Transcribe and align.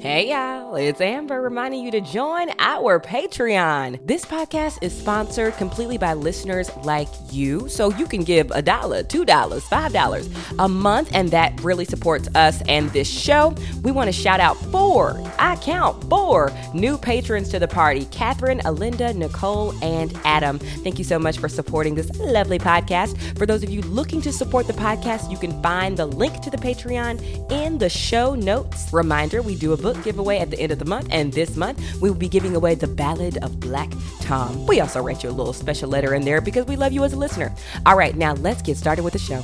Hey 0.00 0.30
y'all, 0.30 0.74
it's 0.74 1.00
Amber 1.00 1.40
reminding 1.40 1.84
you 1.84 1.92
to 1.92 2.00
join 2.00 2.50
our 2.58 2.98
Patreon. 2.98 4.04
This 4.04 4.24
podcast 4.24 4.78
is 4.82 4.92
sponsored 4.92 5.54
completely 5.56 5.98
by 5.98 6.14
listeners 6.14 6.68
like 6.78 7.06
you, 7.30 7.68
so 7.68 7.92
you 7.92 8.08
can 8.08 8.24
give 8.24 8.50
a 8.50 8.60
dollar, 8.60 9.04
two 9.04 9.24
dollars, 9.24 9.62
five 9.68 9.92
dollars 9.92 10.28
a 10.58 10.68
month, 10.68 11.10
and 11.14 11.30
that 11.30 11.62
really 11.62 11.84
supports 11.84 12.28
us 12.34 12.60
and 12.62 12.90
this 12.90 13.08
show. 13.08 13.54
We 13.84 13.92
want 13.92 14.08
to 14.08 14.12
shout 14.12 14.40
out 14.40 14.56
four, 14.72 15.16
I 15.38 15.54
count 15.62 16.02
four 16.10 16.50
new 16.74 16.98
patrons 16.98 17.48
to 17.50 17.60
the 17.60 17.68
party 17.68 18.06
Catherine, 18.06 18.58
Alinda, 18.64 19.14
Nicole, 19.14 19.72
and 19.80 20.12
Adam. 20.24 20.58
Thank 20.58 20.98
you 20.98 21.04
so 21.04 21.20
much 21.20 21.38
for 21.38 21.48
supporting 21.48 21.94
this 21.94 22.10
lovely 22.18 22.58
podcast. 22.58 23.38
For 23.38 23.46
those 23.46 23.62
of 23.62 23.70
you 23.70 23.80
looking 23.82 24.20
to 24.22 24.32
support 24.32 24.66
the 24.66 24.72
podcast, 24.72 25.30
you 25.30 25.38
can 25.38 25.62
find 25.62 25.96
the 25.96 26.06
link 26.06 26.40
to 26.40 26.50
the 26.50 26.56
Patreon 26.56 27.52
in 27.52 27.78
the 27.78 27.88
show 27.88 28.34
notes. 28.34 28.92
Reminder 28.92 29.40
we 29.40 29.54
do 29.54 29.72
a 29.72 29.83
book 29.84 30.02
giveaway 30.02 30.38
at 30.38 30.50
the 30.50 30.58
end 30.58 30.72
of 30.72 30.78
the 30.78 30.84
month, 30.86 31.06
and 31.10 31.30
this 31.34 31.56
month 31.56 31.78
we 32.00 32.08
will 32.08 32.16
be 32.16 32.26
giving 32.26 32.56
away 32.56 32.74
the 32.74 32.86
Ballad 32.86 33.36
of 33.44 33.60
Black 33.60 33.92
Tom. 34.20 34.66
We 34.66 34.80
also 34.80 35.02
write 35.02 35.22
you 35.22 35.28
a 35.28 35.30
little 35.30 35.52
special 35.52 35.90
letter 35.90 36.14
in 36.14 36.24
there 36.24 36.40
because 36.40 36.64
we 36.64 36.74
love 36.74 36.94
you 36.94 37.04
as 37.04 37.12
a 37.12 37.18
listener. 37.18 37.54
All 37.84 37.94
right, 37.94 38.16
now 38.16 38.32
let's 38.32 38.62
get 38.62 38.78
started 38.78 39.04
with 39.04 39.12
the 39.12 39.18
show. 39.18 39.42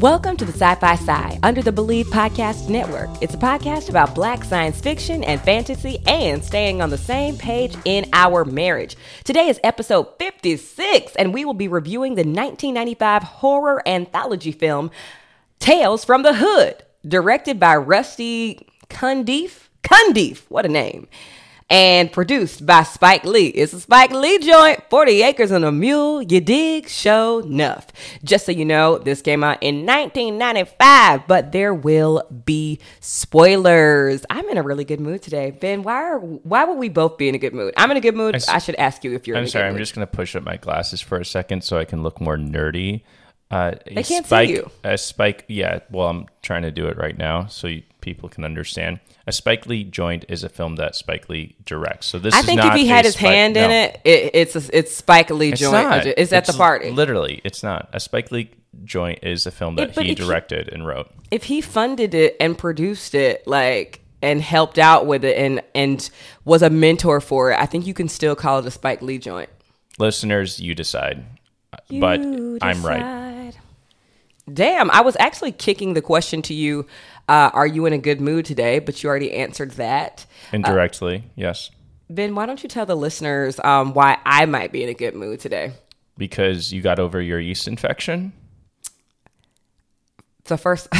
Welcome 0.00 0.36
to 0.36 0.44
the 0.44 0.52
Sci 0.52 0.74
Fi 0.74 0.96
Sigh 0.96 1.38
under 1.42 1.62
the 1.62 1.72
Believe 1.72 2.08
Podcast 2.08 2.68
Network. 2.68 3.08
It's 3.22 3.32
a 3.32 3.38
podcast 3.38 3.88
about 3.88 4.14
black 4.14 4.44
science 4.44 4.82
fiction 4.82 5.24
and 5.24 5.40
fantasy 5.40 5.98
and 6.06 6.44
staying 6.44 6.82
on 6.82 6.90
the 6.90 6.98
same 6.98 7.38
page 7.38 7.74
in 7.86 8.04
our 8.12 8.44
marriage. 8.44 8.98
Today 9.24 9.48
is 9.48 9.58
episode 9.64 10.08
56, 10.18 11.16
and 11.16 11.32
we 11.32 11.46
will 11.46 11.54
be 11.54 11.68
reviewing 11.68 12.16
the 12.16 12.20
1995 12.20 13.22
horror 13.22 13.82
anthology 13.88 14.52
film 14.52 14.90
Tales 15.58 16.04
from 16.04 16.22
the 16.22 16.34
Hood, 16.34 16.82
directed 17.06 17.60
by 17.60 17.76
Rusty 17.76 18.66
Cundieff. 18.88 19.68
Cundieff, 19.82 20.42
what 20.48 20.64
a 20.64 20.68
name. 20.68 21.08
And 21.70 22.12
produced 22.12 22.66
by 22.66 22.82
Spike 22.82 23.24
Lee. 23.24 23.46
It's 23.46 23.72
a 23.72 23.80
Spike 23.80 24.12
Lee 24.12 24.38
joint, 24.38 24.82
40 24.90 25.22
Acres 25.22 25.50
and 25.50 25.64
a 25.64 25.72
Mule, 25.72 26.22
you 26.22 26.40
dig, 26.40 26.88
show 26.88 27.38
enough. 27.38 27.86
Just 28.22 28.44
so 28.44 28.52
you 28.52 28.66
know, 28.66 28.98
this 28.98 29.22
came 29.22 29.42
out 29.42 29.62
in 29.62 29.86
1995, 29.86 31.26
but 31.26 31.52
there 31.52 31.72
will 31.72 32.22
be 32.44 32.80
spoilers. 33.00 34.26
I'm 34.28 34.46
in 34.50 34.58
a 34.58 34.62
really 34.62 34.84
good 34.84 35.00
mood 35.00 35.22
today. 35.22 35.52
Ben, 35.52 35.82
why 35.82 35.94
are 35.94 36.18
why 36.18 36.64
would 36.64 36.78
we 36.78 36.90
both 36.90 37.16
be 37.16 37.30
in 37.30 37.34
a 37.34 37.38
good 37.38 37.54
mood? 37.54 37.72
I'm 37.78 37.90
in 37.90 37.96
a 37.96 38.02
good 38.02 38.14
mood. 38.14 38.36
I, 38.46 38.58
should 38.58 38.76
ask 38.76 39.02
you 39.02 39.14
if 39.14 39.26
you're 39.26 39.36
I'm 39.36 39.44
in 39.44 39.48
a 39.48 39.50
sorry, 39.50 39.64
good 39.64 39.76
I'm 39.76 39.78
just 39.78 39.94
going 39.94 40.06
to 40.06 40.12
push 40.12 40.36
up 40.36 40.44
my 40.44 40.58
glasses 40.58 41.00
for 41.00 41.18
a 41.18 41.24
second 41.24 41.64
so 41.64 41.78
I 41.78 41.86
can 41.86 42.02
look 42.02 42.20
more 42.20 42.36
nerdy. 42.36 43.02
Uh, 43.54 43.74
They 43.86 44.02
can't 44.02 44.26
see 44.26 44.44
you. 44.50 44.70
A 44.82 44.98
spike, 44.98 45.44
yeah. 45.48 45.80
Well, 45.90 46.08
I'm 46.08 46.26
trying 46.42 46.62
to 46.62 46.70
do 46.70 46.86
it 46.86 46.96
right 46.96 47.16
now 47.16 47.46
so 47.46 47.68
you, 47.68 47.82
people 48.00 48.28
can 48.28 48.44
understand. 48.44 49.00
A 49.26 49.32
Spike 49.32 49.66
Lee 49.66 49.84
joint 49.84 50.24
is 50.28 50.44
a 50.44 50.48
film 50.50 50.76
that 50.76 50.94
Spike 50.94 51.28
Lee 51.30 51.56
directs. 51.64 52.06
So 52.08 52.18
this 52.18 52.34
I 52.34 52.42
think 52.42 52.62
if 52.62 52.74
he 52.74 52.86
had 52.86 53.04
his 53.06 53.14
Spike- 53.14 53.26
hand 53.30 53.56
in 53.56 53.70
it, 53.70 54.00
it 54.04 54.30
it's 54.34 54.54
a, 54.56 54.76
it's 54.78 54.94
Spike 54.94 55.30
Lee 55.30 55.52
It's 55.52 55.60
joint. 55.60 55.72
not. 55.88 56.04
It's 56.06 56.32
at 56.32 56.44
the 56.46 56.52
party. 56.52 56.90
Literally, 56.90 57.40
it's 57.44 57.62
not. 57.62 57.88
A 57.94 58.00
Spike 58.00 58.30
Lee 58.32 58.50
joint 58.84 59.20
is 59.22 59.46
a 59.46 59.50
film 59.50 59.76
that 59.76 59.90
It- 59.90 59.94
he 60.04 60.10
if 60.12 60.18
he- 60.18 60.24
directed 60.24 60.68
and 60.72 60.86
wrote. 60.86 61.10
if 61.30 61.44
he 61.44 61.60
funded 61.62 62.12
it 62.14 62.36
and 62.40 62.58
produced 62.58 63.14
it 63.14 63.46
like 63.46 64.00
and 64.20 64.42
helped 64.42 64.78
out 64.78 65.06
with 65.06 65.24
it 65.24 65.36
and 65.38 65.62
and 65.74 66.10
was 66.44 66.60
a 66.62 66.68
mentor 66.70 67.20
for 67.22 67.50
it, 67.52 67.58
I 67.58 67.64
think 67.66 67.86
you 67.86 67.94
can 67.94 68.08
still 68.08 68.34
call 68.36 68.58
it 68.58 68.66
a 68.66 68.70
Spike 68.70 69.00
Lee 69.00 69.18
joint. 69.18 69.48
Listeners, 69.98 70.60
you 70.60 70.74
decide. 70.74 71.24
but 71.90 72.20
You 72.20 72.58
I'm 72.60 72.84
right. 72.84 73.23
Damn, 74.52 74.90
I 74.90 75.00
was 75.00 75.16
actually 75.18 75.52
kicking 75.52 75.94
the 75.94 76.02
question 76.02 76.42
to 76.42 76.54
you, 76.54 76.86
uh, 77.28 77.50
are 77.54 77.66
you 77.66 77.86
in 77.86 77.94
a 77.94 77.98
good 77.98 78.20
mood 78.20 78.44
today? 78.44 78.78
But 78.78 79.02
you 79.02 79.08
already 79.08 79.32
answered 79.32 79.72
that. 79.72 80.26
Indirectly, 80.52 81.24
yes. 81.34 81.70
Ben, 82.10 82.34
why 82.34 82.44
don't 82.46 82.62
you 82.62 82.68
tell 82.68 82.84
the 82.84 82.96
listeners 82.96 83.58
um, 83.60 83.94
why 83.94 84.18
I 84.26 84.44
might 84.44 84.72
be 84.72 84.82
in 84.82 84.90
a 84.90 84.94
good 84.94 85.14
mood 85.14 85.40
today? 85.40 85.72
Because 86.18 86.72
you 86.72 86.82
got 86.82 86.98
over 86.98 87.20
your 87.20 87.40
yeast 87.40 87.66
infection. 87.66 88.34
So 90.44 90.58
first, 90.58 90.88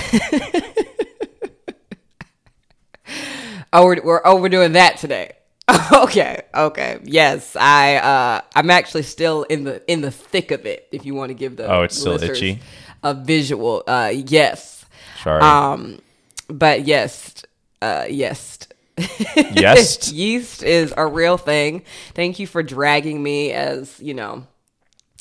oh, 3.73 3.85
we're, 3.85 4.03
we're 4.03 4.23
oh 4.25 4.41
we're 4.41 4.49
doing 4.49 4.73
that 4.73 4.97
today. 4.97 5.33
okay, 5.93 6.43
okay, 6.55 6.99
yes, 7.05 7.55
I 7.55 7.97
uh, 7.97 8.41
I'm 8.55 8.71
actually 8.71 9.03
still 9.03 9.43
in 9.45 9.65
the 9.65 9.83
in 9.91 10.01
the 10.01 10.11
thick 10.11 10.51
of 10.51 10.65
it. 10.65 10.89
If 10.93 11.05
you 11.05 11.15
want 11.15 11.29
to 11.29 11.35
give 11.35 11.57
the 11.57 11.71
Oh, 11.71 11.83
it's 11.83 11.99
still 11.99 12.23
itchy? 12.23 12.61
A 13.05 13.15
visual, 13.15 13.85
uh, 13.87 14.13
yes, 14.13 14.85
Sorry. 15.23 15.41
um, 15.41 16.01
but 16.49 16.85
yes, 16.87 17.45
uh, 17.81 18.07
yes. 18.09 18.59
yes. 19.37 20.11
yeast 20.13 20.63
is 20.63 20.93
a 20.97 21.07
real 21.07 21.37
thing. 21.37 21.83
Thank 22.15 22.39
you 22.39 22.47
for 22.47 22.63
dragging 22.63 23.23
me 23.23 23.53
as 23.53 24.01
you 24.01 24.15
know 24.15 24.47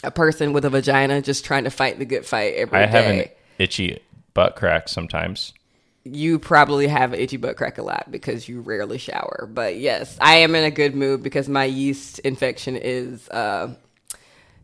a 0.04 0.12
person 0.12 0.54
with 0.54 0.66
a 0.66 0.70
vagina 0.70 1.22
just 1.22 1.46
trying 1.46 1.64
to 1.64 1.70
fight 1.70 1.98
the 1.98 2.06
good 2.06 2.26
fight 2.26 2.54
every 2.56 2.78
day. 2.78 2.84
I 2.84 2.88
have 2.88 3.06
an 3.06 3.26
itchy 3.58 4.00
butt 4.34 4.56
crack 4.56 4.90
sometimes. 4.90 5.54
you 6.04 6.38
probably 6.38 6.88
have 6.88 7.14
an 7.14 7.20
itchy 7.20 7.38
butt 7.38 7.56
crack 7.56 7.78
a 7.78 7.82
lot 7.82 8.12
because 8.12 8.48
you 8.48 8.62
rarely 8.62 8.98
shower. 8.98 9.50
But 9.52 9.78
yes, 9.78 10.18
I 10.20 10.38
am 10.38 10.54
in 10.56 10.64
a 10.64 10.72
good 10.72 10.96
mood 10.96 11.24
because 11.24 11.48
my 11.48 11.66
yeast 11.66 12.20
infection 12.20 12.76
is, 12.76 13.30
uh, 13.30 13.74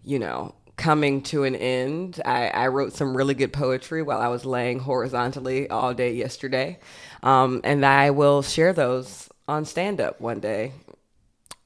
you 0.03 0.19
know, 0.19 0.53
coming 0.79 1.22
to 1.22 1.44
an 1.44 1.56
end. 1.56 2.19
I, 2.25 2.47
I 2.47 2.67
wrote 2.69 2.94
some 2.94 3.16
really 3.16 3.35
good 3.35 3.53
poetry 3.53 4.01
while 4.01 4.19
I 4.19 4.29
was 4.29 4.45
laying 4.45 4.79
horizontally 4.79 5.69
all 5.69 5.94
day 5.94 6.13
yesterday. 6.13 6.79
Um, 7.22 7.62
and 7.63 7.85
I 7.85 8.09
will 8.12 8.41
share 8.41 8.73
those 8.73 9.29
on 9.47 9.66
stand 9.66 10.01
up 10.01 10.19
one 10.19 10.40
day. 10.40 10.72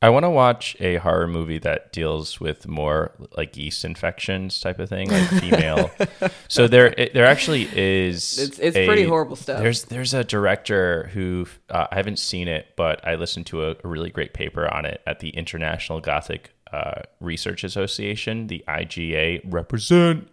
I 0.01 0.09
want 0.09 0.25
to 0.25 0.29
watch 0.29 0.75
a 0.81 0.97
horror 0.97 1.27
movie 1.29 1.59
that 1.59 1.93
deals 1.93 2.37
with 2.41 2.67
more 2.67 3.13
like 3.37 3.55
yeast 3.55 3.85
infections 3.85 4.59
type 4.59 4.79
of 4.79 4.89
thing, 4.89 5.09
like 5.09 5.29
female. 5.29 5.89
so 6.49 6.67
there, 6.67 6.87
it, 6.97 7.13
there 7.13 7.25
actually 7.25 7.69
is. 7.73 8.37
It's- 8.37 8.59
it's 8.59 8.75
a- 8.75 8.85
pretty 8.85 9.05
horrible 9.05 9.37
stuff. 9.37 9.61
There's 9.61 9.85
there's 9.85 10.13
a 10.13 10.25
director 10.25 11.09
who 11.13 11.45
uh, 11.69 11.87
I 11.89 11.95
haven't 11.95 12.19
seen 12.19 12.49
it, 12.49 12.67
but 12.75 13.07
I 13.07 13.15
listened 13.15 13.45
to 13.47 13.63
a, 13.63 13.75
a 13.81 13.87
really 13.87 14.09
great 14.09 14.33
paper 14.33 14.67
on 14.67 14.83
it 14.85 15.01
at 15.07 15.19
the 15.19 15.29
International 15.29 16.01
Gothic 16.01 16.52
uh, 16.73 17.01
Research 17.19 17.63
Association, 17.63 18.47
the 18.47 18.63
IGA. 18.67 19.41
Represent. 19.45 20.27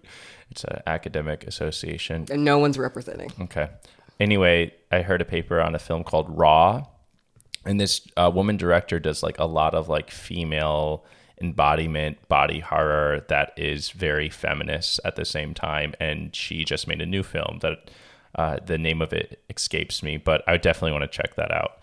It's 0.50 0.64
an 0.64 0.82
academic 0.86 1.46
association. 1.46 2.26
And 2.30 2.44
no 2.44 2.58
one's 2.58 2.78
representing. 2.78 3.30
Okay. 3.40 3.68
Anyway, 4.18 4.74
I 4.90 5.02
heard 5.02 5.20
a 5.20 5.24
paper 5.24 5.60
on 5.60 5.74
a 5.74 5.78
film 5.78 6.02
called 6.02 6.26
Raw, 6.28 6.86
and 7.64 7.80
this 7.80 8.06
uh, 8.16 8.30
woman 8.34 8.56
director 8.56 8.98
does 8.98 9.22
like 9.22 9.38
a 9.38 9.44
lot 9.44 9.74
of 9.74 9.88
like 9.88 10.10
female 10.10 11.04
embodiment 11.40 12.28
body 12.28 12.60
horror 12.60 13.24
that 13.28 13.52
is 13.56 13.90
very 13.90 14.28
feminist 14.28 15.00
at 15.04 15.16
the 15.16 15.24
same 15.24 15.54
time. 15.54 15.94
And 16.00 16.34
she 16.34 16.64
just 16.64 16.86
made 16.86 17.00
a 17.00 17.06
new 17.06 17.22
film 17.22 17.58
that 17.62 17.90
uh, 18.34 18.58
the 18.64 18.78
name 18.78 19.00
of 19.02 19.12
it 19.12 19.42
escapes 19.48 20.02
me, 20.02 20.16
but 20.16 20.42
I 20.46 20.56
definitely 20.56 20.92
want 20.92 21.10
to 21.10 21.16
check 21.16 21.36
that 21.36 21.50
out 21.50 21.82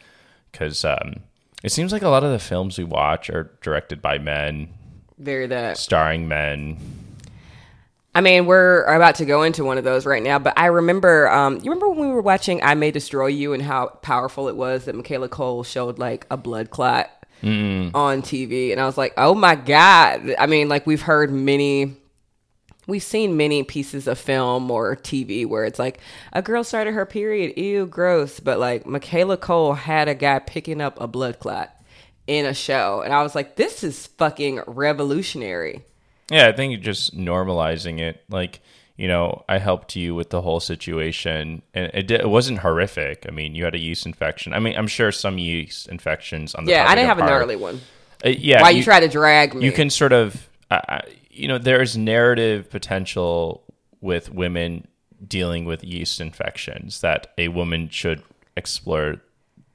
because 0.52 0.86
um, 0.86 1.24
it 1.64 1.72
seems 1.72 1.92
like 1.92 2.02
a 2.02 2.10
lot 2.10 2.24
of 2.24 2.32
the 2.32 2.40
films 2.40 2.78
we 2.78 2.84
watch 2.84 3.30
are 3.30 3.52
directed 3.62 4.02
by 4.02 4.18
men, 4.18 4.70
Very 5.18 5.48
that. 5.48 5.78
starring 5.78 6.28
men. 6.28 6.78
I 8.16 8.22
mean, 8.22 8.48
we're 8.48 8.84
about 8.86 9.16
to 9.16 9.26
go 9.26 9.44
into 9.44 9.64
one 9.64 9.78
of 9.78 9.84
those 9.84 10.06
right 10.08 10.24
now, 10.24 10.40
but 10.40 10.58
I 10.58 10.68
remember, 10.68 11.30
um, 11.30 11.58
you 11.58 11.70
remember 11.70 11.90
when 11.90 12.00
we 12.00 12.08
were 12.08 12.22
watching 12.22 12.64
I 12.64 12.74
May 12.74 12.90
Destroy 12.90 13.28
You 13.28 13.54
and 13.54 13.62
how 13.62 13.88
powerful 14.02 14.48
it 14.48 14.56
was 14.56 14.86
that 14.86 14.96
Michaela 14.96 15.30
Coel 15.30 15.64
showed 15.64 16.00
like 16.00 16.26
a 16.32 16.38
blood 16.38 16.72
clot 16.72 17.12
on 17.44 18.22
TV? 18.24 18.72
And 18.72 18.82
I 18.82 18.88
was 18.88 18.98
like, 18.98 19.14
oh 19.18 19.36
my 19.36 19.54
God. 19.54 20.34
I 20.40 20.48
mean, 20.48 20.68
like 20.68 20.88
we've 20.88 21.04
heard 21.04 21.32
many, 21.32 21.96
we've 22.88 23.04
seen 23.04 23.38
many 23.38 23.64
pieces 23.64 24.08
of 24.08 24.18
film 24.18 24.72
or 24.72 24.96
TV 24.96 25.46
where 25.46 25.66
it's 25.66 25.78
like 25.80 26.00
a 26.34 26.42
girl 26.42 26.64
started 26.64 26.94
her 26.94 27.06
period, 27.06 27.58
ew, 27.58 27.86
gross. 27.86 28.40
But 28.40 28.60
like 28.60 28.86
Michaela 28.86 29.38
Coel 29.38 29.74
had 29.76 30.08
a 30.08 30.16
guy 30.16 30.40
picking 30.40 30.82
up 30.82 31.00
a 31.00 31.08
blood 31.08 31.40
clot 31.40 31.74
in 32.26 32.46
a 32.46 32.54
show. 32.54 33.02
And 33.02 33.14
I 33.14 33.22
was 33.24 33.36
like, 33.36 33.56
this 33.56 33.84
is 33.84 34.08
fucking 34.08 34.62
revolutionary. 34.68 35.84
Yeah, 36.30 36.48
I 36.48 36.52
think 36.52 36.82
just 36.82 37.16
normalizing 37.16 38.00
it. 38.00 38.24
Like, 38.30 38.60
you 38.98 39.08
know, 39.08 39.46
I 39.48 39.60
helped 39.60 39.96
you 39.96 40.16
with 40.16 40.30
the 40.32 40.42
whole 40.42 40.60
situation, 40.60 41.62
and 41.74 41.92
it, 41.94 42.10
it 42.10 42.30
wasn't 42.30 42.60
horrific. 42.60 43.26
I 43.28 43.32
mean, 43.32 43.56
you 43.56 43.64
had 43.64 43.76
a 43.76 43.80
yeast 43.80 44.06
infection. 44.06 44.54
I 44.54 44.60
mean, 44.60 44.76
I'm 44.76 44.88
sure 44.88 45.12
some 45.12 45.38
yeast 45.38 45.88
infections 45.88 46.56
on 46.56 46.66
the 46.66 46.72
Yeah, 46.72 46.86
I 46.86 46.96
didn't 46.96 47.08
have 47.08 47.20
a 47.20 47.22
horror- 47.22 47.40
gnarly 47.40 47.56
one. 47.56 47.80
Uh, 48.26 48.30
yeah, 48.30 48.62
Why 48.64 48.72
you, 48.72 48.84
try 48.84 49.00
to 49.00 49.08
drag 49.08 49.54
me? 49.54 49.64
you 49.64 49.72
can 49.72 49.90
sort 49.92 50.12
of, 50.12 50.50
uh, 50.72 51.02
you 51.38 51.48
know, 51.48 51.58
there's 51.58 51.98
narrative 51.98 52.70
potential 52.70 53.64
with 54.02 54.32
women 54.32 54.88
dealing 55.26 55.66
with 55.66 55.84
yeast 55.84 56.22
infections 56.22 57.02
that 57.02 57.34
a 57.38 57.48
woman 57.48 57.90
should 57.90 58.22
explore 58.56 59.22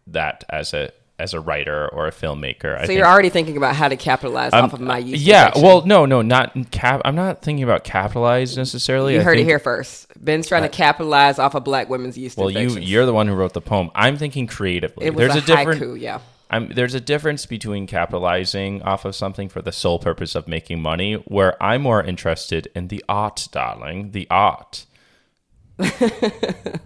that 0.06 0.44
as 0.48 0.74
a 0.74 0.90
as 1.18 1.34
a 1.34 1.40
writer 1.40 1.88
or 1.92 2.08
a 2.08 2.10
filmmaker. 2.10 2.80
So 2.80 2.86
think 2.86 2.98
you're 2.98 3.06
already 3.06 3.28
thinking 3.28 3.56
about 3.56 3.76
how 3.76 3.86
to 3.88 3.96
capitalize 3.96 4.52
I'm- 4.52 4.64
off 4.64 4.72
of 4.72 4.80
my 4.80 4.98
yeast. 4.98 5.22
Yeah, 5.22 5.46
infection. 5.46 5.62
well, 5.62 5.86
no, 5.86 6.04
no, 6.04 6.20
not 6.20 6.52
cap. 6.72 7.00
I'm 7.04 7.14
not 7.14 7.42
thinking 7.42 7.62
about 7.62 7.84
capitalize 7.84 8.56
necessarily. 8.56 9.14
you 9.14 9.20
I 9.20 9.22
heard 9.22 9.38
it 9.38 9.44
here 9.44 9.60
first. 9.60 10.08
Ben's 10.22 10.48
trying 10.48 10.62
to 10.62 10.68
capitalize 10.68 11.38
off 11.38 11.54
of 11.54 11.62
black 11.64 11.88
women's 11.88 12.18
yeast 12.18 12.36
Well, 12.38 12.50
you 12.50 12.70
you're 12.70 13.06
the 13.06 13.12
one 13.12 13.28
who 13.28 13.34
wrote 13.34 13.52
the 13.52 13.60
poem. 13.60 13.90
I'm 13.94 14.16
thinking 14.16 14.46
creatively. 14.46 15.06
it 15.06 15.14
was 15.14 15.18
There's 15.18 15.36
a, 15.36 15.38
a, 15.38 15.56
different. 15.56 15.80
haiku, 15.80 16.00
yeah. 16.00 16.18
I'm, 16.52 16.69
there's 16.69 16.94
a 16.94 17.00
difference 17.00 17.46
between 17.46 17.87
capitalizing 17.87 18.82
off 18.82 19.04
of 19.06 19.14
something 19.16 19.49
for 19.49 19.62
the 19.62 19.72
sole 19.72 19.99
purpose 19.99 20.34
of 20.34 20.46
making 20.46 20.82
money, 20.82 21.14
where 21.14 21.60
I'm 21.62 21.82
more 21.82 22.02
interested 22.02 22.69
in 22.75 22.88
the 22.88 23.02
art, 23.08 23.49
darling, 23.50 24.10
the 24.12 24.26
art. 24.31 24.84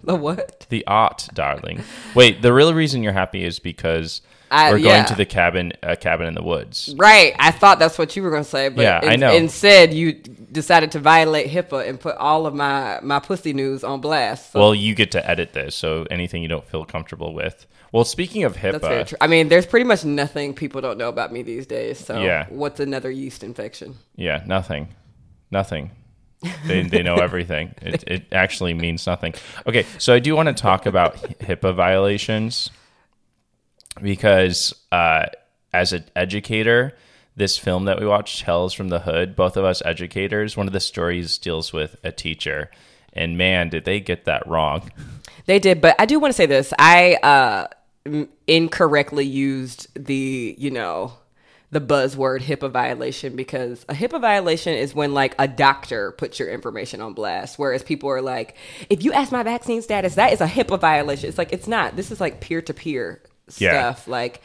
The 0.03 0.15
what? 0.15 0.65
The 0.69 0.87
art, 0.87 1.27
darling. 1.33 1.83
Wait, 2.15 2.41
the 2.41 2.53
real 2.53 2.73
reason 2.73 3.03
you're 3.03 3.11
happy 3.11 3.43
is 3.43 3.59
because 3.59 4.21
I- 4.49 4.71
we're 4.71 4.77
yeah. 4.77 4.95
going 4.95 5.05
to 5.07 5.15
the 5.15 5.25
cabin, 5.25 5.73
uh, 5.83 5.97
cabin 5.99 6.27
in 6.27 6.33
the 6.33 6.41
woods. 6.43 6.95
Right. 6.97 7.35
I 7.37 7.51
thought 7.51 7.77
that's 7.79 7.97
what 7.97 8.15
you 8.15 8.23
were 8.23 8.29
going 8.29 8.43
to 8.43 8.49
say, 8.49 8.69
but 8.69 8.81
Yeah, 8.81 9.01
I 9.03 9.17
know. 9.17 9.33
instead 9.33 9.93
you 9.93 10.13
decided 10.13 10.91
to 10.93 10.99
violate 10.99 11.49
HIPAA 11.51 11.89
and 11.89 11.99
put 11.99 12.15
all 12.15 12.45
of 12.45 12.53
my 12.55 12.99
my 13.03 13.19
pussy 13.19 13.51
news 13.51 13.83
on 13.83 13.99
blast. 13.99 14.53
So 14.53 14.59
Well, 14.61 14.73
you 14.75 14.95
get 14.95 15.11
to 15.11 15.29
edit 15.29 15.51
this, 15.51 15.75
so 15.75 16.05
anything 16.09 16.41
you 16.41 16.47
don't 16.47 16.65
feel 16.65 16.85
comfortable 16.85 17.33
with. 17.33 17.67
Well, 17.97 18.05
speaking 18.05 18.43
of 18.43 18.53
that's 18.53 18.77
very 18.77 19.01
HIPAA, 19.01 19.07
true. 19.07 19.17
I 19.19 19.25
mean, 19.25 19.47
there's 19.47 19.65
pretty 19.65 19.83
much 19.83 20.05
nothing 20.05 20.53
people 20.53 20.81
don't 20.81 20.99
know 20.99 21.09
about 21.09 21.33
me 21.33 21.41
these 21.41 21.65
days. 21.65 21.97
So 21.97 22.21
Yeah. 22.21 22.45
what's 22.49 22.79
another 22.79 23.09
yeast 23.09 23.43
infection? 23.43 23.95
yeah, 24.15 24.43
nothing, 24.45 24.89
nothing. 25.49 25.89
They, 26.67 26.83
they 26.83 27.01
know 27.01 27.15
everything. 27.15 27.73
It, 27.81 28.03
it 28.05 28.25
actually 28.31 28.75
means 28.75 29.07
nothing. 29.07 29.33
Okay, 29.65 29.83
so 29.97 30.13
I 30.13 30.19
do 30.19 30.35
want 30.35 30.47
to 30.47 30.53
talk 30.53 30.85
about 30.85 31.15
HIPAA 31.39 31.73
violations 31.73 32.69
because 33.99 34.75
uh, 34.91 35.25
as 35.73 35.91
an 35.91 36.05
educator, 36.15 36.95
this 37.35 37.57
film 37.57 37.85
that 37.85 37.99
we 37.99 38.05
watched, 38.05 38.41
Tales 38.45 38.73
from 38.73 38.89
the 38.89 38.99
Hood, 38.99 39.35
both 39.35 39.57
of 39.57 39.65
us 39.65 39.81
educators, 39.85 40.55
one 40.55 40.67
of 40.67 40.73
the 40.73 40.79
stories 40.79 41.39
deals 41.39 41.73
with 41.73 41.95
a 42.03 42.11
teacher. 42.11 42.69
And 43.13 43.39
man, 43.39 43.69
did 43.69 43.85
they 43.85 43.99
get 43.99 44.25
that 44.25 44.45
wrong. 44.47 44.91
They 45.47 45.57
did, 45.57 45.81
but 45.81 45.95
I 45.97 46.05
do 46.05 46.19
want 46.19 46.31
to 46.33 46.35
say 46.35 46.45
this. 46.45 46.73
I 46.77 47.15
uh, 47.23 47.67
incorrectly 48.47 49.25
used 49.25 49.87
the, 49.95 50.55
you 50.57 50.71
know, 50.71 51.13
the 51.69 51.81
buzzword 51.81 52.41
HIPAA 52.41 52.71
violation 52.71 53.35
because 53.35 53.85
a 53.89 53.93
HIPAA 53.93 54.21
violation 54.21 54.73
is 54.73 54.95
when 54.95 55.13
like 55.13 55.35
a 55.37 55.47
doctor 55.47 56.13
puts 56.13 56.39
your 56.39 56.49
information 56.49 57.01
on 57.01 57.13
blast, 57.13 57.59
whereas 57.59 57.83
people 57.83 58.09
are 58.09 58.21
like, 58.21 58.55
if 58.89 59.03
you 59.03 59.11
ask 59.11 59.31
my 59.31 59.43
vaccine 59.43 59.81
status, 59.81 60.15
that 60.15 60.31
is 60.31 60.39
a 60.39 60.47
HIPAA 60.47 60.79
violation. 60.79 61.27
It's 61.27 61.37
like 61.37 61.51
it's 61.51 61.67
not. 61.67 61.95
This 61.95 62.09
is 62.09 62.21
like 62.21 62.39
peer 62.39 62.61
to 62.61 62.73
peer 62.73 63.21
stuff. 63.49 64.07
Like 64.07 64.41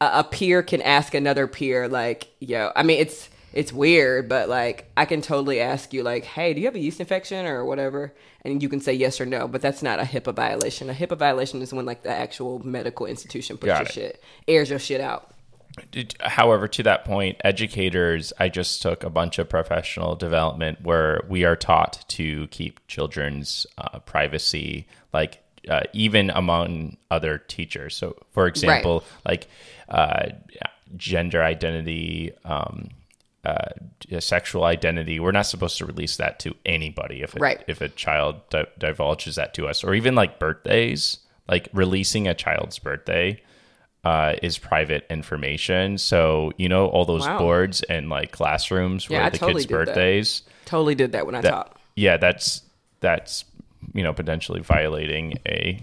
a, 0.00 0.20
a 0.20 0.24
peer 0.24 0.62
can 0.62 0.82
ask 0.82 1.14
another 1.14 1.46
peer, 1.46 1.88
like, 1.88 2.28
yo, 2.40 2.72
I 2.76 2.82
mean, 2.82 3.00
it's 3.00 3.30
it's 3.56 3.72
weird, 3.72 4.28
but 4.28 4.50
like 4.50 4.90
I 4.98 5.06
can 5.06 5.22
totally 5.22 5.60
ask 5.60 5.94
you, 5.94 6.02
like, 6.02 6.24
hey, 6.24 6.52
do 6.52 6.60
you 6.60 6.66
have 6.66 6.74
a 6.74 6.78
yeast 6.78 7.00
infection 7.00 7.46
or 7.46 7.64
whatever? 7.64 8.14
And 8.44 8.62
you 8.62 8.68
can 8.68 8.80
say 8.80 8.92
yes 8.92 9.18
or 9.18 9.24
no, 9.24 9.48
but 9.48 9.62
that's 9.62 9.82
not 9.82 9.98
a 9.98 10.02
HIPAA 10.02 10.34
violation. 10.34 10.90
A 10.90 10.92
HIPAA 10.92 11.16
violation 11.16 11.62
is 11.62 11.72
when 11.72 11.86
like 11.86 12.02
the 12.02 12.10
actual 12.10 12.58
medical 12.58 13.06
institution 13.06 13.56
puts 13.56 13.68
Got 13.68 13.78
your 13.78 13.86
it. 13.86 13.92
shit, 13.92 14.24
airs 14.46 14.68
your 14.68 14.78
shit 14.78 15.00
out. 15.00 15.32
However, 16.20 16.68
to 16.68 16.82
that 16.82 17.06
point, 17.06 17.40
educators, 17.44 18.30
I 18.38 18.50
just 18.50 18.82
took 18.82 19.02
a 19.02 19.10
bunch 19.10 19.38
of 19.38 19.48
professional 19.48 20.16
development 20.16 20.82
where 20.82 21.22
we 21.26 21.44
are 21.44 21.56
taught 21.56 22.04
to 22.08 22.48
keep 22.48 22.86
children's 22.88 23.66
uh, 23.78 24.00
privacy, 24.00 24.86
like 25.14 25.42
uh, 25.68 25.80
even 25.94 26.28
among 26.28 26.98
other 27.10 27.38
teachers. 27.38 27.96
So, 27.96 28.16
for 28.32 28.46
example, 28.46 29.02
like 29.26 29.48
uh, 29.88 30.26
gender 30.96 31.42
identity, 31.42 32.32
um, 32.44 32.90
uh, 33.46 34.18
sexual 34.20 34.64
identity, 34.64 35.20
we're 35.20 35.30
not 35.32 35.46
supposed 35.46 35.78
to 35.78 35.86
release 35.86 36.16
that 36.16 36.38
to 36.40 36.54
anybody 36.64 37.22
if 37.22 37.36
a, 37.36 37.38
Right. 37.38 37.62
if 37.68 37.80
a 37.80 37.88
child 37.88 38.34
di- 38.50 38.66
divulges 38.78 39.36
that 39.36 39.54
to 39.54 39.68
us, 39.68 39.84
or 39.84 39.94
even 39.94 40.14
like 40.14 40.38
birthdays, 40.38 41.18
like 41.48 41.68
releasing 41.72 42.26
a 42.26 42.34
child's 42.34 42.78
birthday 42.78 43.40
uh, 44.04 44.34
is 44.42 44.56
private 44.58 45.04
information. 45.10 45.98
So 45.98 46.52
you 46.56 46.68
know 46.68 46.86
all 46.86 47.04
those 47.04 47.26
Wow. 47.26 47.38
boards 47.38 47.82
and 47.84 48.08
like 48.08 48.30
classrooms 48.32 49.08
Yeah, 49.08 49.18
where 49.18 49.26
I 49.26 49.30
the 49.30 49.38
totally 49.38 49.62
kids' 49.62 49.66
did 49.66 49.74
that. 49.78 49.86
birthdays. 49.86 50.42
Totally 50.64 50.94
did 50.94 51.12
that 51.12 51.26
when 51.26 51.34
I 51.34 51.40
That, 51.42 51.50
taught. 51.50 51.80
yeah, 51.96 52.16
that's 52.16 52.62
that's 53.00 53.44
you 53.94 54.02
know 54.02 54.12
potentially 54.12 54.60
violating 54.60 55.34
a. 55.46 55.80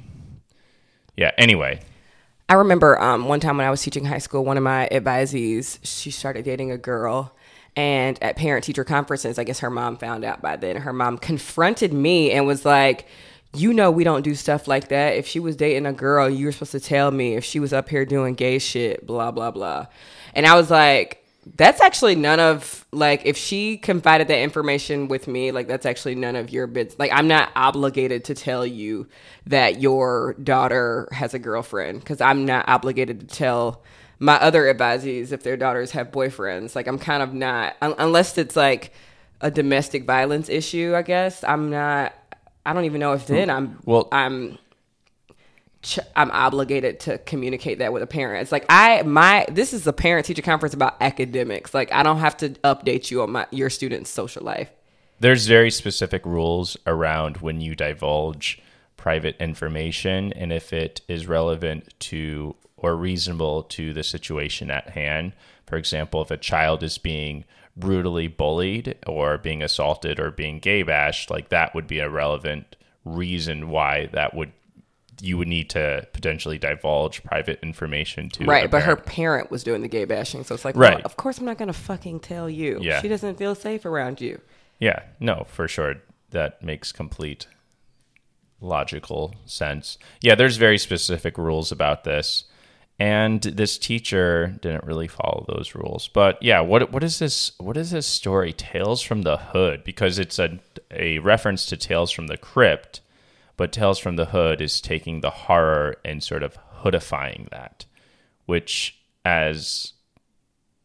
Yeah. 1.18 1.32
Anyway, 1.38 1.80
I 2.50 2.56
remember 2.56 3.00
um, 3.02 3.28
one 3.28 3.40
time 3.40 3.58
when 3.58 3.66
I 3.66 3.70
was 3.72 3.82
teaching 3.82 4.06
high 4.06 4.18
school, 4.20 4.44
one 4.44 4.58
of 4.58 4.64
my 4.64 4.88
advisees, 4.92 5.80
she 5.84 6.12
started 6.12 6.44
dating 6.46 6.72
a 6.72 6.78
girl. 6.78 7.34
And 7.76 8.22
at 8.22 8.36
parent 8.36 8.64
teacher 8.64 8.84
conferences, 8.84 9.40
I 9.40 9.44
guess 9.44 9.60
her 9.60 9.70
mom 9.70 9.98
found 9.98 10.24
out 10.24 10.42
by 10.42 10.58
then. 10.58 10.78
Her 10.78 10.94
mom 10.94 11.18
confronted 11.18 11.92
me 11.92 12.32
and 12.32 12.46
was 12.46 12.66
like, 12.66 13.08
You 13.56 13.74
know, 13.74 13.90
we 13.90 14.04
don't 14.04 14.22
do 14.22 14.36
stuff 14.36 14.68
like 14.68 14.90
that. 14.90 15.16
If 15.16 15.28
she 15.28 15.40
was 15.40 15.56
dating 15.56 15.86
a 15.88 15.94
girl, 15.94 16.30
you 16.30 16.46
were 16.46 16.52
supposed 16.52 16.74
to 16.74 16.80
tell 16.80 17.10
me 17.12 17.36
if 17.36 17.44
she 17.44 17.60
was 17.60 17.74
up 17.74 17.90
here 17.90 18.06
doing 18.06 18.36
gay 18.36 18.60
shit, 18.60 19.08
blah, 19.08 19.32
blah, 19.32 19.52
blah. 19.52 19.88
And 20.36 20.46
I 20.46 20.56
was 20.56 20.70
like, 20.70 21.26
That's 21.56 21.82
actually 21.82 22.16
none 22.16 22.40
of, 22.40 22.86
like, 22.92 23.26
if 23.26 23.38
she 23.38 23.78
confided 23.78 24.28
that 24.28 24.40
information 24.40 25.08
with 25.08 25.28
me, 25.28 25.52
like, 25.52 25.68
that's 25.68 25.86
actually 25.88 26.16
none 26.16 26.36
of 26.36 26.52
your 26.52 26.68
bits. 26.68 26.96
Like, 27.00 27.12
I'm 27.12 27.28
not 27.28 27.52
obligated 27.56 28.26
to 28.26 28.36
tell 28.36 28.66
you 28.68 29.08
that 29.48 29.82
your 29.82 30.36
daughter 30.36 31.10
has 31.12 31.34
a 31.34 31.40
girlfriend 31.40 32.02
because 32.02 32.22
I'm 32.22 32.46
not 32.46 32.70
obligated 32.70 33.22
to 33.22 33.26
tell 33.26 33.82
my 34.20 34.36
other 34.36 34.64
advisees 34.74 35.32
if 35.32 35.44
their 35.44 35.58
daughters 35.58 35.92
have 35.92 36.12
boyfriends. 36.12 36.76
Like 36.76 36.88
I'm 36.88 37.00
kind 37.00 37.22
of 37.24 37.34
not 37.34 37.76
un- 37.82 37.96
unless 37.98 38.38
it's 38.38 38.56
like 38.56 38.94
a 39.42 39.52
domestic 39.52 40.06
violence 40.06 40.50
issue. 40.50 40.94
I 40.96 41.02
guess 41.02 41.44
I'm 41.44 41.70
not. 41.70 42.14
I 42.66 42.74
don't 42.74 42.86
even 42.86 43.00
know 43.02 43.14
if 43.14 43.28
then 43.28 43.50
I'm 43.50 43.80
Well- 43.86 44.08
I'm 44.12 44.58
ch- 45.82 46.00
I'm 46.16 46.32
obligated 46.32 47.00
to 47.02 47.18
communicate 47.20 47.80
that 47.80 47.92
with 47.92 48.02
a 48.04 48.08
parent. 48.08 48.42
It's 48.42 48.52
like 48.52 48.66
I 48.70 49.02
my 49.04 49.46
this 49.52 49.74
is 49.74 49.86
a 49.88 49.94
parent 49.94 50.26
teacher 50.26 50.42
conference 50.42 50.74
about 50.74 50.96
academics. 51.02 51.74
Like 51.74 51.92
I 51.92 52.04
don't 52.04 52.20
have 52.20 52.38
to 52.38 52.50
update 52.64 53.12
you 53.12 53.22
on 53.22 53.32
my 53.32 53.48
your 53.52 53.70
student's 53.70 54.10
social 54.10 54.44
life. 54.44 54.70
there's 55.20 55.48
very 55.48 55.72
specific 55.72 56.26
rules 56.26 56.76
around 56.88 57.38
when 57.38 57.60
you 57.62 57.76
divulge 57.76 58.62
private 58.98 59.36
information 59.42 60.32
and 60.34 60.54
if 60.54 60.72
it 60.74 61.02
is 61.10 61.28
relevant 61.28 61.94
to 62.00 62.56
or 62.84 62.96
reasonable 62.96 63.64
to 63.64 63.94
the 63.94 64.04
situation 64.04 64.70
at 64.70 64.90
hand. 64.92 65.34
For 65.66 65.78
example, 65.78 66.22
if 66.22 66.30
a 66.30 66.38
child 66.38 66.84
is 66.84 66.98
being 67.00 67.46
brutally 67.76 68.28
bullied 68.28 68.96
or 69.08 69.40
being 69.40 69.64
assaulted 69.64 70.20
or 70.20 70.30
being 70.30 70.60
gay 70.60 70.84
bashed, 70.84 71.32
like 71.32 71.50
that 71.50 71.74
would 71.74 71.88
be 71.88 71.98
a 72.00 72.10
relevant 72.10 72.76
reason 73.06 73.70
why 73.70 74.08
that 74.14 74.36
would 74.36 74.52
you 75.22 75.38
would 75.38 75.48
need 75.48 75.70
to 75.70 76.06
potentially 76.12 76.58
divulge 76.58 77.24
private 77.24 77.58
information 77.64 78.30
to 78.30 78.44
Right, 78.44 78.70
but 78.70 78.84
her 78.84 78.96
parent. 78.98 79.50
was 79.50 79.64
doing 79.64 79.82
the 79.82 79.88
gay 79.88 80.04
bashing, 80.06 80.44
so 80.44 80.54
it's 80.54 80.66
like, 80.66 80.76
Right. 80.76 80.96
well, 80.96 81.06
of 81.06 81.16
course 81.16 81.38
I'm 81.38 81.46
not 81.46 81.58
gonna 81.58 81.72
fucking 81.72 82.20
tell 82.20 82.50
you. 82.50 82.80
Yeah. 82.82 83.00
She 83.02 83.08
doesn't 83.08 83.38
feel 83.38 83.56
safe 83.56 83.86
around 83.86 84.20
you. 84.20 84.42
Yeah, 84.80 85.04
no, 85.22 85.46
for 85.48 85.68
sure. 85.70 85.96
That 86.32 86.62
makes 86.62 86.92
complete 86.92 87.48
logical 88.60 89.36
sense. 89.46 89.98
Yeah, 90.22 90.36
there's 90.36 90.58
very 90.58 90.78
specific 90.78 91.38
rules 91.38 91.72
about 91.72 92.04
this. 92.04 92.46
And 93.04 93.42
this 93.42 93.78
teacher 93.78 94.56
didn't 94.62 94.86
really 94.86 95.10
follow 95.10 95.44
those 95.50 95.76
rules. 95.76 96.08
But 96.08 96.42
yeah, 96.42 96.62
what 96.62 96.94
what 96.94 97.04
is 97.04 97.20
this 97.20 97.52
what 97.58 97.76
is 97.76 97.92
this 97.92 98.08
story? 98.08 98.54
Tales 98.54 99.02
from 99.02 99.24
the 99.24 99.36
Hood 99.36 99.84
because 99.84 100.18
it's 100.18 100.40
a 100.40 100.58
a 100.90 101.20
reference 101.20 101.66
to 101.66 101.76
Tales 101.76 102.12
from 102.12 102.28
the 102.28 102.38
Crypt, 102.38 103.02
but 103.58 103.74
Tales 103.74 104.00
from 104.00 104.16
the 104.16 104.28
Hood 104.28 104.62
is 104.62 104.80
taking 104.80 105.20
the 105.20 105.32
horror 105.32 105.98
and 106.06 106.24
sort 106.24 106.44
of 106.44 106.58
hoodifying 106.82 107.50
that, 107.50 107.84
which 108.46 108.98
as 109.26 109.92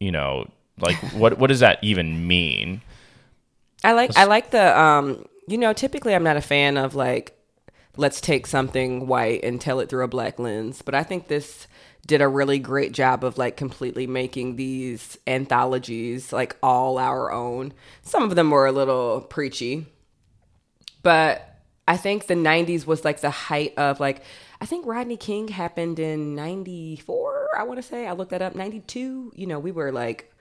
you 0.01 0.11
know, 0.11 0.51
like 0.77 0.97
what 1.13 1.37
what 1.37 1.47
does 1.47 1.61
that 1.61 1.79
even 1.81 2.27
mean? 2.27 2.81
I 3.81 3.93
like 3.93 4.17
I 4.17 4.25
like 4.25 4.51
the 4.51 4.77
um 4.77 5.23
you 5.47 5.57
know 5.57 5.71
typically 5.71 6.13
I'm 6.13 6.23
not 6.23 6.35
a 6.35 6.41
fan 6.41 6.75
of 6.75 6.95
like 6.95 7.37
let's 7.95 8.19
take 8.19 8.45
something 8.45 9.07
white 9.07 9.41
and 9.41 9.61
tell 9.61 9.79
it 9.79 9.87
through 9.87 10.03
a 10.03 10.07
black 10.07 10.37
lens 10.37 10.81
but 10.81 10.95
I 10.95 11.03
think 11.03 11.27
this 11.27 11.67
did 12.05 12.21
a 12.21 12.27
really 12.27 12.59
great 12.59 12.91
job 12.91 13.23
of 13.23 13.37
like 13.37 13.55
completely 13.55 14.07
making 14.07 14.55
these 14.55 15.17
anthologies 15.27 16.33
like 16.33 16.55
all 16.63 16.97
our 16.97 17.31
own. 17.31 17.73
Some 18.01 18.23
of 18.23 18.35
them 18.35 18.51
were 18.51 18.65
a 18.65 18.71
little 18.71 19.21
preachy 19.21 19.85
but 21.03 21.45
I 21.87 21.97
think 21.97 22.27
the 22.27 22.35
90s 22.35 22.85
was 22.85 23.03
like 23.03 23.21
the 23.21 23.29
height 23.29 23.73
of 23.77 23.99
like 23.99 24.23
I 24.61 24.65
think 24.65 24.85
Rodney 24.85 25.17
King 25.17 25.47
happened 25.47 25.99
in 25.99 26.35
94 26.35 27.49
I 27.57 27.63
want 27.63 27.77
to 27.77 27.83
say 27.87 28.07
I 28.07 28.13
looked 28.13 28.31
that 28.31 28.41
up 28.41 28.55
92 28.55 29.33
you 29.35 29.47
know 29.47 29.59
we 29.59 29.71
were 29.71 29.91
like 29.91 30.31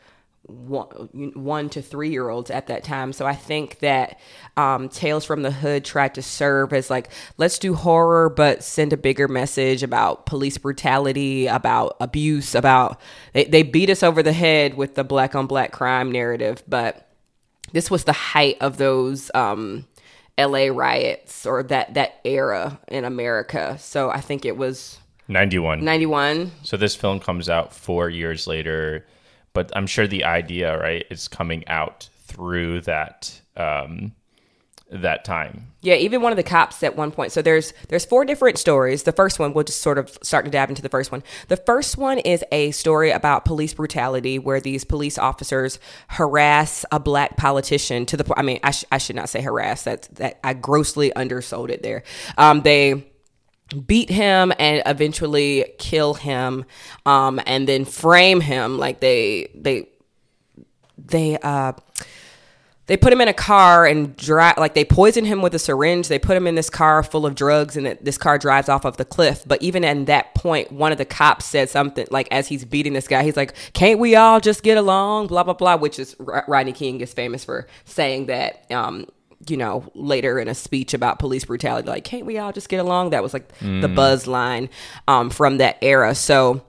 one, 0.49 1.33
one 1.35 1.69
to 1.71 1.83
three 1.83 2.11
year 2.11 2.29
olds 2.29 2.51
at 2.51 2.67
that 2.69 2.83
time. 2.83 3.13
So 3.13 3.27
I 3.27 3.35
think 3.35 3.79
that 3.81 4.19
um, 4.57 4.89
Tales 4.89 5.25
from 5.25 5.43
the 5.43 5.51
Hood 5.51 5.85
tried 5.85 6.15
to 6.15 6.23
serve 6.23 6.73
as 6.73 6.91
like, 6.91 7.11
let's 7.37 7.59
do 7.59 7.75
horror, 7.75 8.29
but 8.31 8.65
send 8.65 8.93
a 8.93 8.97
bigger 8.97 9.29
message 9.29 9.83
about 9.83 10.27
police 10.27 10.59
brutality, 10.59 11.47
about 11.47 11.97
abuse, 12.01 12.55
about 12.55 13.01
they, 13.35 13.45
they 13.45 13.63
beat 13.63 13.91
us 13.91 14.03
over 14.03 14.23
the 14.23 14.33
head 14.33 14.75
with 14.75 14.95
the 14.95 15.05
black 15.05 15.35
on 15.35 15.47
black 15.47 15.71
crime 15.71 16.11
narrative. 16.11 16.63
But 16.67 17.09
this 17.73 17.91
was 17.91 18.05
the 18.05 18.13
height 18.13 18.57
of 18.61 18.79
those 18.79 19.31
um, 19.35 19.87
LA 20.39 20.69
riots 20.69 21.45
or 21.45 21.63
that, 21.65 21.95
that 21.95 22.21
era 22.25 22.81
in 22.89 23.05
America. 23.05 23.77
So 23.79 24.11
I 24.11 24.23
think 24.23 24.47
it 24.47 24.57
was 24.57 24.99
91. 25.29 25.85
91. 25.85 26.53
So 26.63 26.79
this 26.79 26.97
film 26.97 27.21
comes 27.21 27.51
out 27.51 27.75
four 27.75 28.09
years 28.09 28.47
later, 28.47 29.05
but 29.53 29.71
I'm 29.75 29.87
sure 29.87 30.07
the 30.07 30.25
idea, 30.25 30.79
right, 30.79 31.05
is 31.11 31.29
coming 31.29 31.67
out 31.69 32.09
through 32.27 32.83
that 32.83 33.41
um, 33.57 34.13
that 34.91 35.25
time. 35.25 35.67
Yeah, 35.83 35.95
even 35.95 36.23
one 36.23 36.33
of 36.33 36.37
the 36.37 36.43
cops 36.43 36.83
at 36.83 36.97
one 36.97 37.11
point. 37.11 37.33
So 37.33 37.43
there's 37.43 37.73
there's 37.89 38.05
four 38.05 38.25
different 38.25 38.59
stories. 38.59 39.03
The 39.03 39.13
first 39.13 39.39
one 39.39 39.53
we'll 39.53 39.65
just 39.65 39.81
sort 39.81 39.99
of 39.99 40.17
start 40.23 40.45
to 40.45 40.51
dive 40.51 40.71
into 40.71 40.83
the 40.83 40.89
first 40.89 41.13
one. 41.13 41.23
The 41.49 41.57
first 41.57 41.97
one 41.97 42.19
is 42.19 42.45
a 42.53 42.71
story 42.71 43.11
about 43.11 43.45
police 43.45 43.75
brutality 43.75 44.39
where 44.39 44.61
these 44.61 44.85
police 44.85 45.19
officers 45.19 45.79
harass 46.09 46.85
a 46.91 46.99
black 46.99 47.37
politician 47.37 48.07
to 48.07 48.17
the 48.17 48.25
point. 48.25 48.39
I 48.39 48.43
mean, 48.43 48.61
I, 48.63 48.71
sh- 48.71 48.85
I 48.91 48.99
should 48.99 49.17
not 49.17 49.29
say 49.29 49.41
harass. 49.41 49.85
That 49.85 50.09
that 50.17 50.41
I 50.43 50.55
grossly 50.55 51.13
undersold 51.13 51.71
it 51.71 51.83
there. 51.83 52.03
Um, 52.37 52.63
they 52.63 53.07
beat 53.87 54.11
him 54.11 54.53
and 54.59 54.83
eventually 54.87 55.73
kill 55.79 56.15
him 56.15 56.65
um, 57.07 57.41
and 57.47 57.69
then 57.69 57.85
frame 57.85 58.41
him. 58.41 58.79
Like 58.79 59.01
they 59.01 59.51
they 59.55 59.89
they 60.97 61.39
uh 61.39 61.73
they 62.87 62.97
put 62.97 63.13
him 63.13 63.21
in 63.21 63.29
a 63.29 63.35
car 63.35 63.85
and 63.85 64.17
drive 64.17 64.57
like 64.57 64.73
they 64.73 64.85
poison 64.85 65.27
him 65.27 65.43
with 65.43 65.55
a 65.55 65.59
syringe. 65.59 66.09
They 66.09 66.19
put 66.19 66.37
him 66.37 66.47
in 66.47 66.55
this 66.55 66.71
car 66.71 67.03
full 67.03 67.27
of 67.27 67.35
drugs 67.35 67.77
and 67.77 67.99
this 68.01 68.17
car 68.17 68.39
drives 68.39 68.71
off 68.71 68.87
of 68.87 68.97
the 68.97 69.05
cliff. 69.05 69.45
But 69.47 69.63
even 69.63 69.85
at 69.85 70.07
that 70.07 70.35
point 70.35 70.73
one 70.73 70.91
of 70.91 70.97
the 70.97 71.05
cops 71.05 71.45
said 71.45 71.69
something 71.69 72.07
like 72.11 72.29
as 72.31 72.49
he's 72.49 72.65
beating 72.65 72.95
this 72.95 73.07
guy 73.07 73.23
he's 73.23 73.37
like 73.37 73.55
can't 73.75 74.01
we 74.01 74.17
all 74.17 74.41
just 74.41 74.63
get 74.63 74.79
along? 74.79 75.27
Blah 75.27 75.45
blah 75.45 75.53
blah 75.53 75.77
which 75.77 75.99
is 75.99 76.17
rodney 76.19 76.73
king 76.73 77.03
is 77.03 77.13
famous 77.13 77.45
for 77.45 77.67
saying 77.85 78.27
that 78.27 78.71
um 78.73 79.07
you 79.51 79.57
know, 79.57 79.91
later 79.95 80.39
in 80.39 80.49
a 80.49 80.55
speech 80.55 80.95
about 80.95 81.19
police 81.19 81.45
brutality, 81.45 81.89
like, 81.89 82.05
can't 82.05 82.27
we 82.27 82.39
all 82.39 82.53
just 82.53 82.69
get 82.69 82.81
along? 82.81 83.11
That 83.11 83.23
was 83.23 83.33
like 83.33 83.57
mm. 83.59 83.81
the 83.81 83.89
buzz 83.89 84.27
line 84.27 84.69
um, 85.07 85.31
from 85.31 85.59
that 85.59 85.79
era. 85.83 86.15
So 86.15 86.63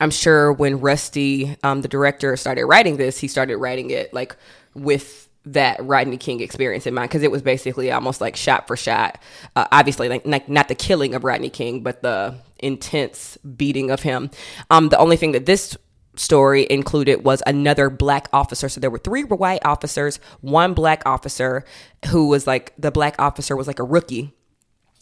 I'm 0.00 0.10
sure 0.10 0.52
when 0.52 0.80
Rusty, 0.80 1.56
um, 1.62 1.82
the 1.82 1.88
director, 1.88 2.36
started 2.36 2.66
writing 2.66 2.96
this, 2.96 3.18
he 3.18 3.28
started 3.28 3.56
writing 3.56 3.90
it 3.90 4.12
like 4.12 4.36
with 4.74 5.28
that 5.46 5.82
Rodney 5.84 6.16
King 6.16 6.40
experience 6.40 6.86
in 6.86 6.94
mind 6.94 7.08
because 7.08 7.22
it 7.22 7.30
was 7.30 7.40
basically 7.40 7.90
almost 7.92 8.20
like 8.20 8.36
shot 8.36 8.66
for 8.66 8.76
shot. 8.76 9.22
Uh, 9.54 9.66
obviously, 9.70 10.08
like, 10.08 10.26
like 10.26 10.48
not 10.48 10.68
the 10.68 10.74
killing 10.74 11.14
of 11.14 11.24
Rodney 11.24 11.50
King, 11.50 11.82
but 11.82 12.02
the 12.02 12.34
intense 12.58 13.38
beating 13.38 13.90
of 13.90 14.02
him. 14.02 14.30
Um, 14.70 14.88
the 14.88 14.98
only 14.98 15.16
thing 15.16 15.32
that 15.32 15.46
this 15.46 15.76
story 16.16 16.66
included 16.68 17.24
was 17.24 17.42
another 17.46 17.90
black 17.90 18.28
officer. 18.32 18.68
So 18.68 18.80
there 18.80 18.90
were 18.90 18.98
three 18.98 19.24
white 19.24 19.64
officers, 19.64 20.18
one 20.40 20.74
black 20.74 21.02
officer 21.06 21.64
who 22.08 22.28
was 22.28 22.46
like 22.46 22.72
the 22.78 22.90
black 22.90 23.16
officer 23.18 23.56
was 23.56 23.66
like 23.66 23.78
a 23.78 23.84
rookie. 23.84 24.32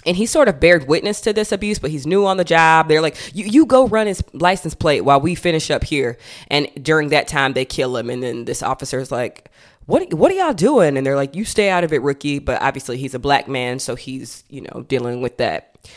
And 0.06 0.16
he 0.16 0.26
sort 0.26 0.48
of 0.48 0.60
bared 0.60 0.86
witness 0.86 1.22
to 1.22 1.32
this 1.32 1.50
abuse, 1.50 1.78
but 1.78 1.90
he's 1.90 2.06
new 2.06 2.26
on 2.26 2.36
the 2.36 2.44
job. 2.44 2.88
They're 2.88 3.00
like, 3.00 3.16
you, 3.34 3.46
you 3.46 3.64
go 3.64 3.88
run 3.88 4.06
his 4.06 4.22
license 4.34 4.74
plate 4.74 5.00
while 5.00 5.20
we 5.20 5.34
finish 5.34 5.70
up 5.70 5.82
here. 5.82 6.18
And 6.48 6.68
during 6.82 7.08
that 7.08 7.26
time, 7.26 7.54
they 7.54 7.64
kill 7.64 7.96
him. 7.96 8.10
And 8.10 8.22
then 8.22 8.44
this 8.44 8.62
officer 8.62 8.98
is 8.98 9.10
like, 9.10 9.50
what, 9.86 10.12
what 10.12 10.30
are 10.30 10.34
y'all 10.34 10.52
doing? 10.52 10.98
And 10.98 11.06
they're 11.06 11.16
like, 11.16 11.34
you 11.34 11.46
stay 11.46 11.70
out 11.70 11.84
of 11.84 11.92
it, 11.94 12.02
rookie. 12.02 12.38
But 12.38 12.60
obviously, 12.60 12.98
he's 12.98 13.14
a 13.14 13.18
black 13.18 13.48
man. 13.48 13.78
So 13.78 13.94
he's, 13.94 14.44
you 14.50 14.60
know, 14.60 14.84
dealing 14.86 15.22
with 15.22 15.38
that 15.38 15.88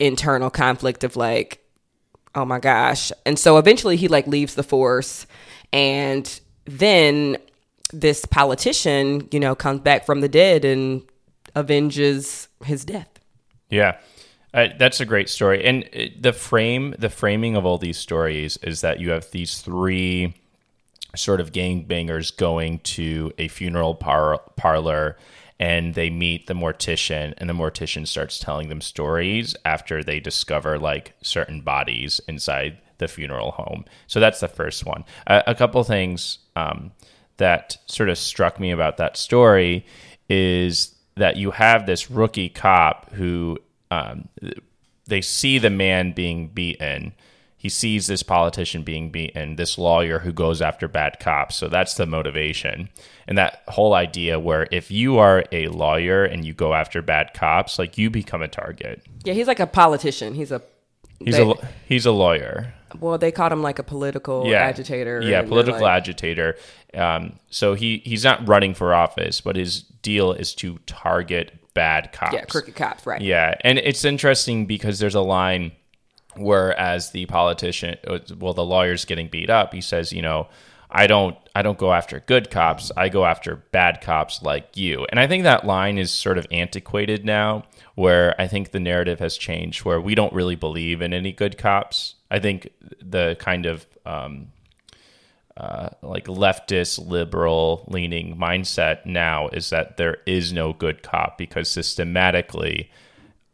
internal 0.00 0.48
conflict 0.48 1.04
of 1.04 1.14
like, 1.16 1.62
oh 2.36 2.44
my 2.44 2.60
gosh. 2.60 3.10
And 3.24 3.38
so 3.38 3.58
eventually 3.58 3.96
he 3.96 4.06
like 4.06 4.26
leaves 4.26 4.54
the 4.54 4.62
force 4.62 5.26
and 5.72 6.40
then 6.66 7.38
this 7.92 8.24
politician, 8.26 9.28
you 9.32 9.40
know, 9.40 9.54
comes 9.54 9.80
back 9.80 10.04
from 10.04 10.20
the 10.20 10.28
dead 10.28 10.64
and 10.64 11.02
avenges 11.54 12.48
his 12.64 12.84
death. 12.84 13.08
Yeah. 13.70 13.98
Uh, 14.52 14.68
that's 14.78 15.00
a 15.00 15.04
great 15.04 15.28
story. 15.28 15.64
And 15.64 15.84
uh, 15.94 16.06
the 16.20 16.32
frame, 16.32 16.94
the 16.98 17.10
framing 17.10 17.56
of 17.56 17.66
all 17.66 17.78
these 17.78 17.98
stories 17.98 18.56
is 18.58 18.80
that 18.82 19.00
you 19.00 19.10
have 19.10 19.30
these 19.30 19.60
three 19.60 20.34
sort 21.14 21.40
of 21.40 21.52
gangbangers 21.52 22.36
going 22.36 22.78
to 22.80 23.32
a 23.38 23.48
funeral 23.48 23.94
par- 23.94 24.40
parlor 24.56 25.16
and 25.58 25.94
they 25.94 26.10
meet 26.10 26.46
the 26.46 26.54
mortician 26.54 27.32
and 27.38 27.48
the 27.48 27.54
mortician 27.54 28.06
starts 28.06 28.38
telling 28.38 28.68
them 28.68 28.80
stories 28.80 29.56
after 29.64 30.02
they 30.02 30.20
discover 30.20 30.78
like 30.78 31.14
certain 31.22 31.60
bodies 31.60 32.20
inside 32.28 32.78
the 32.98 33.08
funeral 33.08 33.52
home. 33.52 33.84
So 34.06 34.20
that's 34.20 34.40
the 34.40 34.48
first 34.48 34.84
one. 34.84 35.04
Uh, 35.26 35.42
a 35.46 35.54
couple 35.54 35.82
things 35.84 36.38
um, 36.56 36.92
that 37.38 37.76
sort 37.86 38.08
of 38.08 38.18
struck 38.18 38.60
me 38.60 38.70
about 38.70 38.96
that 38.98 39.16
story 39.16 39.84
is 40.28 40.94
that 41.16 41.36
you 41.36 41.50
have 41.50 41.86
this 41.86 42.10
rookie 42.10 42.48
cop 42.48 43.10
who 43.12 43.58
um, 43.90 44.28
they 45.06 45.20
see 45.20 45.58
the 45.58 45.70
man 45.70 46.12
being 46.12 46.48
beaten 46.48 47.14
he 47.66 47.70
sees 47.70 48.06
this 48.06 48.22
politician 48.22 48.84
being 48.84 49.10
beaten, 49.10 49.56
this 49.56 49.76
lawyer 49.76 50.20
who 50.20 50.32
goes 50.32 50.62
after 50.62 50.86
bad 50.86 51.18
cops. 51.18 51.56
So 51.56 51.66
that's 51.66 51.94
the 51.94 52.06
motivation. 52.06 52.88
And 53.26 53.36
that 53.38 53.64
whole 53.66 53.92
idea 53.92 54.38
where 54.38 54.68
if 54.70 54.88
you 54.88 55.18
are 55.18 55.44
a 55.50 55.66
lawyer 55.66 56.24
and 56.24 56.44
you 56.44 56.54
go 56.54 56.74
after 56.74 57.02
bad 57.02 57.34
cops, 57.34 57.76
like 57.76 57.98
you 57.98 58.08
become 58.08 58.40
a 58.40 58.46
target. 58.46 59.02
Yeah, 59.24 59.34
he's 59.34 59.48
like 59.48 59.58
a 59.58 59.66
politician. 59.66 60.34
He's 60.34 60.52
a 60.52 60.62
He's 61.18 61.34
they, 61.34 61.50
a 61.50 61.54
he's 61.88 62.04
a 62.04 62.12
lawyer. 62.12 62.74
Well, 63.00 63.16
they 63.16 63.32
called 63.32 63.50
him 63.50 63.62
like 63.62 63.78
a 63.78 63.82
political 63.82 64.46
yeah. 64.46 64.58
agitator. 64.58 65.22
Yeah, 65.22 65.42
political 65.42 65.80
like, 65.80 66.02
agitator. 66.02 66.56
Um, 66.92 67.38
so 67.48 67.72
he 67.72 68.02
he's 68.04 68.22
not 68.22 68.46
running 68.46 68.74
for 68.74 68.92
office, 68.94 69.40
but 69.40 69.56
his 69.56 69.80
deal 69.80 70.32
is 70.32 70.54
to 70.56 70.78
target 70.84 71.52
bad 71.72 72.12
cops. 72.12 72.34
Yeah, 72.34 72.44
crooked 72.44 72.76
cops, 72.76 73.06
right? 73.06 73.22
Yeah, 73.22 73.54
and 73.62 73.78
it's 73.78 74.04
interesting 74.04 74.66
because 74.66 74.98
there's 74.98 75.14
a 75.14 75.22
line 75.22 75.72
Whereas 76.36 77.10
the 77.10 77.26
politician, 77.26 77.96
uh, 78.06 78.18
well, 78.38 78.54
the 78.54 78.64
lawyer's 78.64 79.04
getting 79.04 79.28
beat 79.28 79.50
up. 79.50 79.72
He 79.72 79.80
says, 79.80 80.12
you 80.12 80.22
know, 80.22 80.48
I 80.90 81.06
don't, 81.06 81.36
I 81.54 81.62
don't 81.62 81.78
go 81.78 81.92
after 81.92 82.20
good 82.20 82.50
cops. 82.50 82.92
I 82.96 83.08
go 83.08 83.24
after 83.24 83.56
bad 83.56 84.00
cops 84.00 84.42
like 84.42 84.76
you. 84.76 85.06
And 85.10 85.18
I 85.18 85.26
think 85.26 85.42
that 85.42 85.66
line 85.66 85.98
is 85.98 86.10
sort 86.12 86.38
of 86.38 86.46
antiquated 86.50 87.24
now. 87.24 87.64
Where 87.94 88.38
I 88.38 88.46
think 88.46 88.72
the 88.72 88.80
narrative 88.80 89.20
has 89.20 89.38
changed, 89.38 89.86
where 89.86 90.00
we 90.00 90.14
don't 90.14 90.32
really 90.34 90.54
believe 90.54 91.00
in 91.00 91.14
any 91.14 91.32
good 91.32 91.56
cops. 91.56 92.16
I 92.30 92.40
think 92.40 92.68
the 93.00 93.36
kind 93.40 93.64
of 93.64 93.86
um, 94.04 94.48
uh, 95.56 95.88
like 96.02 96.26
leftist 96.26 97.08
liberal 97.08 97.84
leaning 97.88 98.36
mindset 98.36 99.06
now 99.06 99.48
is 99.48 99.70
that 99.70 99.96
there 99.96 100.18
is 100.26 100.52
no 100.52 100.74
good 100.74 101.02
cop 101.02 101.38
because 101.38 101.70
systematically 101.70 102.90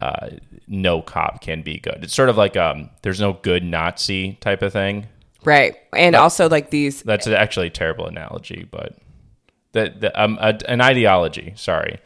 uh, 0.03 0.31
no 0.67 1.01
cop 1.01 1.41
can 1.41 1.63
be 1.63 1.79
good. 1.79 2.01
It's 2.03 2.15
sort 2.15 2.29
of 2.29 2.37
like 2.37 2.57
um, 2.57 2.91
there's 3.03 3.21
no 3.21 3.35
good 3.35 3.63
Nazi 3.63 4.35
type 4.41 4.63
of 4.63 4.73
thing. 4.73 5.07
Right, 5.45 5.77
and 5.93 6.17
also 6.17 6.49
like 6.49 6.71
these. 6.71 7.03
That's 7.03 7.27
actually 7.27 7.69
a 7.69 7.71
terrible 7.71 8.07
analogy, 8.07 8.67
but 8.71 8.99
the, 9.73 9.95
the 9.97 10.21
um, 10.21 10.39
a, 10.41 10.59
an 10.69 10.81
ideology. 10.81 11.53
Sorry. 11.57 12.01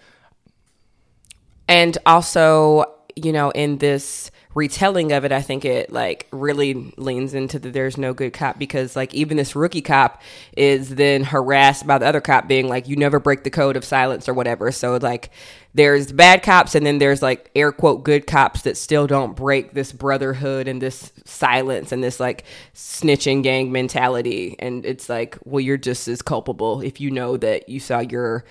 And 1.69 1.97
also, 2.07 2.85
you 3.17 3.33
know, 3.33 3.51
in 3.51 3.79
this 3.79 4.31
retelling 4.55 5.13
of 5.13 5.25
it, 5.25 5.33
I 5.33 5.41
think 5.43 5.65
it 5.65 5.91
like 5.91 6.27
really 6.33 6.93
leans 6.97 7.35
into 7.35 7.59
the 7.59 7.71
there's 7.71 7.97
no 7.97 8.15
good 8.15 8.33
cop 8.33 8.59
because 8.59 8.95
like 8.95 9.13
even 9.15 9.37
this 9.39 9.57
rookie 9.57 9.83
cop 9.83 10.23
is 10.57 10.95
then 10.95 11.25
harassed 11.25 11.87
by 11.87 11.99
the 11.99 12.07
other 12.07 12.21
cop 12.21 12.47
being 12.47 12.69
like, 12.69 12.89
you 12.89 12.97
never 12.97 13.19
break 13.19 13.43
the 13.43 13.51
code 13.51 13.77
of 13.77 13.85
silence 13.85 14.29
or 14.29 14.35
whatever. 14.35 14.71
So 14.71 14.97
like 14.97 15.31
there's 15.75 16.13
bad 16.13 16.43
cops 16.43 16.75
and 16.75 16.87
then 16.87 16.99
there's 16.99 17.23
like 17.23 17.51
air 17.55 17.73
quote 17.73 18.03
good 18.03 18.27
cops 18.27 18.63
that 18.63 18.77
still 18.77 19.07
don't 19.07 19.35
break 19.35 19.73
this 19.73 19.93
brotherhood 19.93 20.69
and 20.69 20.81
this 20.81 21.13
silence 21.25 21.93
and 21.93 22.05
this 22.05 22.21
like 22.21 22.45
snitching 22.75 23.43
gang 23.43 23.73
mentality. 23.73 24.57
And 24.59 24.85
it's 24.85 25.09
like, 25.09 25.39
well, 25.45 25.61
you're 25.61 25.77
just 25.77 26.07
as 26.09 26.21
culpable 26.21 26.83
if 26.83 27.01
you 27.01 27.11
know 27.11 27.37
that 27.39 27.69
you 27.69 27.81
saw 27.81 28.01
your 28.01 28.45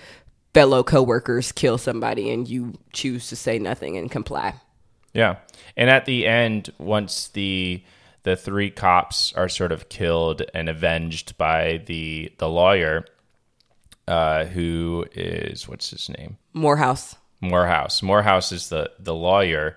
fellow 0.56 0.84
coworkers 0.84 1.52
kill 1.52 1.78
somebody 1.78 2.32
and 2.32 2.48
you 2.48 2.74
choose 2.94 3.28
to 3.28 3.36
say 3.36 3.60
nothing 3.60 3.98
and 3.98 4.10
comply. 4.10 4.56
Yeah. 5.14 5.36
And 5.76 5.90
at 5.90 6.06
the 6.06 6.26
end, 6.26 6.72
once 6.78 7.28
the 7.28 7.84
the 8.24 8.38
three 8.38 8.72
cops 8.72 9.34
are 9.34 9.50
sort 9.50 9.74
of 9.74 9.90
killed 9.90 10.44
and 10.54 10.70
avenged 10.70 11.38
by 11.38 11.84
the 11.86 12.32
the 12.38 12.48
lawyer, 12.48 13.06
uh, 14.08 14.46
who 14.46 15.06
is 15.14 15.68
what's 15.68 15.90
his 15.90 16.08
name? 16.10 16.38
Morehouse. 16.54 17.18
Morehouse. 17.42 18.02
Morehouse 18.02 18.54
is 18.54 18.70
the 18.70 18.92
the 18.98 19.14
lawyer. 19.14 19.76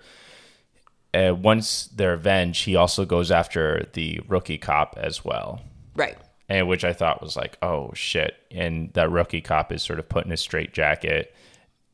And 1.12 1.42
once 1.42 1.86
they're 1.86 2.12
avenged, 2.12 2.66
he 2.66 2.76
also 2.76 3.04
goes 3.04 3.32
after 3.32 3.88
the 3.94 4.20
rookie 4.28 4.58
cop 4.58 4.96
as 4.96 5.24
well. 5.24 5.60
Right. 5.96 6.18
And 6.48 6.66
which 6.68 6.84
I 6.84 6.92
thought 6.92 7.22
was 7.22 7.36
like, 7.36 7.58
oh 7.62 7.92
shit. 7.94 8.34
And 8.50 8.92
that 8.94 9.10
rookie 9.10 9.40
cop 9.40 9.72
is 9.72 9.82
sort 9.82 9.98
of 9.98 10.08
put 10.08 10.24
in 10.24 10.32
a 10.32 10.36
straight 10.36 10.72
jacket 10.72 11.34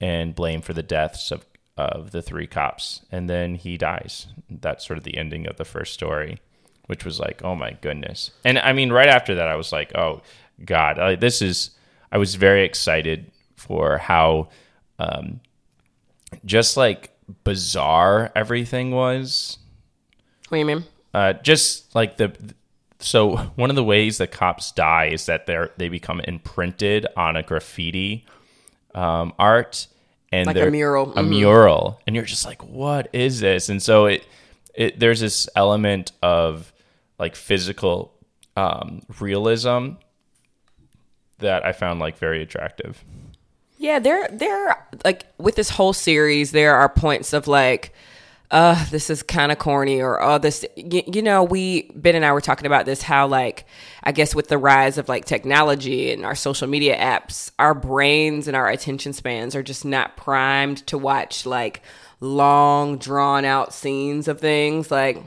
and 0.01 0.35
blamed 0.35 0.65
for 0.65 0.73
the 0.73 0.83
deaths 0.83 1.31
of 1.31 1.45
of 1.77 2.13
the 2.13 2.23
three 2.23 2.47
cops, 2.47 3.05
and 3.11 3.29
then 3.29 3.57
he 3.57 3.77
dies. 3.77 4.29
That's 4.49 4.87
sort 4.87 4.97
of 4.97 5.05
the 5.05 5.17
ending 5.17 5.49
of 5.49 5.57
the 5.57 5.65
first 5.65 5.93
story, 5.93 6.39
which 6.87 7.05
was 7.05 7.19
like, 7.19 7.43
oh 7.43 7.57
my 7.57 7.73
goodness. 7.81 8.31
And 8.45 8.59
I 8.59 8.73
mean, 8.73 8.93
right 8.93 9.09
after 9.09 9.35
that, 9.35 9.49
I 9.49 9.57
was 9.57 9.73
like, 9.73 9.93
oh 9.97 10.23
god, 10.65 10.99
uh, 10.99 11.17
this 11.17 11.43
is. 11.43 11.71
I 12.13 12.19
was 12.19 12.37
very 12.37 12.65
excited 12.65 13.33
for 13.57 13.99
how, 13.99 14.51
um, 15.01 15.41
just 16.45 16.77
like 16.77 17.11
bizarre 17.43 18.31
everything 18.37 18.93
was. 18.93 19.59
What 20.49 20.57
do 20.57 20.61
you 20.61 20.65
mean? 20.65 20.85
Uh, 21.13 21.33
just 21.33 21.93
like 21.93 22.19
the 22.19 22.33
so 23.05 23.37
one 23.57 23.71
of 23.71 23.77
the 23.77 23.85
ways 23.85 24.19
that 24.19 24.33
cops 24.33 24.73
die 24.73 25.07
is 25.13 25.27
that 25.27 25.47
they're 25.47 25.71
they 25.77 25.89
become 25.89 26.21
imprinted 26.21 27.07
on 27.17 27.37
a 27.37 27.43
graffiti 27.43 28.25
um, 28.95 29.33
art 29.39 29.87
and 30.33 30.47
Like 30.47 30.57
a 30.57 30.71
mural. 30.71 31.13
a 31.13 31.23
Mhm. 31.23 31.29
mural 31.29 32.01
and 32.07 32.17
you're 32.17 32.25
just 32.25 32.45
like 32.47 32.63
what 32.65 33.09
is 33.13 33.41
this 33.41 33.69
and 33.69 33.83
so 33.83 34.07
it 34.07 34.27
it 34.75 34.99
there's 34.99 35.21
this 35.21 35.49
element 35.55 36.13
of 36.23 36.73
like 37.19 37.37
physical 37.37 38.13
um, 38.57 39.03
realism 39.21 39.91
that 41.39 41.65
I 41.65 41.73
found 41.73 42.01
like 42.01 42.19
very 42.19 42.43
attractive. 42.43 43.05
Yeah, 43.79 43.99
there 43.99 44.29
there 44.33 44.87
like 45.05 45.27
with 45.39 45.57
this 45.57 45.71
whole 45.71 45.93
series, 45.93 46.53
there 46.53 46.75
are 46.77 46.89
points 46.89 47.33
of 47.33 47.47
like, 47.49 47.93
uh, 48.55 48.87
this 48.91 49.11
is 49.11 49.25
kind 49.25 49.51
of 49.51 49.59
corny, 49.59 50.01
or 50.01 50.23
oh, 50.23 50.39
this. 50.39 50.65
You 50.77 51.23
know, 51.23 51.43
we 51.43 51.91
Ben 51.97 52.15
and 52.15 52.25
I 52.25 52.31
were 52.31 52.41
talking 52.41 52.67
about 52.67 52.87
this. 52.87 53.03
How 53.03 53.27
like, 53.27 53.67
I 54.05 54.13
guess 54.13 54.33
with 54.33 54.47
the 54.47 54.59
rise 54.59 54.97
of 54.97 55.09
like 55.09 55.25
technology 55.25 56.13
and 56.13 56.25
our 56.25 56.37
social 56.37 56.69
media 56.69 56.97
apps, 56.97 57.51
our 57.59 57.75
brains 57.75 58.47
and 58.47 58.57
our 58.57 58.69
attention 58.69 59.13
spans 59.13 59.57
are 59.57 59.63
just 59.65 59.85
not 59.85 60.17
primed 60.17 60.87
to 60.87 60.97
watch 60.97 61.45
like 61.47 61.83
long 62.21 62.97
drawn 62.97 63.45
out 63.45 63.75
scenes 63.75 64.29
of 64.29 64.39
things 64.39 64.89
like 64.89 65.21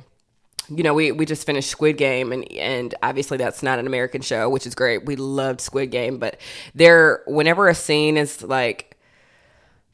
you 0.69 0.83
know, 0.83 0.93
we, 0.93 1.11
we 1.11 1.25
just 1.25 1.45
finished 1.45 1.69
Squid 1.69 1.97
Game, 1.97 2.31
and 2.31 2.49
and 2.53 2.95
obviously 3.03 3.37
that's 3.37 3.63
not 3.63 3.79
an 3.79 3.87
American 3.87 4.21
show, 4.21 4.49
which 4.49 4.65
is 4.65 4.75
great. 4.75 5.05
We 5.05 5.15
loved 5.17 5.61
Squid 5.61 5.91
Game, 5.91 6.17
but 6.17 6.39
there, 6.75 7.23
whenever 7.27 7.67
a 7.67 7.75
scene 7.75 8.17
is 8.17 8.41
like, 8.41 8.86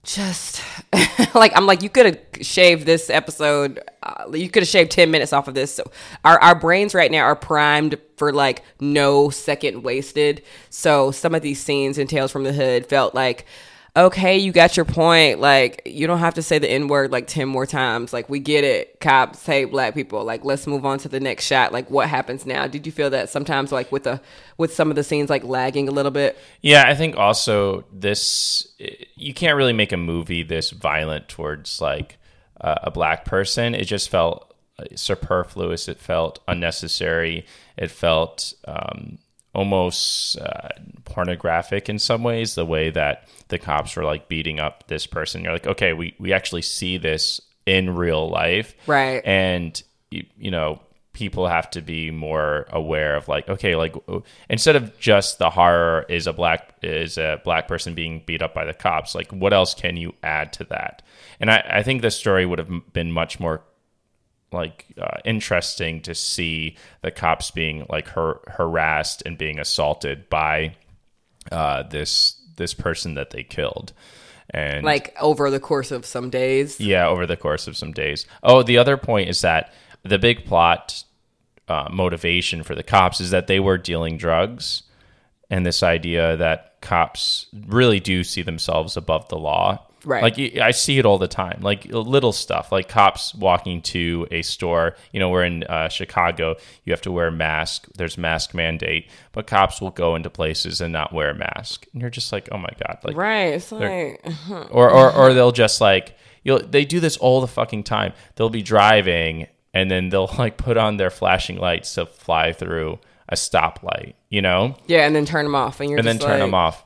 just 0.04 0.62
like 1.34 1.54
I'm 1.56 1.66
like, 1.66 1.82
you 1.82 1.90
could 1.90 2.06
have 2.06 2.20
shaved 2.46 2.86
this 2.86 3.10
episode. 3.10 3.80
Uh, 4.02 4.32
you 4.34 4.50
could 4.50 4.64
have 4.64 4.70
shaved 4.70 4.92
ten 4.92 5.12
minutes 5.12 5.34
off 5.34 5.48
of 5.48 5.54
this. 5.54 5.74
So 5.74 5.84
our 6.26 6.40
our 6.42 6.56
brains 6.56 6.94
right 6.94 7.12
now 7.12 7.24
are 7.24 7.36
primed 7.36 7.98
for 8.18 8.34
like 8.34 8.64
no 8.80 9.30
second 9.30 9.84
wasted. 9.84 10.44
So 10.70 11.12
some 11.12 11.34
of 11.34 11.42
these 11.42 11.62
scenes 11.62 11.98
in 11.98 12.08
Tales 12.08 12.32
from 12.32 12.44
the 12.44 12.54
Hood 12.54 12.86
felt 12.86 13.16
like 13.16 13.46
okay, 13.96 14.38
you 14.38 14.52
got 14.52 14.76
your 14.76 14.86
point. 14.86 15.40
Like, 15.40 15.84
you 15.86 16.08
don't 16.08 16.20
have 16.20 16.34
to 16.36 16.42
say 16.42 16.60
the 16.60 16.70
N 16.70 16.88
word 16.88 17.12
like 17.12 17.28
10 17.28 17.48
more 17.48 17.66
times. 17.66 18.14
Like, 18.14 18.30
we 18.30 18.40
get 18.40 18.64
it. 18.64 19.00
Cops 19.00 19.46
hate 19.46 19.66
black 19.66 19.94
people. 19.94 20.24
Like, 20.24 20.44
let's 20.44 20.66
move 20.66 20.86
on 20.86 20.98
to 21.00 21.10
the 21.10 21.20
next 21.20 21.46
shot. 21.46 21.72
Like, 21.72 21.90
what 21.90 22.10
happens 22.10 22.46
now? 22.46 22.68
Did 22.68 22.86
you 22.86 22.92
feel 22.92 23.10
that 23.12 23.30
sometimes, 23.30 23.72
like, 23.72 23.92
with 23.92 24.04
the, 24.04 24.22
with 24.58 24.74
some 24.74 24.90
of 24.90 24.96
the 24.96 25.04
scenes, 25.04 25.30
like, 25.30 25.44
lagging 25.44 25.88
a 25.88 25.92
little 25.92 26.12
bit? 26.12 26.38
Yeah, 26.62 26.86
I 26.88 26.96
think 26.96 27.18
also 27.18 27.86
this 27.92 28.74
you 29.16 29.34
can't 29.34 29.58
really 29.58 29.74
make 29.74 29.92
a 29.92 29.98
movie 29.98 30.44
this 30.44 30.72
violent 30.72 31.30
towards 31.30 31.82
like 31.82 32.18
uh, 32.60 32.76
a 32.84 32.92
black 32.92 33.26
person. 33.26 33.76
It 33.76 33.86
just 33.86 34.10
felt 34.10 34.54
uh, 34.80 34.86
superfluous. 34.96 35.88
It 35.88 36.00
felt 36.00 36.40
unnecessary. 36.48 37.46
It 37.78 37.92
felt 37.92 38.54
um, 38.66 39.20
almost 39.54 40.38
uh, 40.38 40.70
pornographic 41.06 41.90
in 41.90 42.00
some 42.00 42.24
ways. 42.24 42.56
The 42.56 42.66
way 42.66 42.90
that 42.92 43.28
the 43.54 43.60
cops 43.60 43.96
were 43.96 44.04
like 44.04 44.28
beating 44.28 44.60
up 44.60 44.88
this 44.88 45.06
person, 45.08 45.44
you're 45.44 45.54
like, 45.54 45.68
okay, 45.68 45.94
we 45.94 46.16
we 46.20 46.34
actually 46.34 46.64
see 46.64 46.98
this 46.98 47.40
in 47.66 47.96
real 47.96 48.30
life, 48.30 48.76
Right. 48.88 49.22
and 49.26 49.82
you, 50.12 50.26
you 50.38 50.52
know 50.52 50.82
people 51.14 51.48
have 51.48 51.70
to 51.70 51.80
be 51.80 52.10
more 52.10 52.66
aware 52.72 53.16
of 53.16 53.28
like 53.28 53.48
okay 53.48 53.76
like 53.76 53.96
instead 54.50 54.76
of 54.76 54.98
just 55.00 55.38
the 55.38 55.52
horror 55.52 56.08
is 56.10 56.26
a 56.26 56.34
black 56.34 56.74
is 56.82 57.20
a 57.20 57.40
black 57.44 57.68
person 57.68 57.94
being 57.94 58.24
beat 58.26 58.42
up 58.42 58.52
by 58.52 58.66
the 58.66 58.74
cops 58.74 59.14
like 59.14 59.32
what 59.32 59.54
else 59.54 59.76
can 59.76 59.96
you 59.96 60.12
add 60.24 60.52
to 60.52 60.64
that? 60.64 61.04
And 61.40 61.52
i, 61.52 61.64
I 61.80 61.84
think 61.84 62.02
this 62.02 62.16
story 62.18 62.48
would 62.48 62.58
have 62.58 62.72
been 62.94 63.12
much 63.12 63.40
more 63.40 63.62
like 64.52 64.88
uh, 65.00 65.18
interesting 65.24 66.02
to 66.02 66.16
see 66.16 66.76
the 67.04 67.12
cops 67.12 67.52
being 67.52 67.86
like 67.90 68.08
har- 68.08 68.42
harassed 68.48 69.22
and 69.26 69.38
being 69.38 69.60
assaulted 69.60 70.30
by 70.30 70.76
uh, 71.52 71.84
this 71.84 72.42
this 72.56 72.74
person 72.74 73.14
that 73.16 73.30
they 73.32 73.44
killed 73.44 73.94
and 74.50 74.84
Like, 74.86 75.16
over 75.20 75.50
the 75.50 75.60
course 75.60 75.92
of 75.92 76.06
some 76.06 76.30
days. 76.30 76.80
yeah, 76.80 77.08
over 77.08 77.26
the 77.26 77.38
course 77.38 77.68
of 77.68 77.78
some 77.78 77.92
days. 77.94 78.26
Oh, 78.44 78.62
the 78.64 78.78
other 78.78 78.98
point 78.98 79.30
is 79.30 79.42
that 79.42 79.74
the 80.04 80.20
big 80.20 80.46
plot 80.46 81.04
uh, 81.68 81.88
motivation 81.92 82.62
for 82.64 82.76
the 82.76 82.84
cops 82.84 83.22
is 83.22 83.32
that 83.32 83.48
they 83.48 83.60
were 83.60 83.78
dealing 83.78 84.18
drugs, 84.18 84.84
and 85.50 85.66
this 85.66 85.82
idea 85.82 86.36
that 86.38 86.76
cops 86.82 87.48
really 87.68 88.00
do 88.02 88.24
see 88.24 88.42
themselves 88.42 88.98
above 88.98 89.30
the 89.30 89.38
law. 89.38 89.88
Right. 90.06 90.24
Like 90.24 90.58
I 90.58 90.72
see 90.72 91.00
it 91.00 91.06
all 91.06 91.18
the 91.18 91.28
time, 91.28 91.60
like 91.62 91.86
little 91.86 92.34
stuff, 92.34 92.72
like 92.72 92.90
cops 92.90 93.34
walking 93.34 93.82
to 93.84 94.28
a 94.32 94.42
store. 94.42 94.96
You 95.12 95.20
know, 95.20 95.30
we're 95.30 95.46
in 95.46 95.64
uh, 95.64 95.90
Chicago. 95.90 96.56
You 96.84 96.92
have 96.94 97.02
to 97.02 97.12
wear 97.12 97.28
a 97.28 97.32
mask. 97.32 97.88
There's 97.96 98.18
mask 98.18 98.54
mandate, 98.54 99.10
but 99.32 99.48
cops 99.48 99.80
will 99.80 99.92
go 99.92 100.16
into 100.16 100.30
places 100.30 100.82
and 100.82 100.92
not 100.92 101.14
wear 101.14 101.30
a 101.30 101.36
mask, 101.36 101.88
and 101.94 102.02
you're 102.02 102.10
just 102.10 102.32
like, 102.32 102.50
oh 102.52 102.58
my 102.58 102.70
god, 102.86 103.00
like 103.04 103.16
Right. 103.16 103.54
It's 103.54 103.72
like, 103.72 104.22
or 104.72 104.90
or 104.90 105.12
or 105.12 105.34
they'll 105.34 105.52
just 105.52 105.80
like 105.80 106.18
you'll 106.44 106.60
they 106.60 106.86
do 106.86 107.00
this 107.00 107.18
all 107.18 107.42
the 107.42 107.48
fucking 107.48 107.84
time. 107.84 108.14
They'll 108.36 108.50
be 108.50 108.62
driving 108.62 109.48
and 109.74 109.90
then 109.90 110.10
they'll 110.10 110.34
like 110.38 110.58
put 110.58 110.78
on 110.78 110.98
their 110.98 111.10
flashing 111.10 111.58
lights 111.58 111.96
to 111.96 112.06
fly 112.06 112.54
through 112.54 113.00
a 113.30 113.36
stoplight, 113.36 114.14
you 114.30 114.42
know, 114.42 114.76
yeah, 114.88 115.06
and 115.06 115.16
then 115.16 115.26
turn 115.26 115.46
them 115.46 115.56
off. 115.56 115.80
And 115.80 115.90
you're 115.90 116.00
and 116.00 116.08
then 116.08 116.20
turn 116.20 116.32
like, 116.32 116.40
them 116.40 116.54
off. 116.54 116.84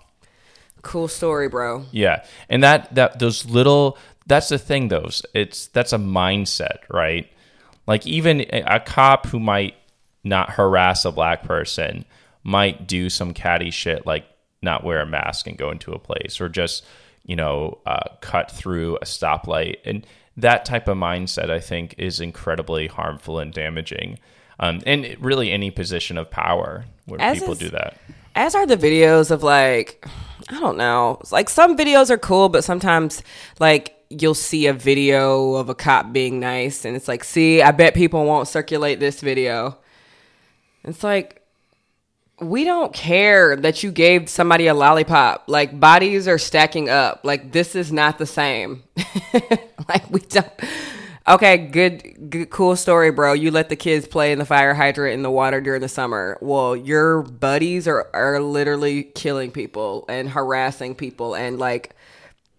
Cool 0.81 1.07
story, 1.07 1.49
bro. 1.49 1.85
Yeah, 1.91 2.23
and 2.49 2.63
that 2.63 2.93
that 2.95 3.19
those 3.19 3.45
little 3.45 3.97
that's 4.25 4.49
the 4.49 4.59
thing. 4.59 4.87
Those 4.87 5.25
it's 5.33 5.67
that's 5.67 5.93
a 5.93 5.97
mindset, 5.97 6.79
right? 6.89 7.29
Like 7.87 8.05
even 8.05 8.41
a, 8.41 8.63
a 8.67 8.79
cop 8.79 9.27
who 9.27 9.39
might 9.39 9.75
not 10.23 10.51
harass 10.51 11.05
a 11.05 11.11
black 11.11 11.43
person 11.43 12.05
might 12.43 12.87
do 12.87 13.09
some 13.09 13.33
catty 13.33 13.71
shit 13.71 14.05
like 14.05 14.25
not 14.61 14.83
wear 14.83 15.01
a 15.01 15.05
mask 15.05 15.47
and 15.47 15.57
go 15.57 15.71
into 15.71 15.91
a 15.91 15.99
place 15.99 16.39
or 16.39 16.49
just 16.49 16.85
you 17.25 17.35
know 17.35 17.77
uh, 17.85 18.09
cut 18.21 18.51
through 18.51 18.95
a 18.97 19.05
stoplight 19.05 19.77
and 19.85 20.05
that 20.35 20.65
type 20.65 20.87
of 20.87 20.97
mindset 20.97 21.49
i 21.49 21.59
think 21.59 21.93
is 21.97 22.19
incredibly 22.19 22.87
harmful 22.87 23.39
and 23.39 23.53
damaging 23.53 24.17
um, 24.59 24.81
and 24.85 25.15
really 25.19 25.51
any 25.51 25.69
position 25.69 26.17
of 26.17 26.31
power 26.31 26.85
where 27.05 27.21
As 27.21 27.39
people 27.39 27.53
is- 27.53 27.59
do 27.59 27.69
that 27.69 27.97
as 28.35 28.55
are 28.55 28.65
the 28.65 28.77
videos 28.77 29.31
of 29.31 29.43
like 29.43 30.05
i 30.49 30.60
don't 30.60 30.77
know. 30.77 31.17
It's 31.21 31.31
like 31.31 31.49
some 31.49 31.77
videos 31.77 32.10
are 32.10 32.17
cool 32.17 32.49
but 32.49 32.63
sometimes 32.63 33.21
like 33.60 33.95
you'll 34.10 34.33
see 34.33 34.67
a 34.67 34.73
video 34.73 35.55
of 35.55 35.69
a 35.69 35.75
cop 35.75 36.13
being 36.13 36.39
nice 36.39 36.86
and 36.86 36.95
it's 36.95 37.10
like 37.10 37.23
see 37.23 37.62
i 37.62 37.71
bet 37.71 37.93
people 37.93 38.25
won't 38.25 38.47
circulate 38.47 38.99
this 38.99 39.21
video. 39.21 39.77
It's 40.83 41.03
like 41.03 41.41
we 42.39 42.63
don't 42.63 42.93
care 42.93 43.55
that 43.55 43.81
you 43.81 43.91
gave 43.91 44.29
somebody 44.29 44.67
a 44.67 44.73
lollipop. 44.73 45.45
Like 45.47 45.79
bodies 45.79 46.27
are 46.27 46.38
stacking 46.38 46.88
up. 46.88 47.21
Like 47.23 47.51
this 47.51 47.75
is 47.75 47.91
not 47.91 48.17
the 48.17 48.25
same. 48.25 48.83
Like 49.88 50.10
we 50.10 50.19
don't 50.19 50.51
okay 51.27 51.57
good, 51.57 52.29
good 52.29 52.49
cool 52.49 52.75
story 52.75 53.11
bro. 53.11 53.33
You 53.33 53.51
let 53.51 53.69
the 53.69 53.75
kids 53.75 54.07
play 54.07 54.31
in 54.31 54.39
the 54.39 54.45
fire 54.45 54.73
hydrant 54.73 55.13
in 55.13 55.23
the 55.23 55.31
water 55.31 55.61
during 55.61 55.81
the 55.81 55.89
summer. 55.89 56.37
Well 56.41 56.75
your 56.75 57.23
buddies 57.23 57.87
are 57.87 58.09
are 58.13 58.39
literally 58.39 59.03
killing 59.03 59.51
people 59.51 60.05
and 60.07 60.29
harassing 60.29 60.95
people 60.95 61.35
and 61.35 61.59
like 61.59 61.95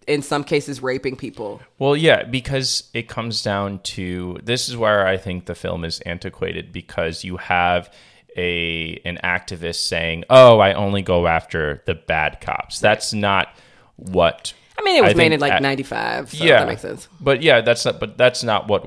in 0.09 0.23
some 0.23 0.43
cases 0.43 0.83
raping 0.83 1.15
people. 1.15 1.61
Well, 1.79 1.95
yeah, 1.95 2.25
because 2.25 2.89
it 2.95 3.09
comes 3.09 3.43
down 3.43 3.81
to 3.81 4.39
this 4.43 4.69
is 4.69 4.77
where 4.77 5.07
I 5.07 5.19
think 5.19 5.45
the 5.45 5.55
film 5.55 5.85
is 5.85 6.01
antiquated 6.01 6.73
because 6.73 7.23
you 7.23 7.37
have 7.37 7.93
a 8.37 9.01
an 9.05 9.19
activist 9.23 9.87
saying, 9.87 10.25
"Oh, 10.31 10.59
I 10.59 10.73
only 10.73 11.03
go 11.03 11.27
after 11.27 11.83
the 11.87 11.95
bad 11.95 12.41
cops." 12.41 12.81
That's 12.81 13.13
not 13.13 13.49
what 13.97 14.55
i 14.79 14.83
mean 14.83 14.97
it 14.97 15.03
was 15.03 15.13
I 15.13 15.17
made 15.17 15.33
in 15.33 15.41
like 15.41 15.53
at- 15.53 15.63
95 15.63 16.31
so 16.31 16.45
yeah, 16.45 16.61
that 16.61 16.69
makes 16.69 16.83
sense 16.83 17.09
But 17.21 17.43
yeah, 17.43 17.61
that's 17.61 17.85
not. 17.85 18.01
But 18.01 18.17
that's 18.17 18.43
not 18.43 18.69
what 18.69 18.87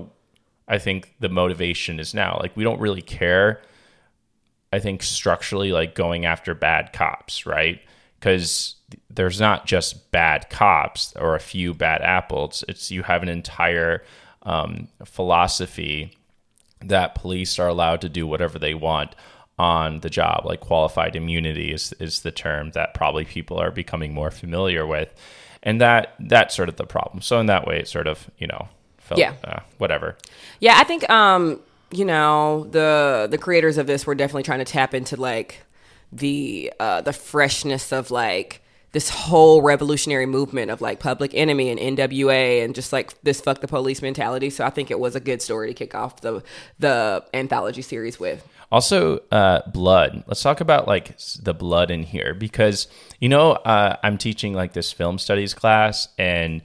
I 0.68 0.78
think 0.78 1.14
the 1.20 1.30
motivation 1.30 2.00
is 2.00 2.14
now. 2.14 2.38
Like 2.42 2.56
we 2.56 2.64
don't 2.64 2.80
really 2.80 3.02
care. 3.02 3.62
I 4.74 4.80
think 4.80 5.04
structurally, 5.04 5.72
like 5.74 5.96
going 5.96 6.26
after 6.26 6.54
bad 6.56 6.94
cops, 6.94 7.46
right? 7.46 7.82
Because 8.20 8.76
there's 9.10 9.40
not 9.40 9.66
just 9.66 10.12
bad 10.12 10.50
cops 10.50 11.14
or 11.18 11.36
a 11.36 11.40
few 11.40 11.74
bad 11.74 12.02
apples. 12.02 12.64
It's 12.70 12.90
you 12.90 13.04
have 13.04 13.22
an 13.22 13.30
entire 13.30 14.04
um, 14.44 14.88
philosophy 15.04 16.16
that 16.80 17.16
police 17.16 17.60
are 17.60 17.68
allowed 17.68 18.02
to 18.02 18.10
do 18.10 18.26
whatever 18.26 18.58
they 18.58 18.74
want 18.74 19.14
on 19.60 20.00
the 20.00 20.10
job. 20.10 20.46
Like 20.46 20.62
qualified 20.62 21.16
immunity 21.16 21.72
is 21.74 21.94
is 22.00 22.22
the 22.22 22.32
term 22.32 22.72
that 22.72 22.94
probably 22.94 23.26
people 23.26 23.58
are 23.60 23.72
becoming 23.72 24.14
more 24.14 24.32
familiar 24.32 24.86
with, 24.88 25.10
and 25.64 25.80
that 25.82 26.16
that's 26.20 26.56
sort 26.56 26.70
of 26.70 26.76
the 26.78 26.86
problem. 26.86 27.22
So 27.22 27.40
in 27.40 27.46
that 27.48 27.66
way, 27.68 27.80
it 27.80 27.88
sort 27.88 28.08
of 28.08 28.30
you 28.38 28.48
know, 28.48 28.68
felt, 28.98 29.20
Yeah. 29.20 29.34
uh, 29.44 29.60
whatever. 29.78 30.18
Yeah, 30.60 30.76
I 30.78 30.84
think 30.84 31.10
um, 31.10 31.60
you 31.92 32.06
know, 32.06 32.66
the 32.72 33.28
the 33.30 33.38
creators 33.38 33.78
of 33.78 33.88
this 33.88 34.06
were 34.06 34.16
definitely 34.16 34.44
trying 34.44 34.60
to 34.60 34.66
tap 34.66 34.94
into 34.94 35.16
like 35.16 35.64
the 36.14 36.72
uh 36.80 37.00
the 37.02 37.14
freshness 37.14 37.94
of 37.94 38.12
like 38.12 38.62
this 38.92 39.10
whole 39.10 39.62
revolutionary 39.62 40.26
movement 40.26 40.70
of 40.70 40.82
like 40.82 41.00
Public 41.00 41.34
Enemy 41.34 41.70
and 41.70 41.98
NWA 41.98 42.62
and 42.66 42.76
just 42.76 42.92
like 42.92 43.14
this 43.24 43.40
fuck 43.40 43.62
the 43.62 43.68
police 43.68 44.02
mentality. 44.02 44.50
So 44.50 44.66
I 44.66 44.70
think 44.70 44.92
it 44.92 45.00
was 45.00 45.16
a 45.16 45.22
good 45.22 45.42
story 45.42 45.70
to 45.70 45.74
kick 45.74 45.96
off 45.96 46.20
the 46.22 46.44
the 46.80 47.24
anthology 47.34 47.82
series 47.82 48.20
with. 48.20 48.46
Also, 48.72 49.18
uh, 49.32 49.70
blood. 49.70 50.24
Let's 50.28 50.42
talk 50.42 50.62
about 50.62 50.88
like 50.88 51.18
the 51.42 51.54
blood 51.54 51.92
in 51.92 52.04
here 52.04 52.34
because 52.34 52.88
you 53.20 53.28
know 53.28 53.52
uh, 53.52 53.98
I'm 54.02 54.18
teaching 54.18 54.54
like 54.54 54.74
this 54.74 54.92
film 54.94 55.18
studies 55.18 55.54
class, 55.54 56.08
and 56.18 56.62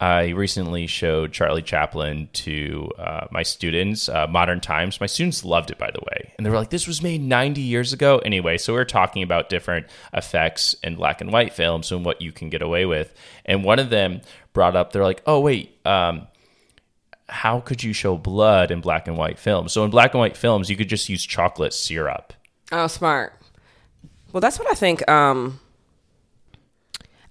I 0.00 0.30
recently 0.30 0.86
showed 0.86 1.32
Charlie 1.32 1.62
Chaplin 1.62 2.30
to 2.32 2.90
uh, 2.98 3.26
my 3.30 3.42
students. 3.42 4.08
Uh, 4.08 4.26
Modern 4.26 4.60
Times. 4.60 4.98
My 4.98 5.06
students 5.06 5.44
loved 5.44 5.70
it, 5.70 5.78
by 5.78 5.90
the 5.90 6.00
way, 6.00 6.32
and 6.38 6.46
they 6.46 6.50
were 6.50 6.56
like, 6.56 6.70
"This 6.70 6.86
was 6.86 7.02
made 7.02 7.20
90 7.20 7.60
years 7.60 7.92
ago." 7.92 8.18
Anyway, 8.24 8.56
so 8.56 8.72
we 8.72 8.80
are 8.80 8.86
talking 8.86 9.22
about 9.22 9.50
different 9.50 9.86
effects 10.14 10.74
in 10.82 10.96
black 10.96 11.20
and 11.20 11.30
white 11.30 11.52
films 11.52 11.92
and 11.92 12.02
what 12.02 12.22
you 12.22 12.32
can 12.32 12.48
get 12.48 12.62
away 12.62 12.86
with, 12.86 13.12
and 13.44 13.62
one 13.62 13.78
of 13.78 13.90
them 13.90 14.22
brought 14.54 14.74
up, 14.74 14.92
they're 14.92 15.04
like, 15.04 15.22
"Oh 15.26 15.40
wait." 15.40 15.76
Um, 15.86 16.28
how 17.32 17.60
could 17.60 17.82
you 17.82 17.92
show 17.92 18.16
blood 18.16 18.70
in 18.70 18.80
black 18.80 19.08
and 19.08 19.16
white 19.16 19.38
films? 19.38 19.72
So 19.72 19.84
in 19.84 19.90
black 19.90 20.12
and 20.12 20.20
white 20.20 20.36
films, 20.36 20.68
you 20.68 20.76
could 20.76 20.88
just 20.88 21.08
use 21.08 21.24
chocolate 21.24 21.72
syrup. 21.72 22.32
Oh, 22.70 22.86
smart. 22.86 23.34
Well, 24.32 24.40
that's 24.40 24.58
what 24.58 24.70
I 24.70 24.74
think. 24.74 25.08
Um, 25.10 25.60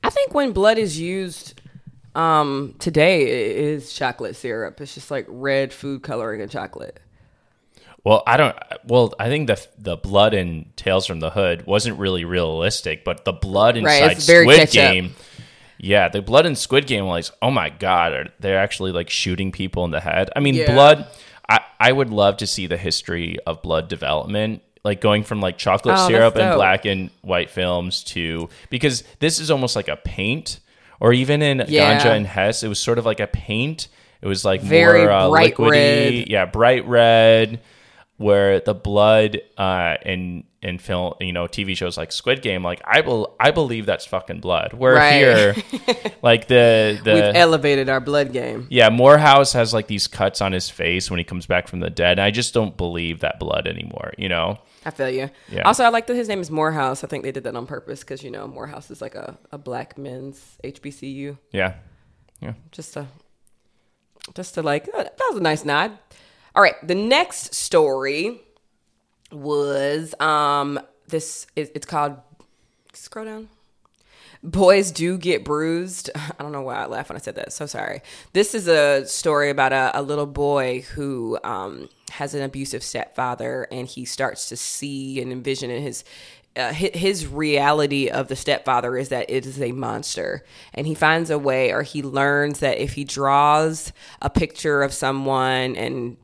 I 0.04 0.10
think 0.10 0.34
when 0.34 0.52
blood 0.52 0.78
is 0.78 1.00
used 1.00 1.62
um, 2.16 2.76
today, 2.80 3.24
it 3.24 3.58
is 3.58 3.94
chocolate 3.94 4.36
syrup. 4.36 4.82
It's 4.82 4.94
just 4.96 5.12
like 5.12 5.26
red 5.30 5.72
food 5.72 6.04
coloring 6.04 6.42
and 6.42 6.52
chocolate. 6.52 7.00
Well, 8.04 8.24
I 8.26 8.38
don't. 8.38 8.56
Well, 8.86 9.14
I 9.20 9.30
think 9.30 9.48
the 9.48 9.64
the 9.78 9.96
blood 9.96 10.34
in 10.34 10.72
Tales 10.76 11.06
from 11.06 11.20
the 11.20 11.30
Hood 11.30 11.68
wasn't 11.68 12.00
really 12.00 12.26
realistic, 12.26 13.04
but 13.04 13.26
the 13.26 13.34
blood 13.34 13.78
inside 13.78 14.18
very 14.18 14.46
Squid 14.46 14.58
ketchup. 14.58 14.74
Game, 14.74 15.16
yeah, 15.84 16.08
the 16.10 16.22
blood 16.22 16.46
in 16.46 16.56
Squid 16.56 16.86
Game 16.88 17.06
was 17.06 17.32
oh 17.42 17.50
my 17.52 17.70
god, 17.70 18.14
are 18.14 18.28
they're 18.40 18.60
actually 18.60 18.92
like 18.92 19.10
shooting 19.10 19.52
people 19.52 19.84
in 19.86 19.92
the 19.92 20.00
head. 20.00 20.30
I 20.36 20.40
mean, 20.40 20.54
Yeah. 20.56 20.74
blood. 20.74 21.08
I 21.50 21.60
I 21.80 21.92
would 21.92 22.10
love 22.12 22.38
to 22.38 22.48
see 22.48 22.68
the 22.68 22.78
history 22.78 23.38
of 23.48 23.62
blood 23.62 23.88
development. 23.90 24.62
Like 24.84 25.00
going 25.02 25.24
from 25.24 25.42
like 25.42 25.58
chocolate 25.58 25.96
Oh, 25.98 26.08
syrup 26.08 26.36
and 26.36 26.56
black 26.56 26.86
and 26.86 27.10
white 27.22 27.50
films 27.52 28.04
to 28.06 28.50
because 28.72 29.04
this 29.20 29.40
is 29.40 29.52
almost 29.52 29.76
like 29.76 29.88
a 29.88 29.96
paint, 29.98 30.60
or 31.00 31.14
even 31.14 31.42
in 31.42 31.64
Yeah. 31.68 32.00
Ganja 32.00 32.16
and 32.16 32.26
Hess, 32.26 32.64
it 32.64 32.68
was 32.68 32.80
sort 32.80 32.98
of 32.98 33.06
like 33.06 33.20
a 33.20 33.28
paint. 33.28 33.88
It 34.24 34.28
was 34.28 34.44
like 34.46 34.62
Very 34.62 35.02
more 35.02 35.12
uh, 35.12 35.30
bright 35.30 35.56
liquidy, 35.56 36.20
red. 36.22 36.30
yeah, 36.30 36.46
bright 36.46 36.88
red, 36.88 37.60
where 38.22 38.60
the 38.60 38.74
blood 38.74 39.42
uh, 39.58 39.96
in 40.06 40.46
in 40.62 40.78
film, 40.78 41.16
you 41.20 41.34
know, 41.34 41.46
TV 41.46 41.76
shows 41.76 41.98
like 41.98 42.12
Squid 42.12 42.42
Game, 42.44 42.64
like 42.64 42.82
I 42.86 43.02
bel 43.02 43.36
I 43.40 43.52
believe 43.52 43.86
that's 43.86 44.06
fucking 44.06 44.40
blood. 44.40 44.74
Where 44.74 44.94
Right. 44.96 45.14
here, 45.14 45.56
like 46.22 46.48
the 46.48 46.94
We've 47.04 47.04
the 47.04 47.36
elevated 47.36 47.90
our 47.90 48.00
blood 48.00 48.32
game. 48.32 48.68
yeah, 48.70 48.90
Morehouse 48.90 49.54
has 49.54 49.74
like 49.74 49.88
these 49.88 50.08
cuts 50.08 50.40
on 50.40 50.52
his 50.52 50.70
face 50.70 51.10
when 51.10 51.18
he 51.18 51.24
comes 51.24 51.46
back 51.48 51.68
from 51.68 51.80
the 51.80 51.90
dead. 51.90 52.20
I 52.20 52.32
just 52.32 52.54
don't 52.54 52.78
believe 52.78 53.22
that 53.22 53.40
blood 53.40 53.66
anymore. 53.68 54.14
You 54.18 54.30
know? 54.30 54.60
I 54.86 54.92
feel 54.92 55.10
you. 55.10 55.30
Yeah. 55.50 55.62
Also, 55.64 55.84
I 55.84 55.90
like 55.90 56.08
that 56.08 56.16
his 56.16 56.28
name 56.28 56.42
is 56.42 56.50
Morehouse. 56.52 57.04
I 57.04 57.08
think 57.08 57.24
they 57.24 57.32
did 57.32 57.44
that 57.44 57.56
on 57.56 57.66
purpose 57.66 58.02
because 58.02 58.24
you 58.24 58.32
know 58.32 58.48
Morehouse 58.48 58.90
is 58.92 59.02
like 59.02 59.16
a, 59.16 59.38
a 59.52 59.58
black 59.58 59.98
men's 59.98 60.58
HBCU. 60.64 61.38
Yeah, 61.52 61.74
Yeah. 62.40 62.54
Just 62.72 62.94
to, 62.94 63.08
just 64.36 64.54
to 64.56 64.62
like 64.62 64.86
that 64.86 65.18
was 65.30 65.38
a 65.38 65.42
nice 65.42 65.66
nod. 65.66 65.98
All 66.56 66.62
right, 66.62 66.76
the 66.86 66.96
next 66.96 67.56
story 67.56 68.42
was 69.32 70.14
um 70.20 70.80
this 71.08 71.48
it, 71.56 71.72
it's 71.76 71.86
called 71.86 72.18
scroll 72.94 73.26
down. 73.26 73.50
Boys 74.44 74.92
do 74.92 75.18
get 75.18 75.46
bruised. 75.46 76.10
I 76.16 76.34
don't 76.40 76.52
know 76.52 76.62
why 76.62 76.76
I 76.76 76.86
laughed 76.88 77.10
when 77.10 77.16
I 77.16 77.22
said 77.22 77.36
that. 77.36 77.54
So 77.54 77.66
sorry. 77.68 78.02
This 78.34 78.56
is 78.56 78.68
a 78.68 79.06
story 79.06 79.50
about 79.50 79.72
a, 79.72 79.92
a 79.94 80.02
little 80.02 80.26
boy 80.26 80.82
who 80.82 81.38
um, 81.44 81.90
has 82.12 82.34
an 82.34 82.42
abusive 82.42 82.84
stepfather, 82.84 83.68
and 83.72 83.88
he 83.88 84.04
starts 84.04 84.50
to 84.50 84.58
see 84.58 85.22
and 85.22 85.32
envision 85.32 85.70
in 85.70 85.84
his 85.84 86.04
uh, 86.58 86.74
his 86.74 87.28
reality 87.28 88.10
of 88.10 88.28
the 88.28 88.36
stepfather 88.36 88.98
is 88.98 89.08
that 89.08 89.30
it 89.30 89.46
is 89.46 89.62
a 89.62 89.72
monster, 89.72 90.44
and 90.74 90.86
he 90.86 90.94
finds 90.94 91.30
a 91.30 91.40
way, 91.40 91.72
or 91.72 91.82
he 91.84 92.02
learns 92.02 92.60
that 92.60 92.78
if 92.78 92.94
he 92.94 93.06
draws 93.06 93.94
a 94.22 94.30
picture 94.30 94.84
of 94.84 94.94
someone 94.94 95.78
and 95.78 96.18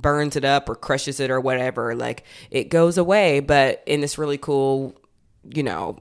burns 0.00 0.36
it 0.36 0.44
up 0.44 0.68
or 0.68 0.74
crushes 0.74 1.20
it 1.20 1.30
or 1.30 1.40
whatever, 1.40 1.94
like 1.94 2.24
it 2.50 2.68
goes 2.68 2.98
away. 2.98 3.40
But 3.40 3.82
in 3.86 4.00
this 4.00 4.18
really 4.18 4.38
cool, 4.38 4.94
you 5.44 5.62
know, 5.62 5.98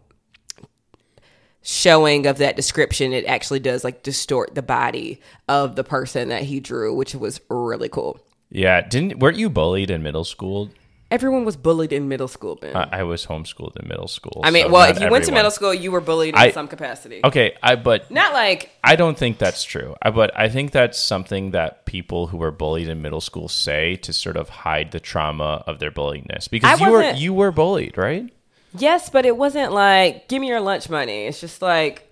showing 1.61 2.25
of 2.25 2.37
that 2.39 2.55
description, 2.55 3.13
it 3.13 3.25
actually 3.25 3.59
does 3.59 3.83
like 3.83 4.03
distort 4.03 4.55
the 4.55 4.61
body 4.61 5.21
of 5.47 5.75
the 5.75 5.83
person 5.83 6.29
that 6.29 6.43
he 6.43 6.59
drew, 6.59 6.93
which 6.93 7.15
was 7.15 7.39
really 7.49 7.89
cool. 7.89 8.19
yeah. 8.49 8.81
Didn't 8.81 9.19
weren't 9.19 9.37
you 9.37 9.49
bullied 9.49 9.89
in 9.89 10.03
middle 10.03 10.25
school? 10.25 10.69
Everyone 11.13 11.45
was 11.45 11.55
bullied 11.55 11.93
in 11.93 12.07
middle 12.07 12.27
school, 12.27 12.55
Ben. 12.55 12.75
I, 12.75 12.89
I 12.91 13.03
was 13.03 13.27
homeschooled 13.27 13.77
in 13.79 13.87
middle 13.87 14.07
school. 14.07 14.41
I 14.43 14.49
mean, 14.49 14.65
so 14.65 14.71
well, 14.71 14.89
if 14.89 14.99
you 14.99 15.11
went 15.11 15.25
to 15.25 15.31
middle 15.31 15.51
school, 15.51 15.71
you 15.71 15.91
were 15.91 16.01
bullied 16.01 16.33
in 16.33 16.41
I- 16.41 16.49
some 16.49 16.67
capacity. 16.67 17.21
okay, 17.23 17.55
I 17.61 17.75
but 17.75 18.09
Not 18.09 18.33
like 18.33 18.71
I 18.83 18.95
don't 18.95 19.15
think 19.15 19.37
that's 19.37 19.63
true. 19.63 19.95
I, 20.01 20.09
but 20.09 20.31
I 20.35 20.49
think 20.49 20.71
that's 20.71 20.97
something 20.97 21.51
that 21.51 21.85
people 21.85 22.25
who 22.25 22.37
were 22.37 22.49
bullied 22.49 22.87
in 22.87 23.03
middle 23.03 23.21
school 23.21 23.47
say 23.47 23.95
to 23.97 24.11
sort 24.11 24.37
of 24.37 24.49
hide 24.49 24.91
the 24.91 24.99
trauma 24.99 25.63
of 25.67 25.77
their 25.77 25.91
bullyingness. 25.91 26.49
Because 26.49 26.81
you 26.81 26.89
were 26.89 27.11
you 27.11 27.31
were 27.31 27.51
bullied, 27.51 27.95
right? 27.95 28.33
Yes, 28.75 29.11
but 29.11 29.23
it 29.27 29.37
wasn't 29.37 29.71
like 29.71 30.27
give 30.27 30.41
me 30.41 30.47
your 30.47 30.61
lunch 30.61 30.89
money. 30.89 31.27
It's 31.27 31.39
just 31.39 31.61
like 31.61 32.09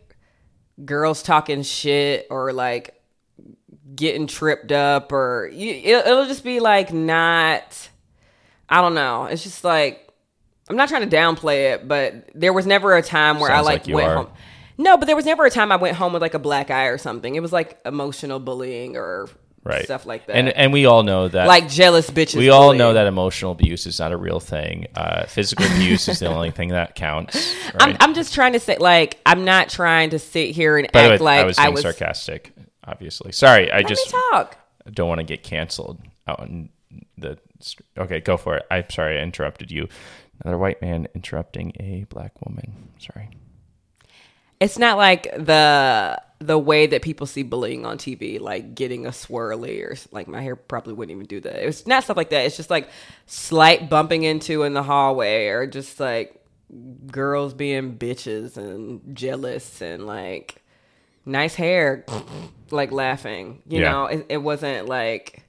girls 0.85 1.23
talking 1.23 1.63
shit 1.63 2.27
or 2.29 2.53
like 2.53 3.01
getting 3.95 4.27
tripped 4.27 4.71
up 4.71 5.11
or 5.11 5.49
you, 5.51 5.71
it, 5.73 6.05
it'll 6.05 6.27
just 6.27 6.43
be 6.43 6.59
like 6.59 6.93
not. 6.93 7.89
I 8.71 8.81
don't 8.81 8.95
know. 8.95 9.25
It's 9.25 9.43
just 9.43 9.63
like 9.63 10.07
I'm 10.69 10.75
not 10.77 10.89
trying 10.89 11.07
to 11.07 11.15
downplay 11.15 11.73
it, 11.73 11.87
but 11.87 12.29
there 12.33 12.53
was 12.53 12.65
never 12.65 12.95
a 12.95 13.01
time 13.03 13.39
where 13.39 13.51
I 13.51 13.59
like, 13.59 13.85
like 13.87 13.95
went 13.95 14.07
are. 14.07 14.15
home. 14.17 14.29
No, 14.77 14.97
but 14.97 15.05
there 15.05 15.15
was 15.15 15.25
never 15.25 15.45
a 15.45 15.49
time 15.51 15.71
I 15.71 15.75
went 15.75 15.95
home 15.97 16.13
with 16.13 16.21
like 16.21 16.33
a 16.33 16.39
black 16.39 16.71
eye 16.71 16.85
or 16.85 16.97
something. 16.97 17.35
It 17.35 17.41
was 17.41 17.51
like 17.51 17.79
emotional 17.85 18.39
bullying 18.39 18.95
or 18.97 19.27
Right. 19.63 19.83
stuff 19.83 20.07
like 20.07 20.25
that. 20.25 20.35
And 20.35 20.49
and 20.49 20.73
we 20.73 20.87
all 20.87 21.03
know 21.03 21.27
that 21.27 21.45
like 21.47 21.69
jealous 21.69 22.09
bitches. 22.09 22.35
we 22.37 22.49
all 22.49 22.61
bullying. 22.69 22.79
know 22.79 22.93
that 22.93 23.05
emotional 23.05 23.51
abuse 23.51 23.85
is 23.85 23.99
not 23.99 24.11
a 24.11 24.17
real 24.17 24.39
thing. 24.39 24.87
Uh, 24.95 25.25
physical 25.27 25.65
abuse 25.67 26.07
is 26.07 26.17
the 26.17 26.25
only 26.27 26.49
thing 26.49 26.69
that 26.69 26.95
counts. 26.95 27.53
I'm, 27.79 27.95
I'm 27.99 28.13
just 28.15 28.33
trying 28.33 28.53
to 28.53 28.59
say, 28.59 28.77
like, 28.77 29.19
I'm 29.23 29.45
not 29.45 29.69
trying 29.69 30.09
to 30.11 30.19
sit 30.19 30.55
here 30.55 30.79
and 30.79 30.91
By 30.91 31.03
the 31.03 31.07
way, 31.09 31.13
act 31.13 31.21
like 31.21 31.39
I 31.41 31.43
was 31.43 31.57
being 31.57 31.77
sarcastic. 31.77 32.53
Obviously, 32.83 33.31
sorry. 33.33 33.71
I 33.71 33.77
Let 33.81 33.87
just 33.87 34.11
me 34.11 34.19
talk. 34.31 34.57
don't 34.91 35.07
want 35.07 35.19
to 35.19 35.25
get 35.25 35.43
canceled 35.43 35.99
out 36.27 36.39
in 36.47 36.69
the. 37.19 37.37
Okay, 37.97 38.19
go 38.21 38.37
for 38.37 38.57
it. 38.57 38.65
I'm 38.71 38.89
sorry, 38.89 39.19
I 39.19 39.23
interrupted 39.23 39.71
you. 39.71 39.87
Another 40.41 40.57
white 40.57 40.81
man 40.81 41.07
interrupting 41.13 41.73
a 41.79 42.05
black 42.09 42.33
woman. 42.45 42.89
Sorry. 42.99 43.29
It's 44.59 44.77
not 44.77 44.97
like 44.97 45.23
the 45.23 46.21
the 46.39 46.57
way 46.57 46.87
that 46.87 47.01
people 47.03 47.27
see 47.27 47.43
bullying 47.43 47.85
on 47.85 47.97
TV, 47.97 48.39
like 48.39 48.73
getting 48.75 49.05
a 49.05 49.09
swirly 49.09 49.81
or 49.83 49.95
like 50.11 50.27
my 50.27 50.41
hair 50.41 50.55
probably 50.55 50.93
wouldn't 50.93 51.15
even 51.15 51.25
do 51.27 51.39
that. 51.41 51.55
It's 51.67 51.85
not 51.87 52.03
stuff 52.03 52.17
like 52.17 52.29
that. 52.31 52.45
It's 52.45 52.57
just 52.57 52.69
like 52.69 52.89
slight 53.27 53.89
bumping 53.89 54.23
into 54.23 54.63
in 54.63 54.73
the 54.73 54.83
hallway 54.83 55.47
or 55.47 55.67
just 55.67 55.99
like 55.99 56.35
girls 57.07 57.53
being 57.53 57.97
bitches 57.97 58.57
and 58.57 59.15
jealous 59.15 59.81
and 59.81 60.05
like 60.05 60.63
nice 61.25 61.55
hair, 61.55 62.05
like 62.71 62.91
laughing. 62.91 63.61
You 63.67 63.79
Yeah. 63.79 63.91
know, 63.91 64.05
it, 64.05 64.25
it 64.29 64.37
wasn't 64.37 64.87
like 64.87 65.43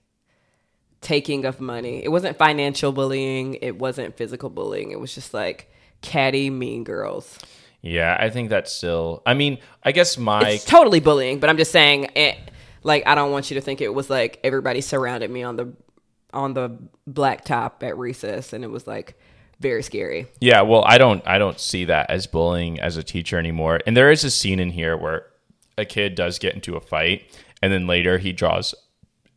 taking 1.02 1.44
of 1.44 1.60
money. 1.60 2.02
It 2.02 2.08
wasn't 2.08 2.38
financial 2.38 2.92
bullying. 2.92 3.54
It 3.54 3.78
wasn't 3.78 4.16
physical 4.16 4.48
bullying. 4.48 4.90
It 4.90 5.00
was 5.00 5.14
just 5.14 5.34
like 5.34 5.70
catty, 6.00 6.48
mean 6.48 6.84
girls. 6.84 7.38
Yeah, 7.82 8.16
I 8.18 8.30
think 8.30 8.48
that's 8.48 8.72
still. 8.72 9.22
I 9.26 9.34
mean, 9.34 9.58
I 9.82 9.92
guess 9.92 10.16
my 10.16 10.50
it's 10.50 10.64
totally 10.64 11.00
bullying, 11.00 11.40
but 11.40 11.50
I'm 11.50 11.56
just 11.56 11.72
saying, 11.72 12.10
it, 12.14 12.38
like, 12.84 13.06
I 13.06 13.14
don't 13.14 13.32
want 13.32 13.50
you 13.50 13.56
to 13.56 13.60
think 13.60 13.80
it 13.80 13.92
was 13.92 14.08
like 14.08 14.38
everybody 14.44 14.80
surrounded 14.80 15.30
me 15.30 15.42
on 15.42 15.56
the 15.56 15.72
on 16.32 16.54
the 16.54 16.78
blacktop 17.10 17.82
at 17.82 17.98
recess, 17.98 18.52
and 18.52 18.64
it 18.64 18.68
was 18.68 18.86
like 18.86 19.18
very 19.58 19.82
scary. 19.82 20.26
Yeah, 20.40 20.62
well, 20.62 20.84
I 20.86 20.98
don't 20.98 21.26
I 21.26 21.38
don't 21.38 21.58
see 21.58 21.84
that 21.86 22.08
as 22.10 22.26
bullying 22.28 22.78
as 22.80 22.96
a 22.96 23.02
teacher 23.02 23.36
anymore. 23.36 23.80
And 23.86 23.96
there 23.96 24.10
is 24.10 24.22
a 24.22 24.30
scene 24.30 24.60
in 24.60 24.70
here 24.70 24.96
where 24.96 25.26
a 25.76 25.84
kid 25.84 26.14
does 26.14 26.38
get 26.38 26.54
into 26.54 26.76
a 26.76 26.80
fight 26.80 27.24
and 27.62 27.72
then 27.72 27.86
later 27.86 28.18
he 28.18 28.32
draws 28.32 28.74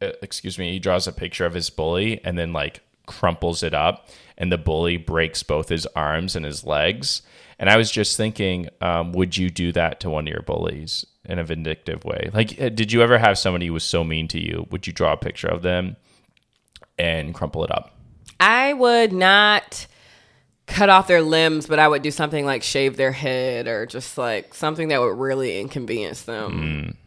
uh, 0.01 0.11
excuse 0.21 0.57
me, 0.57 0.71
he 0.71 0.79
draws 0.79 1.07
a 1.07 1.13
picture 1.13 1.45
of 1.45 1.53
his 1.53 1.69
bully 1.69 2.21
and 2.23 2.37
then 2.37 2.53
like 2.53 2.81
crumples 3.05 3.63
it 3.63 3.73
up 3.73 4.09
and 4.37 4.51
the 4.51 4.57
bully 4.57 4.97
breaks 4.97 5.43
both 5.43 5.69
his 5.69 5.85
arms 5.95 6.35
and 6.35 6.45
his 6.45 6.63
legs. 6.63 7.21
And 7.57 7.69
I 7.69 7.77
was 7.77 7.89
just 7.89 8.17
thinking, 8.17 8.67
um, 8.81 9.13
would 9.13 9.37
you 9.37 9.49
do 9.49 9.71
that 9.71 9.99
to 10.01 10.09
one 10.09 10.27
of 10.27 10.33
your 10.33 10.41
bullies 10.41 11.05
in 11.23 11.39
a 11.39 11.43
vindictive 11.43 12.03
way? 12.03 12.29
Like, 12.33 12.59
uh, 12.61 12.69
did 12.69 12.91
you 12.91 13.01
ever 13.01 13.17
have 13.17 13.37
somebody 13.37 13.67
who 13.67 13.73
was 13.73 13.83
so 13.83 14.03
mean 14.03 14.27
to 14.29 14.39
you? 14.39 14.67
Would 14.71 14.87
you 14.87 14.93
draw 14.93 15.13
a 15.13 15.17
picture 15.17 15.47
of 15.47 15.61
them 15.61 15.95
and 16.99 17.33
crumple 17.33 17.63
it 17.63 17.71
up? 17.71 17.95
I 18.39 18.73
would 18.73 19.13
not 19.13 19.87
cut 20.67 20.89
off 20.89 21.07
their 21.07 21.21
limbs, 21.21 21.67
but 21.67 21.79
I 21.79 21.87
would 21.87 22.01
do 22.01 22.11
something 22.11 22.45
like 22.45 22.63
shave 22.63 22.97
their 22.97 23.11
head 23.11 23.67
or 23.67 23.85
just 23.85 24.17
like 24.17 24.53
something 24.53 24.89
that 24.89 24.99
would 24.99 25.17
really 25.17 25.59
inconvenience 25.61 26.23
them. 26.23 26.97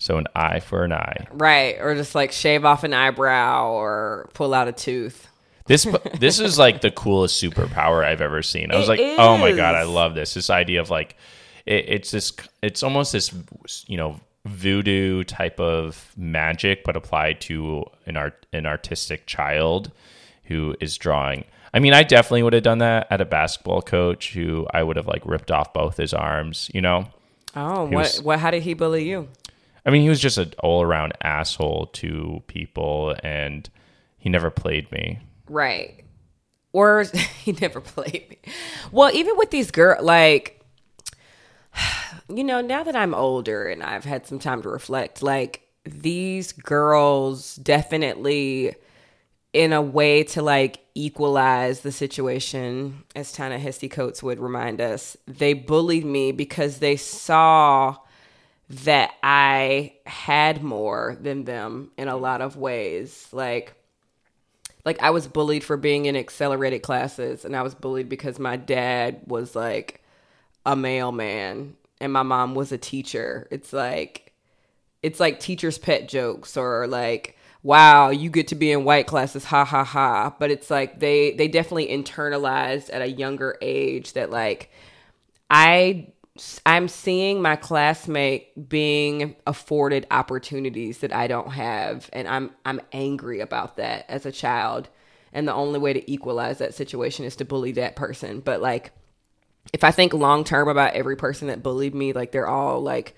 So 0.00 0.16
an 0.16 0.26
eye 0.34 0.60
for 0.60 0.82
an 0.82 0.92
eye. 0.94 1.26
Right. 1.30 1.76
Or 1.78 1.94
just 1.94 2.14
like 2.14 2.32
shave 2.32 2.64
off 2.64 2.82
an 2.84 2.92
eyebrow 2.94 3.70
or 3.70 4.30
pull 4.34 4.54
out 4.54 4.66
a 4.66 4.72
tooth. 4.72 5.28
This 5.66 5.86
this 6.18 6.40
is 6.40 6.58
like 6.58 6.80
the 6.80 6.90
coolest 6.90 7.40
superpower 7.40 8.02
I've 8.04 8.22
ever 8.22 8.42
seen. 8.42 8.72
I 8.72 8.76
was 8.78 8.88
It 8.88 8.92
like, 8.92 9.00
oh 9.18 9.36
my 9.36 9.52
god, 9.52 9.74
I 9.74 9.82
love 9.84 10.14
this. 10.14 10.32
This 10.34 10.48
idea 10.50 10.80
of 10.80 10.88
like, 10.90 11.16
it, 11.66 11.84
it's 11.86 12.10
this, 12.10 12.32
it's 12.62 12.82
almost 12.82 13.12
this, 13.12 13.32
you 13.86 13.98
know, 13.98 14.18
voodoo 14.46 15.22
type 15.22 15.60
of 15.60 16.12
magic, 16.16 16.82
but 16.82 16.96
applied 16.96 17.40
to 17.42 17.84
an 18.06 18.16
art, 18.16 18.46
an 18.54 18.64
artistic 18.64 19.26
child 19.26 19.92
who 20.44 20.74
is 20.80 20.96
drawing. 20.96 21.44
I 21.74 21.78
mean, 21.78 21.92
I 21.92 22.04
definitely 22.04 22.42
would 22.44 22.54
have 22.54 22.62
done 22.62 22.78
that 22.78 23.06
at 23.10 23.20
a 23.20 23.26
basketball 23.26 23.82
coach 23.82 24.32
who 24.32 24.66
I 24.72 24.82
would 24.82 24.96
have 24.96 25.06
like 25.06 25.24
ripped 25.26 25.50
off 25.50 25.74
both 25.74 25.98
his 25.98 26.14
arms. 26.14 26.70
You 26.72 26.80
know, 26.80 27.08
Oh, 27.54 27.86
He 27.86 27.94
what 27.94 28.02
was- 28.02 28.22
what 28.22 28.38
how 28.40 28.50
did 28.50 28.62
he 28.62 28.72
bully 28.74 29.06
you? 29.08 29.28
I 29.84 29.90
mean, 29.90 30.02
he 30.02 30.08
was 30.08 30.20
just 30.20 30.38
an 30.38 30.52
all 30.58 30.82
around 30.82 31.12
asshole 31.22 31.86
to 31.94 32.42
people, 32.46 33.16
and 33.22 33.68
he 34.18 34.28
never 34.28 34.50
played 34.50 34.90
me. 34.92 35.18
Right. 35.48 36.04
Or 36.72 37.04
he 37.44 37.52
never 37.52 37.80
played 37.80 38.26
me. 38.30 38.38
Well, 38.92 39.10
even 39.14 39.36
with 39.36 39.50
these 39.50 39.70
girl 39.70 40.02
like 40.02 40.60
you 42.28 42.44
know, 42.44 42.60
now 42.60 42.82
that 42.82 42.96
I'm 42.96 43.14
older 43.14 43.66
and 43.66 43.82
I've 43.82 44.04
had 44.04 44.26
some 44.26 44.38
time 44.38 44.62
to 44.62 44.68
reflect, 44.68 45.22
like 45.22 45.62
these 45.84 46.52
girls 46.52 47.56
definitely 47.56 48.74
in 49.52 49.72
a 49.72 49.82
way 49.82 50.22
to 50.22 50.42
like 50.42 50.80
equalize 50.94 51.80
the 51.80 51.92
situation, 51.92 53.02
as 53.16 53.32
Ta-Nehisi 53.32 53.90
Coates 53.90 54.22
would 54.22 54.38
remind 54.38 54.80
us, 54.80 55.16
they 55.26 55.54
bullied 55.54 56.04
me 56.04 56.30
because 56.32 56.78
they 56.78 56.96
saw 56.96 57.96
that 58.70 59.10
I 59.22 59.94
had 60.06 60.62
more 60.62 61.16
than 61.20 61.44
them 61.44 61.90
in 61.98 62.06
a 62.06 62.16
lot 62.16 62.40
of 62.40 62.56
ways. 62.56 63.28
Like 63.32 63.74
like 64.84 65.02
I 65.02 65.10
was 65.10 65.26
bullied 65.26 65.64
for 65.64 65.76
being 65.76 66.06
in 66.06 66.16
accelerated 66.16 66.82
classes 66.82 67.44
and 67.44 67.56
I 67.56 67.62
was 67.62 67.74
bullied 67.74 68.08
because 68.08 68.38
my 68.38 68.56
dad 68.56 69.22
was 69.26 69.54
like 69.54 70.02
a 70.64 70.76
mailman 70.76 71.76
and 72.00 72.12
my 72.12 72.22
mom 72.22 72.54
was 72.54 72.70
a 72.72 72.78
teacher. 72.78 73.48
It's 73.50 73.72
like 73.72 74.32
it's 75.02 75.18
like 75.18 75.40
teachers 75.40 75.76
pet 75.78 76.08
jokes 76.08 76.56
or 76.56 76.86
like 76.86 77.36
wow, 77.62 78.08
you 78.08 78.30
get 78.30 78.48
to 78.48 78.54
be 78.54 78.72
in 78.72 78.84
white 78.84 79.06
classes 79.06 79.44
ha 79.44 79.64
ha 79.64 79.84
ha, 79.84 80.34
but 80.38 80.50
it's 80.50 80.70
like 80.70 81.00
they 81.00 81.32
they 81.32 81.48
definitely 81.48 81.88
internalized 81.88 82.88
at 82.92 83.02
a 83.02 83.10
younger 83.10 83.58
age 83.60 84.12
that 84.12 84.30
like 84.30 84.70
I 85.50 86.12
I'm 86.64 86.88
seeing 86.88 87.42
my 87.42 87.56
classmate 87.56 88.68
being 88.68 89.36
afforded 89.46 90.06
opportunities 90.10 90.98
that 90.98 91.12
I 91.12 91.26
don't 91.26 91.50
have 91.52 92.08
and 92.12 92.26
I'm 92.28 92.50
I'm 92.64 92.80
angry 92.92 93.40
about 93.40 93.76
that 93.76 94.06
as 94.08 94.26
a 94.26 94.32
child. 94.32 94.88
And 95.32 95.46
the 95.46 95.54
only 95.54 95.78
way 95.78 95.92
to 95.92 96.10
equalize 96.10 96.58
that 96.58 96.74
situation 96.74 97.24
is 97.24 97.36
to 97.36 97.44
bully 97.44 97.72
that 97.72 97.96
person. 97.96 98.40
But 98.40 98.60
like 98.60 98.92
if 99.72 99.84
I 99.84 99.90
think 99.90 100.12
long 100.12 100.44
term 100.44 100.68
about 100.68 100.94
every 100.94 101.16
person 101.16 101.48
that 101.48 101.62
bullied 101.62 101.94
me 101.94 102.12
like 102.12 102.32
they're 102.32 102.48
all 102.48 102.80
like 102.80 103.14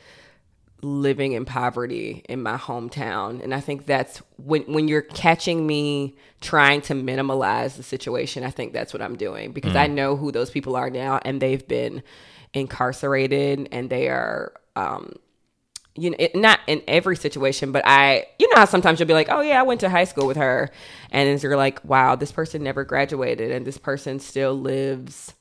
living 0.83 1.33
in 1.33 1.45
poverty 1.45 2.25
in 2.29 2.43
my 2.43 2.57
hometown. 2.57 3.41
And 3.43 3.55
I 3.55 3.61
think 3.61 3.87
that's 3.87 4.19
when 4.37 4.63
when 4.63 4.89
you're 4.89 5.03
catching 5.03 5.67
me 5.67 6.17
trying 6.41 6.81
to 6.83 6.95
minimalize 6.95 7.77
the 7.77 7.85
situation 7.85 8.43
I 8.43 8.51
think 8.51 8.73
that's 8.73 8.93
what 8.93 9.01
I'm 9.01 9.17
doing 9.17 9.53
because 9.53 9.75
mm. 9.75 9.81
I 9.81 9.87
know 9.87 10.17
who 10.17 10.33
those 10.33 10.51
people 10.51 10.75
are 10.75 10.91
now 10.91 11.21
and 11.25 11.41
they've 11.41 11.67
been 11.67 12.03
incarcerated 12.55 13.69
and 13.73 13.89
they 13.89 14.09
are 14.09 14.53
um 14.77 15.15
you 15.95 16.11
know 16.11 16.17
it, 16.19 16.35
not 16.35 16.61
in 16.67 16.83
every 16.87 17.17
situation 17.17 17.73
but 17.73 17.83
I 17.87 18.27
you 18.39 18.49
know 18.51 18.57
how 18.57 18.65
sometimes 18.65 19.01
you'll 19.01 19.07
be 19.07 19.15
like 19.15 19.29
oh 19.31 19.41
yeah 19.41 19.61
I 19.61 19.63
went 19.63 19.81
to 19.81 19.91
high 19.91 20.05
school 20.05 20.27
with 20.27 20.37
her 20.37 20.71
and 21.11 21.29
then 21.29 21.39
you're 21.39 21.57
like 21.57 21.85
wow 21.85 22.15
this 22.17 22.33
person 22.33 22.63
never 22.63 22.85
graduated 22.85 23.51
and 23.51 23.67
this 23.67 23.79
person 23.79 24.19
still 24.19 24.55
lives 24.55 25.35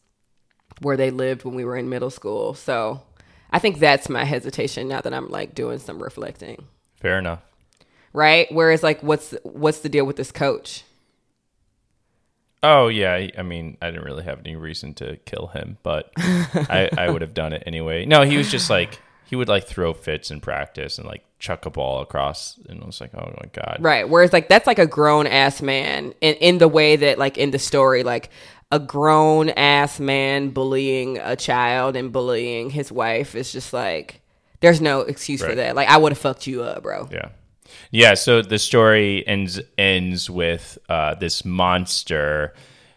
where 0.82 0.98
they 0.98 1.12
lived 1.12 1.44
when 1.44 1.54
we 1.54 1.66
were 1.66 1.78
in 1.78 1.90
middle 1.90 2.10
school 2.10 2.54
so 2.54 3.02
I 3.52 3.60
think 3.60 3.80
that's 3.80 4.10
my 4.10 4.24
hesitation 4.24 4.88
now 4.88 5.02
that 5.02 5.14
I'm 5.14 5.30
like 5.30 5.54
doing 5.54 5.80
some 5.80 6.02
reflecting. 6.02 6.66
Fair 6.96 7.20
enough. 7.20 7.42
Right? 8.14 8.48
Whereas 8.52 8.84
like 8.84 9.02
what's 9.02 9.36
what's 9.44 9.80
the 9.80 9.90
deal 9.90 10.06
with 10.06 10.16
this 10.16 10.32
coach? 10.32 10.84
Oh 12.64 12.88
yeah, 12.90 13.28
I- 13.38 13.42
mean, 13.42 13.78
I 13.82 13.90
didn't 13.90 14.06
really 14.06 14.24
have 14.24 14.40
any 14.40 14.56
reason 14.56 14.94
to 14.96 15.18
kill 15.26 15.48
him, 15.48 15.78
but 15.82 16.12
I, 16.18 16.90
I 16.98 17.10
would 17.10 17.22
have 17.22 17.34
done 17.34 17.54
it 17.54 17.64
anyway. 17.66 18.06
No, 18.06 18.22
he 18.22 18.38
was 18.38 18.52
just 18.52 18.70
like 18.70 19.00
he 19.26 19.36
would 19.36 19.48
like 19.48 19.66
throw 19.66 19.94
fits 19.94 20.30
in 20.30 20.42
practice 20.42 20.98
and 20.98 21.08
like 21.08 21.24
chuck 21.40 21.66
a 21.66 21.70
ball 21.72 22.02
across, 22.02 22.58
and 22.70 22.84
I 22.84 22.86
was 22.86 23.02
like, 23.02 23.16
oh 23.16 23.34
my 23.42 23.50
god, 23.52 23.78
Right. 23.80 24.08
Whereas 24.08 24.32
like 24.32 24.48
that's 24.48 24.68
like 24.68 24.78
a 24.80 24.86
grown 24.86 25.26
ass 25.26 25.62
man 25.62 26.14
in 26.22 26.36
in 26.36 26.58
the 26.60 26.68
way 26.68 26.98
that 26.98 27.18
like 27.18 27.38
in 27.38 27.50
the 27.52 27.60
story 27.60 28.04
like 28.04 28.30
a 28.72 28.80
grown 28.80 29.50
ass 29.50 30.00
man 30.00 30.50
bullying 30.50 31.18
a 31.18 31.36
child 31.36 31.96
and 31.96 32.12
bullying 32.12 32.70
his 32.70 32.90
wife 32.92 33.36
is 33.36 33.52
just 33.52 33.74
like 33.74 34.22
there's 34.60 34.80
no 34.80 35.02
excuse 35.02 35.42
for 35.44 35.56
that. 35.56 35.76
Like 35.76 35.90
I 35.90 35.98
would 35.98 36.12
have 36.12 36.20
fucked 36.20 36.46
you 36.46 36.62
up, 36.64 36.84
bro. 36.84 37.10
Yeah. 37.12 37.30
Yeah, 37.92 38.14
so 38.14 38.42
the 38.42 38.60
story 38.60 39.26
ends 39.28 39.60
ends 39.78 40.30
with 40.30 40.78
uh, 40.90 41.16
this 41.16 41.46
monster 41.46 42.54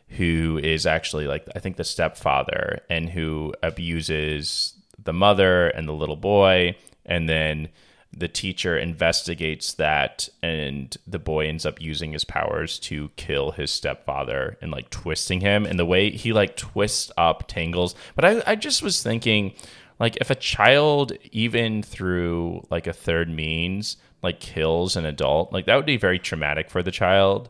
who 0.08 0.60
is 0.62 0.86
actually 0.86 1.26
like 1.26 1.46
I 1.54 1.58
think 1.58 1.76
the 1.76 1.84
stepfather 1.84 2.80
and 2.88 3.10
who 3.10 3.54
abuses 3.62 4.74
the 5.02 5.12
mother 5.12 5.68
and 5.68 5.88
the 5.88 5.92
little 5.92 6.16
boy. 6.16 6.76
And 7.06 7.28
then 7.28 7.68
the 8.16 8.28
teacher 8.28 8.78
investigates 8.78 9.74
that 9.74 10.28
and 10.42 10.96
the 11.06 11.18
boy 11.18 11.48
ends 11.48 11.66
up 11.66 11.80
using 11.80 12.12
his 12.12 12.24
powers 12.24 12.78
to 12.78 13.10
kill 13.16 13.50
his 13.50 13.70
stepfather 13.70 14.56
and 14.62 14.70
like 14.70 14.90
twisting 14.90 15.40
him. 15.40 15.66
And 15.66 15.78
the 15.78 15.84
way 15.84 16.10
he 16.10 16.32
like 16.32 16.56
twists 16.56 17.10
up 17.16 17.48
tangles. 17.48 17.94
But 18.14 18.24
I, 18.24 18.42
I 18.46 18.54
just 18.54 18.82
was 18.82 19.02
thinking 19.02 19.54
like 19.98 20.16
if 20.20 20.30
a 20.30 20.36
child 20.36 21.12
even 21.32 21.82
through 21.82 22.66
like 22.70 22.86
a 22.86 22.92
third 22.92 23.28
means 23.28 23.96
like 24.24 24.40
kills 24.40 24.96
an 24.96 25.06
adult 25.06 25.52
like 25.52 25.66
that 25.66 25.76
would 25.76 25.86
be 25.86 25.96
very 25.96 26.18
traumatic 26.18 26.70
for 26.70 26.82
the 26.82 26.90
child. 26.90 27.48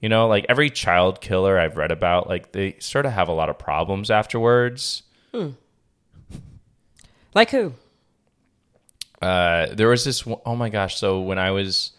You 0.00 0.10
know 0.10 0.28
like 0.28 0.44
every 0.48 0.68
child 0.68 1.20
killer 1.22 1.58
i've 1.58 1.76
read 1.78 1.90
about 1.90 2.28
like 2.28 2.52
they 2.52 2.76
sort 2.80 3.06
of 3.06 3.12
have 3.12 3.28
a 3.28 3.32
lot 3.32 3.48
of 3.48 3.58
problems 3.58 4.10
afterwards. 4.10 5.02
Like 7.34 7.50
who? 7.50 7.72
uh, 9.22 9.68
there 9.72 9.88
was 9.88 10.04
this 10.04 10.26
Oh 10.44 10.54
my 10.56 10.68
gosh 10.68 10.98
so 10.98 11.20
when 11.20 11.38
i 11.38 11.50
was 11.50 11.92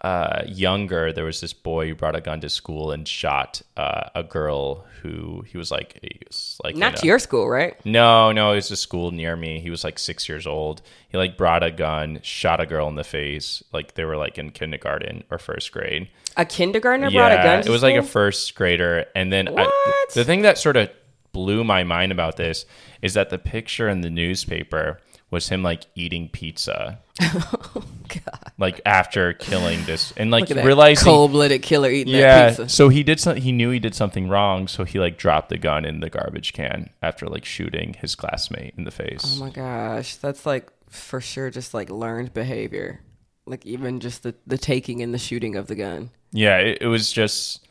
uh, 0.00 0.42
younger 0.46 1.12
there 1.12 1.24
was 1.24 1.40
this 1.40 1.52
boy 1.52 1.88
who 1.88 1.94
brought 1.94 2.14
a 2.14 2.20
gun 2.20 2.40
to 2.40 2.48
school 2.48 2.92
and 2.92 3.08
shot 3.08 3.60
uh, 3.76 4.08
a 4.14 4.22
girl 4.22 4.84
who 5.02 5.42
he 5.42 5.58
was 5.58 5.72
like 5.72 5.98
he 6.00 6.20
was 6.26 6.58
like 6.62 6.76
Not 6.76 6.96
to 6.96 7.06
your 7.06 7.18
school, 7.18 7.48
right? 7.48 7.74
No, 7.84 8.30
no, 8.30 8.52
it 8.52 8.56
was 8.56 8.70
a 8.70 8.76
school 8.76 9.10
near 9.10 9.34
me. 9.34 9.60
He 9.60 9.70
was 9.70 9.82
like 9.82 9.98
six 9.98 10.28
years 10.28 10.46
old. 10.46 10.82
He 11.08 11.18
like 11.18 11.36
brought 11.36 11.64
a 11.64 11.70
gun, 11.70 12.20
shot 12.22 12.60
a 12.60 12.66
girl 12.66 12.86
in 12.88 12.94
the 12.94 13.04
face. 13.04 13.62
Like 13.72 13.94
they 13.94 14.04
were 14.04 14.16
like 14.16 14.38
in 14.38 14.50
kindergarten 14.50 15.24
or 15.30 15.38
first 15.38 15.72
grade. 15.72 16.08
A 16.36 16.44
kindergartner 16.44 17.10
brought 17.10 17.32
a 17.32 17.36
gun. 17.36 17.62
To 17.62 17.68
it 17.68 17.72
was 17.72 17.82
like 17.82 17.96
a 17.96 18.02
first 18.02 18.54
grader. 18.54 19.06
And 19.16 19.32
then 19.32 19.48
I, 19.48 20.06
the 20.14 20.24
thing 20.24 20.42
that 20.42 20.58
sort 20.58 20.76
of 20.76 20.90
blew 21.32 21.64
my 21.64 21.82
mind 21.82 22.12
about 22.12 22.36
this 22.36 22.66
is 23.02 23.14
that 23.14 23.30
the 23.30 23.38
picture 23.38 23.88
in 23.88 24.02
the 24.02 24.10
newspaper 24.10 25.00
was 25.30 25.48
him 25.48 25.62
like 25.62 25.84
eating 25.94 26.28
pizza. 26.28 27.00
Oh 27.74 27.84
god. 28.08 28.52
Like 28.56 28.80
after 28.86 29.34
killing 29.34 29.84
this 29.84 30.12
and 30.16 30.30
like 30.30 30.48
realizing 30.48 31.04
cold 31.04 31.32
blooded 31.32 31.60
killer 31.62 31.90
eating 31.90 32.14
yeah, 32.14 32.46
that 32.46 32.48
pizza. 32.56 32.68
so 32.68 32.88
he 32.88 33.02
did 33.02 33.20
something. 33.20 33.42
He 33.42 33.52
knew 33.52 33.70
he 33.70 33.78
did 33.78 33.94
something 33.94 34.28
wrong, 34.28 34.66
so 34.66 34.84
he 34.84 34.98
like 34.98 35.18
dropped 35.18 35.50
the 35.50 35.58
gun 35.58 35.84
in 35.84 36.00
the 36.00 36.08
garbage 36.08 36.54
can 36.54 36.88
after 37.02 37.26
like 37.26 37.44
shooting 37.44 37.94
his 38.00 38.14
classmate 38.14 38.74
in 38.78 38.84
the 38.84 38.90
face. 38.90 39.22
Oh 39.26 39.40
my 39.44 39.50
gosh, 39.50 40.16
that's 40.16 40.46
like 40.46 40.70
for 40.88 41.20
sure 41.20 41.50
just 41.50 41.74
like 41.74 41.90
learned 41.90 42.32
behavior. 42.32 43.00
Like 43.44 43.66
even 43.66 44.00
just 44.00 44.22
the 44.22 44.34
the 44.46 44.58
taking 44.58 45.02
and 45.02 45.12
the 45.12 45.18
shooting 45.18 45.56
of 45.56 45.66
the 45.66 45.74
gun. 45.74 46.10
Yeah, 46.32 46.58
it, 46.58 46.78
it 46.80 46.86
was 46.86 47.12
just 47.12 47.67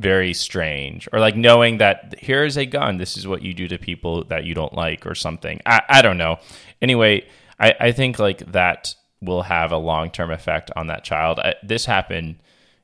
very 0.00 0.32
strange. 0.32 1.08
Or 1.12 1.20
like 1.20 1.36
knowing 1.36 1.78
that 1.78 2.14
here 2.18 2.44
is 2.44 2.56
a 2.56 2.66
gun. 2.66 2.96
This 2.96 3.16
is 3.16 3.28
what 3.28 3.42
you 3.42 3.52
do 3.52 3.68
to 3.68 3.78
people 3.78 4.24
that 4.24 4.44
you 4.44 4.54
don't 4.54 4.74
like 4.74 5.06
or 5.06 5.14
something. 5.14 5.60
I, 5.66 5.82
I 5.88 6.02
don't 6.02 6.18
know. 6.18 6.38
Anyway, 6.80 7.28
I, 7.58 7.74
I 7.78 7.92
think 7.92 8.18
like 8.18 8.50
that 8.52 8.94
will 9.20 9.42
have 9.42 9.72
a 9.72 9.76
long 9.76 10.10
term 10.10 10.30
effect 10.30 10.70
on 10.74 10.86
that 10.86 11.04
child. 11.04 11.38
I, 11.38 11.54
this 11.62 11.84
happened, 11.84 12.36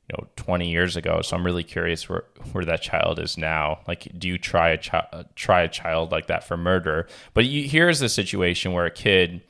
you 0.08 0.16
know 0.16 0.28
20 0.36 0.70
years 0.70 0.96
ago. 0.96 1.22
So 1.22 1.36
I'm 1.36 1.44
really 1.44 1.64
curious 1.64 2.08
where 2.08 2.24
where 2.52 2.64
that 2.66 2.82
child 2.82 3.18
is 3.18 3.38
now. 3.38 3.80
Like, 3.88 4.08
do 4.16 4.28
you 4.28 4.38
try 4.38 4.68
a 4.70 4.78
child 4.78 5.26
try 5.34 5.62
a 5.62 5.68
child 5.68 6.12
like 6.12 6.26
that 6.26 6.44
for 6.44 6.56
murder? 6.56 7.08
But 7.32 7.46
you, 7.46 7.66
here's 7.66 7.98
the 7.98 8.10
situation 8.10 8.72
where 8.72 8.86
a 8.86 8.90
kid 8.90 9.40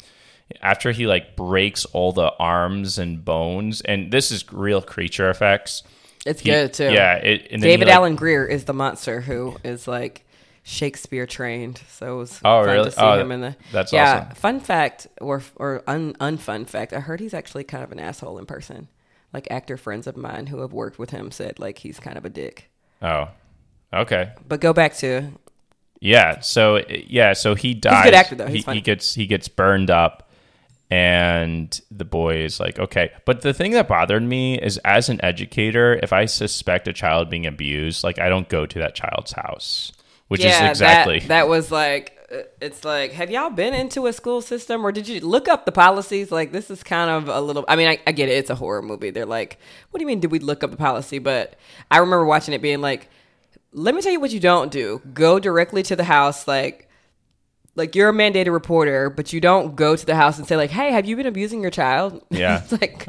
after 0.63 0.93
he 0.93 1.09
like 1.09 1.35
breaks 1.35 1.85
all 1.87 2.13
the 2.13 2.33
arms 2.39 2.99
and 2.99 3.25
bones, 3.25 3.81
and 3.81 4.13
this 4.13 4.31
is 4.31 4.51
real 4.53 4.81
creature 4.81 5.29
effects. 5.29 5.83
It's 6.27 6.41
He- 6.41 6.51
good 6.51 6.75
too. 6.75 6.93
Yeah, 6.93 7.15
it, 7.17 7.49
and 7.51 7.63
then 7.63 7.69
he, 7.71 7.75
David 7.77 7.89
like- 7.89 7.97
Alan 7.97 8.17
Grier 8.17 8.45
is 8.45 8.65
the 8.65 8.75
monster 8.75 9.21
who 9.23 9.57
is 9.65 9.87
like 9.89 10.25
Shakespeare 10.65 11.27
trained. 11.27 11.81
So 11.89 12.15
it 12.15 12.19
was 12.19 12.41
Oh, 12.45 12.63
fun 12.65 12.67
really? 12.69 12.85
to 12.87 12.91
see 12.91 13.01
Oh, 13.01 13.19
him 13.21 13.31
in 13.33 13.41
the 13.41 13.57
that's 13.73 13.93
yeah. 13.93 14.23
awesome. 14.27 14.35
Fun 14.35 14.61
fact 14.61 15.07
or 15.21 15.43
or 15.57 15.83
un, 15.87 16.15
unfun 16.15 16.67
fact. 16.67 16.93
I 16.93 17.01
heard 17.01 17.21
he's 17.21 17.35
actually 17.35 17.65
kind 17.65 17.85
of 17.85 17.93
an 17.93 18.01
asshole 18.01 18.39
in 18.39 18.47
person. 18.47 18.89
Like 19.33 19.49
actor 19.51 19.77
friends 19.77 20.07
of 20.07 20.17
mine 20.17 20.47
who 20.47 20.61
have 20.61 20.73
worked 20.73 20.99
with 20.99 21.11
him 21.11 21.31
said 21.31 21.59
like 21.59 21.79
he's 21.79 22.01
kind 22.01 22.17
of 22.19 22.25
a 22.25 22.29
dick. 22.31 22.71
Oh, 23.03 23.29
okay. 23.93 24.33
But 24.49 24.61
go 24.61 24.73
back 24.73 24.97
to 24.99 25.33
Yeah. 26.01 26.41
So 26.41 26.83
yeah. 26.89 27.33
So 27.35 27.55
he 27.55 27.75
dies. 27.75 28.05
good 28.05 28.15
actor, 28.15 28.35
though. 28.35 28.47
He's 28.47 28.65
He, 28.65 28.75
he 28.75 28.81
gets 28.81 29.15
he 29.15 29.27
gets 29.27 29.47
burned 29.49 29.91
up, 29.91 30.26
and 30.91 31.81
the 31.91 32.05
boy 32.05 32.45
is 32.45 32.61
like, 32.61 32.79
okay. 32.79 33.11
But 33.25 33.41
the 33.41 33.53
thing 33.53 33.73
that 33.73 33.89
bothered 33.89 34.23
me 34.23 34.59
is, 34.59 34.79
as 34.85 35.09
an 35.09 35.25
educator, 35.25 35.99
if 36.03 36.13
I 36.13 36.27
suspect 36.27 36.87
a 36.87 36.93
child 36.93 37.29
being 37.29 37.47
abused, 37.47 38.05
like 38.05 38.19
I 38.19 38.29
don't 38.29 38.49
go 38.49 38.67
to 38.67 38.79
that 38.79 38.95
child's 38.95 39.33
house, 39.33 39.93
which 40.29 40.45
is 40.45 40.61
exactly 40.61 41.21
that, 41.21 41.29
that 41.29 41.49
was 41.49 41.73
like 41.73 42.17
uh, 42.33 42.39
it's 42.61 42.85
like 42.85 43.13
have 43.13 43.31
y'all 43.31 43.51
been 43.51 43.75
into 43.75 44.07
a 44.07 44.13
school 44.13 44.41
system 44.41 44.85
or 44.85 44.93
did 44.93 45.09
you 45.09 45.21
look 45.21 45.49
up 45.49 45.65
the 45.65 45.73
policies? 45.73 46.31
Like 46.31 46.53
this 46.53 46.71
is 46.71 46.83
kind 46.83 47.11
of 47.11 47.29
a 47.29 47.41
little 47.41 47.65
i 47.69 47.77
mean 47.77 47.89
I, 47.89 47.99
I 48.07 48.13
get 48.13 48.29
it. 48.29 48.33
It's 48.33 48.51
a 48.51 48.55
horror 48.55 48.83
movie. 48.83 49.11
They're 49.11 49.27
like 49.27 49.59
what 49.91 49.99
do 49.99 50.03
you 50.03 50.07
mean 50.07 50.21
did 50.21 50.31
we 50.31 50.39
look 50.39 50.63
up 50.65 50.71
the 50.71 50.77
policy? 50.77 51.19
But 51.19 51.57
i 51.91 51.99
remember 51.99 52.25
watching 52.25 52.55
it 52.55 52.63
being 52.63 52.81
like 52.81 53.09
let 53.73 53.95
me 53.95 54.03
tell 54.03 54.13
you 54.13 54.21
what 54.21 54.31
you 54.31 54.41
don't 54.41 54.73
do. 54.73 55.03
Go 55.13 55.39
directly 55.39 55.83
to 55.85 55.97
the 55.97 56.05
house 56.05 56.49
like 56.49 56.86
like 57.77 57.95
you're 57.95 58.09
a 58.09 58.13
mandated 58.13 58.53
reporter 58.53 59.09
but 59.11 59.33
you 59.33 59.41
don't 59.41 59.77
go 59.77 59.95
to 59.95 60.05
the 60.07 60.17
house 60.17 60.39
and 60.39 60.47
say 60.49 60.57
like 60.57 60.71
hey 60.71 60.91
have 60.93 61.07
you 61.07 61.15
been 61.17 61.27
abusing 61.27 61.61
your 61.63 61.71
child 61.71 62.23
Yeah. 62.31 62.63
it's 62.63 62.73
like 62.73 63.07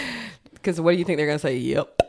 because 0.54 0.80
what 0.80 0.92
do 0.92 0.98
you 0.98 1.04
think 1.04 1.16
they're 1.16 1.26
gonna 1.26 1.38
say 1.38 1.56
yep 1.56 2.00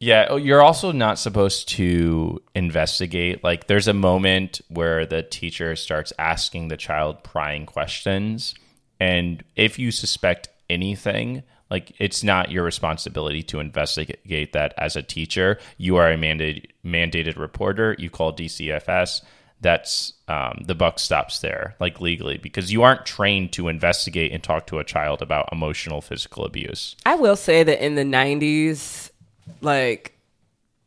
Yeah, 0.00 0.26
oh, 0.30 0.36
you're 0.36 0.62
also 0.62 0.92
not 0.92 1.18
supposed 1.18 1.68
to 1.70 2.40
investigate. 2.54 3.42
Like, 3.42 3.66
there's 3.66 3.88
a 3.88 3.92
moment 3.92 4.60
where 4.68 5.04
the 5.04 5.22
teacher 5.24 5.74
starts 5.74 6.12
asking 6.20 6.68
the 6.68 6.76
child 6.76 7.24
prying 7.24 7.66
questions. 7.66 8.54
And 9.00 9.42
if 9.56 9.76
you 9.76 9.90
suspect 9.90 10.50
anything, 10.70 11.42
like, 11.68 11.94
it's 11.98 12.22
not 12.22 12.52
your 12.52 12.62
responsibility 12.62 13.42
to 13.50 13.58
investigate 13.58 14.52
that 14.52 14.72
as 14.78 14.94
a 14.94 15.02
teacher. 15.02 15.58
You 15.78 15.96
are 15.96 16.12
a 16.12 16.16
mandated, 16.16 16.66
mandated 16.84 17.36
reporter. 17.36 17.96
You 17.98 18.08
call 18.08 18.32
DCFS. 18.32 19.22
That's 19.60 20.12
um, 20.28 20.62
the 20.66 20.74
buck 20.74 20.98
stops 20.98 21.40
there, 21.40 21.74
like 21.80 22.00
legally, 22.00 22.38
because 22.38 22.72
you 22.72 22.82
aren't 22.82 23.04
trained 23.04 23.52
to 23.54 23.68
investigate 23.68 24.32
and 24.32 24.42
talk 24.42 24.66
to 24.68 24.78
a 24.78 24.84
child 24.84 25.20
about 25.20 25.48
emotional, 25.50 26.00
physical 26.00 26.44
abuse. 26.44 26.94
I 27.04 27.16
will 27.16 27.36
say 27.36 27.64
that 27.64 27.84
in 27.84 27.96
the 27.96 28.04
90s, 28.04 29.10
like, 29.60 30.14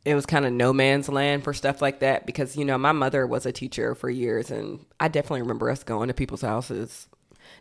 it 0.06 0.16
was 0.16 0.26
kind 0.26 0.46
of 0.46 0.54
no 0.54 0.74
man's 0.74 1.10
land 1.10 1.44
for 1.44 1.54
stuff 1.54 1.82
like 1.82 2.00
that 2.00 2.26
because, 2.26 2.56
you 2.56 2.66
know, 2.66 2.78
my 2.78 2.92
mother 2.92 3.28
was 3.28 3.46
a 3.46 3.52
teacher 3.52 3.94
for 3.94 4.10
years 4.10 4.50
and 4.50 4.86
I 5.00 5.10
definitely 5.10 5.42
remember 5.42 5.70
us 5.70 5.84
going 5.84 6.08
to 6.08 6.14
people's 6.14 6.42
houses. 6.42 7.08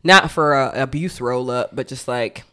Not 0.03 0.31
for 0.31 0.55
a 0.55 0.83
abuse 0.83 1.21
roll 1.21 1.51
up, 1.51 1.75
but 1.75 1.87
just 1.87 2.09
like, 2.09 2.45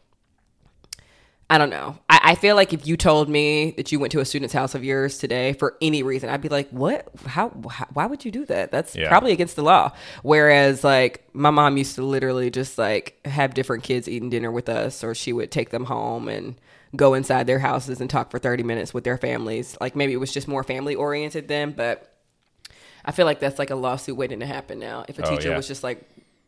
I 1.50 1.58
don't 1.58 1.70
know. 1.70 1.98
I, 2.10 2.20
I 2.24 2.36
feel 2.36 2.56
like 2.58 2.74
if 2.74 2.86
you 2.86 2.98
told 2.98 3.30
me 3.30 3.72
that 3.78 3.92
you 3.92 4.00
went 4.00 4.12
to 4.12 4.20
a 4.20 4.26
student's 4.26 4.54
house 4.54 4.76
of 4.76 4.84
yours 4.84 5.18
today 5.18 5.54
for 5.54 5.78
any 5.82 6.04
reason, 6.04 6.30
I'd 6.30 6.42
be 6.42 6.50
like, 6.50 6.70
what? 6.72 7.08
How? 7.26 7.52
how 7.72 7.86
why 7.94 8.06
would 8.06 8.26
you 8.26 8.32
do 8.32 8.46
that? 8.48 8.70
That's 8.72 8.96
Yeah. 8.96 9.08
probably 9.08 9.32
against 9.32 9.56
the 9.56 9.64
law. 9.64 9.92
Whereas, 10.24 10.84
like, 10.84 11.26
my 11.34 11.50
mom 11.50 11.78
used 11.78 11.96
to 11.96 12.04
literally 12.04 12.52
just 12.52 12.78
like 12.78 13.18
have 13.26 13.54
different 13.54 13.84
kids 13.84 14.10
eating 14.10 14.30
dinner 14.30 14.52
with 14.52 14.68
us, 14.68 15.04
or 15.06 15.16
she 15.16 15.32
would 15.32 15.50
take 15.52 15.70
them 15.70 15.86
home 15.86 16.28
and 16.28 16.56
go 16.98 17.14
inside 17.14 17.48
their 17.48 17.60
houses 17.60 18.02
and 18.02 18.10
talk 18.10 18.30
for 18.30 18.40
30 18.40 18.64
minutes 18.64 18.94
with 18.94 19.06
their 19.06 19.18
families. 19.18 19.78
Like, 19.80 19.96
maybe 19.96 20.12
it 20.14 20.18
was 20.18 20.34
just 20.34 20.48
more 20.50 20.64
family 20.64 20.96
oriented 20.96 21.48
then, 21.48 21.72
but 21.72 22.14
I 23.06 23.12
feel 23.14 23.26
like 23.26 23.40
that's 23.40 23.58
like 23.58 23.70
a 23.70 23.76
lawsuit 23.76 24.18
waiting 24.18 24.42
to 24.42 24.46
happen 24.46 24.80
now 24.80 25.06
if 25.08 25.18
a 25.18 25.26
Oh, 25.26 25.30
teacher 25.36 25.50
yeah. 25.52 25.56
was 25.58 25.68
just 25.68 25.82
like 25.84 26.02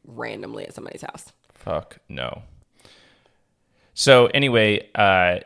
randomly 0.06 0.66
at 0.66 0.74
somebody's 0.74 1.04
house. 1.04 1.32
Fuck 1.54 2.00
no. 2.10 2.42
So 4.00 4.28
anyway, 4.28 4.88
uh, 4.96 5.40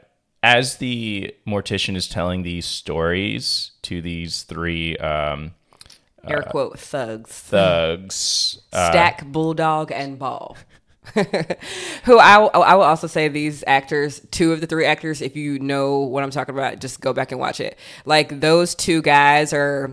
as 0.43 0.77
the 0.77 1.33
mortician 1.47 1.95
is 1.95 2.07
telling 2.07 2.43
these 2.43 2.67
stories 2.67 3.71
to 3.81 3.99
these 3.99 4.43
three 4.43 4.95
um, 4.97 5.55
Air 6.23 6.43
quote 6.43 6.77
thugs. 6.77 7.31
thugs, 7.31 8.61
uh, 8.73 8.91
Stack, 8.91 9.25
Bulldog, 9.25 9.91
and 9.91 10.19
Ball. 10.19 10.55
Who 11.15 12.19
I, 12.19 12.35
I 12.35 12.75
will 12.75 12.83
also 12.83 13.07
say 13.07 13.27
these 13.27 13.63
actors, 13.65 14.21
two 14.29 14.53
of 14.53 14.61
the 14.61 14.67
three 14.67 14.85
actors, 14.85 15.23
if 15.23 15.35
you 15.35 15.57
know 15.57 16.01
what 16.01 16.23
I'm 16.23 16.29
talking 16.29 16.53
about, 16.53 16.79
just 16.79 17.01
go 17.01 17.11
back 17.11 17.31
and 17.31 17.41
watch 17.41 17.59
it. 17.59 17.79
Like 18.05 18.39
those 18.39 18.75
two 18.75 19.01
guys 19.01 19.51
are 19.51 19.89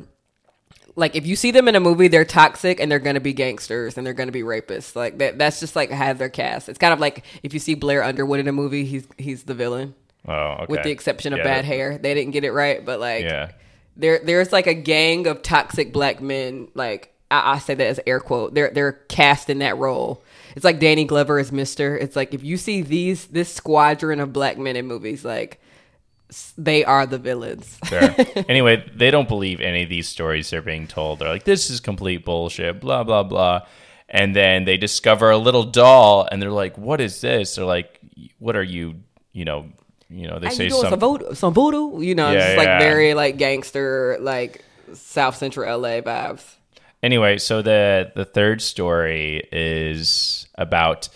like 0.96 1.14
if 1.16 1.26
you 1.26 1.37
see 1.37 1.50
them 1.50 1.68
in 1.68 1.76
a 1.76 1.81
movie, 1.81 2.09
they're 2.09 2.24
toxic 2.24 2.81
and 2.81 2.90
they're 2.90 2.98
gonna 2.98 3.20
be 3.20 3.33
gangsters 3.33 3.96
and 3.96 4.07
they're 4.07 4.14
gonna 4.14 4.33
be 4.33 4.42
rapists. 4.42 4.94
Like 4.96 5.18
that, 5.18 5.38
that's 5.38 5.61
just 5.61 5.76
like 5.76 5.90
how 5.90 6.12
their 6.12 6.29
cast. 6.29 6.68
It's 6.68 6.79
kind 6.79 6.92
of 6.92 7.00
like 7.00 7.24
if 7.42 7.55
you 7.55 7.61
see 7.61 7.74
Blair 7.74 8.03
Underwood 8.03 8.40
in 8.40 8.48
a 8.48 8.53
movie, 8.53 8.85
he's 8.85 9.07
he's 9.18 9.44
the 9.44 9.55
villain, 9.55 9.94
oh, 10.26 10.33
okay. 10.35 10.66
with 10.68 10.83
the 10.83 10.90
exception 10.90 11.33
of 11.33 11.38
Yeah, 11.38 11.44
bad 11.44 11.64
hair. 11.64 11.98
They 11.98 12.14
didn't 12.14 12.33
get 12.33 12.44
it 12.44 12.53
right, 12.53 12.85
but 12.85 13.00
like 13.00 13.24
Yeah. 13.24 13.53
there 13.96 14.18
there's 14.24 14.53
like 14.53 14.66
a 14.66 14.74
gang 14.74 15.26
of 15.26 15.42
toxic 15.42 15.92
black 15.92 16.20
men 16.20 16.68
like 16.74 17.12
I, 17.31 17.53
I 17.55 17.59
say 17.59 17.74
that 17.74 17.87
as 17.87 18.00
air 18.07 18.20
quote 18.20 18.55
they're 18.55 18.70
they're 18.70 18.92
cast 18.92 19.50
in 19.50 19.59
that 19.61 19.76
role 19.79 20.22
it's 20.57 20.64
like 20.64 20.81
danny 20.81 21.05
glover 21.05 21.38
as 21.38 21.53
mister 21.53 21.96
it's 21.96 22.16
like 22.16 22.35
if 22.35 22.42
you 22.42 22.57
see 22.57 22.83
these 22.83 23.26
this 23.26 23.53
squadron 23.53 24.18
of 24.20 24.33
black 24.33 24.59
men 24.59 24.74
in 24.76 24.87
movies 24.87 25.24
like 25.24 25.61
they 26.57 26.85
are 26.85 27.07
the 27.07 27.19
villains 27.19 27.79
Fair. 27.85 28.14
anyway, 28.49 28.85
they 28.95 29.11
don't 29.11 29.29
believe 29.29 29.61
any 29.61 29.83
of 29.83 29.88
these 29.88 30.09
stories 30.09 30.51
they're 30.51 30.62
being 30.62 30.87
told. 30.87 31.19
They're 31.19 31.29
like, 31.29 31.45
this 31.45 31.71
is 31.71 31.81
complete 31.81 32.25
bullshit, 32.25 32.81
blah, 32.81 33.05
blah, 33.05 33.23
blah. 33.23 33.66
And 34.09 34.35
then 34.35 34.64
they 34.64 34.77
discover 34.77 35.31
a 35.31 35.38
little 35.38 35.64
doll 35.64 36.29
and 36.31 36.40
they're 36.40 36.51
like, 36.51 36.77
what 36.77 37.01
is 37.01 37.21
this? 37.21 37.57
They're 37.57 37.64
like, 37.64 38.01
what 38.38 38.57
are 38.57 38.62
you, 38.62 38.97
you 39.33 39.45
know, 39.45 39.66
you 40.09 40.27
know, 40.27 40.38
they 40.38 40.51
say 40.51 40.64
you 40.64 40.71
doing 40.71 40.83
some, 40.83 40.90
some 40.90 41.01
voodoo, 41.01 41.35
some 41.35 41.55
voodoo 41.55 42.01
you 42.01 42.16
know 42.16 42.33
Yeah, 42.33 42.57
just 42.57 42.59
like 42.59 42.81
very 42.81 43.14
like 43.14 43.37
gangster 43.37 44.19
like 44.21 44.64
south 44.93 45.37
central 45.37 45.79
la 45.79 46.01
vibes 46.01 46.57
anyway, 47.03 47.38
so 47.38 47.62
the 47.62 48.12
the 48.14 48.25
third 48.25 48.62
story 48.62 49.47
is 49.53 50.47
about 50.57 51.09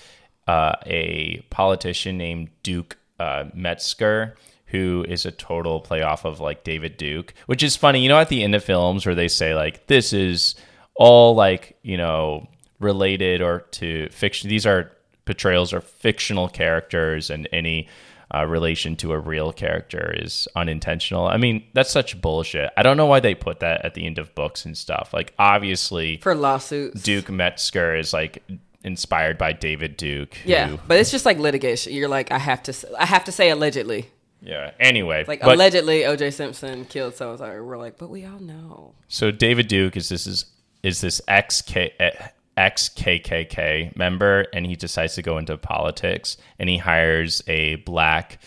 uh, 0.47 0.75
a 0.87 1.45
politician 1.51 2.19
named 2.19 2.51
Duke 2.63 2.97
uh, 3.19 3.45
Metzger, 3.55 4.37
who 4.67 5.05
is 5.09 5.25
a 5.27 5.31
total 5.31 5.81
playoff 5.81 6.25
of 6.25 6.41
like 6.41 6.65
David 6.65 6.97
Duke, 6.97 7.33
which 7.47 7.63
is 7.63 7.77
funny. 7.77 8.01
You 8.03 8.09
know, 8.09 8.19
at 8.19 8.29
the 8.29 8.43
end 8.43 8.55
of 8.55 8.65
films 8.65 9.07
where 9.07 9.15
they 9.15 9.29
say 9.29 9.55
like 9.55 9.87
this 9.87 10.13
is 10.13 10.55
all 10.97 11.35
like 11.35 11.77
you 11.83 11.97
know 11.97 12.49
related 12.81 13.41
or 13.41 13.61
to 13.73 14.09
fiction. 14.11 14.49
These 14.51 14.67
are 14.67 14.91
portrayals 15.25 15.73
of 15.73 15.85
fictional 15.85 16.49
characters, 16.49 17.31
and 17.31 17.49
any 17.53 17.89
uh, 18.35 18.45
relation 18.47 18.97
to 18.97 19.13
a 19.13 19.19
real 19.19 19.53
character 19.53 20.13
is 20.19 20.49
unintentional. 20.57 21.27
I 21.27 21.37
mean, 21.37 21.65
that's 21.73 21.91
such 21.91 22.21
bullshit. 22.21 22.71
I 22.77 22.83
don't 22.83 22.97
know 22.97 23.07
why 23.07 23.21
they 23.21 23.35
put 23.35 23.61
that 23.61 23.85
at 23.85 23.95
the 23.95 24.05
end 24.07 24.19
of 24.19 24.35
books 24.35 24.65
and 24.65 24.77
stuff. 24.77 25.15
Like, 25.15 25.33
obviously, 25.39 26.19
for 26.19 26.35
lawsuits 26.35 27.03
Duke 27.03 27.31
Metzger 27.31 27.95
is 27.95 28.13
like 28.13 28.43
inspired 28.83 29.39
by 29.39 29.53
David 29.53 29.97
Duke. 29.97 30.35
who- 30.35 30.51
yeah 30.51 30.77
but 30.87 30.99
it's 30.99 31.11
just 31.11 31.25
like 31.25 31.39
litigation 31.39 31.95
you're 31.95 32.07
like 32.09 32.31
i 32.31 32.37
have 32.39 32.63
to 32.63 32.75
i 32.99 33.07
have 33.07 33.25
to 33.25 33.33
say 33.33 33.49
allegedly 33.49 34.11
yeah. 34.45 34.71
Anyway, 34.79 35.25
like 35.27 35.41
but- 35.41 35.55
allegedly 35.55 36.01
oj 36.03 36.33
simpson 36.33 36.85
killed 36.85 37.15
someone. 37.17 37.39
we're 37.65 37.79
like 37.79 37.99
but 37.99 38.11
we 38.11 38.25
all 38.25 38.39
know 38.41 38.95
So 39.09 39.31
David 39.31 39.69
Duke 39.69 39.97
is 39.97 40.09
this 40.09 40.27
is 40.27 40.47
is 40.83 41.01
this 41.01 41.21
ex 41.27 41.63
ex 42.57 42.89
KKK 42.89 43.97
member, 43.97 44.47
and 44.53 44.67
he 44.67 44.77
decides 44.77 45.15
to 45.15 45.23
go 45.23 45.39
into 45.39 45.57
politics, 45.57 46.37
and 46.59 46.69
he 46.69 46.77
hires 46.79 47.43
a 47.49 47.77
black 47.77 48.39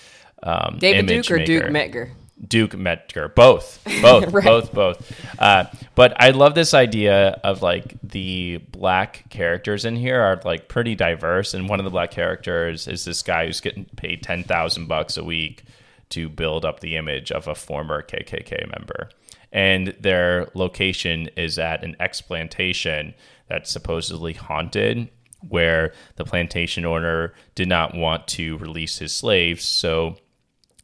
um, 0.43 0.77
David 0.79 1.07
Duke 1.07 1.31
or 1.31 1.43
Duke. 1.43 1.71
Metzger? 1.71 2.11
Duke 2.47 2.77
Metzger, 2.77 3.29
both, 3.29 3.81
both, 4.01 4.31
Right. 4.31 4.45
both, 4.45 4.71
both. 4.71 5.39
Uh, 5.39 5.65
but 5.95 6.13
I 6.21 6.29
love 6.29 6.53
this 6.53 6.75
idea 6.75 7.29
of 7.43 7.63
like 7.63 7.95
the 8.03 8.57
black 8.71 9.25
characters 9.31 9.85
in 9.85 9.95
here 9.95 10.21
are 10.21 10.39
like 10.45 10.67
pretty 10.67 10.93
diverse, 10.93 11.55
and 11.55 11.67
one 11.67 11.79
of 11.79 11.83
the 11.83 11.89
black 11.89 12.11
characters 12.11 12.87
is 12.87 13.03
this 13.05 13.23
guy 13.23 13.47
who's 13.47 13.59
getting 13.59 13.85
paid 13.95 14.21
ten 14.21 14.43
thousand 14.43 14.85
bucks 14.87 15.17
a 15.17 15.23
week 15.23 15.63
to 16.09 16.29
build 16.29 16.65
up 16.65 16.79
the 16.79 16.95
image 16.95 17.31
of 17.31 17.47
a 17.47 17.55
former 17.55 18.01
KKK 18.01 18.69
member, 18.71 19.09
and 19.51 19.95
their 19.99 20.49
location 20.53 21.29
is 21.35 21.57
at 21.57 21.83
an 21.83 21.95
ex 21.99 22.21
plantation 22.21 23.13
that's 23.47 23.71
supposedly 23.71 24.33
haunted. 24.33 25.09
Where 25.47 25.93
the 26.15 26.25
plantation 26.25 26.83
owner 26.83 27.33
did 27.53 27.69
not 27.69 27.93
want 27.95 28.27
to 28.29 28.57
release 28.57 28.97
his 28.97 29.13
slaves, 29.13 29.63
so 29.63 30.17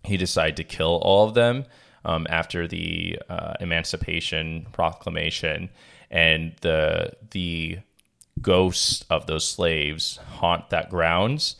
he 0.03 0.15
decided 0.15 0.57
to 0.57 0.63
kill 0.63 0.99
all 1.01 1.28
of 1.28 1.34
them 1.34 1.65
um, 2.05 2.28
after 2.30 2.67
the 2.67 3.19
uh, 3.30 3.53
Emancipation 3.59 4.67
Proclamation, 4.71 5.69
and 6.11 6.53
the 6.61 7.13
the 7.32 7.80
ghosts 8.41 9.05
of 9.09 9.26
those 9.26 9.47
slaves 9.47 10.17
haunt 10.36 10.69
that 10.69 10.89
grounds. 10.89 11.55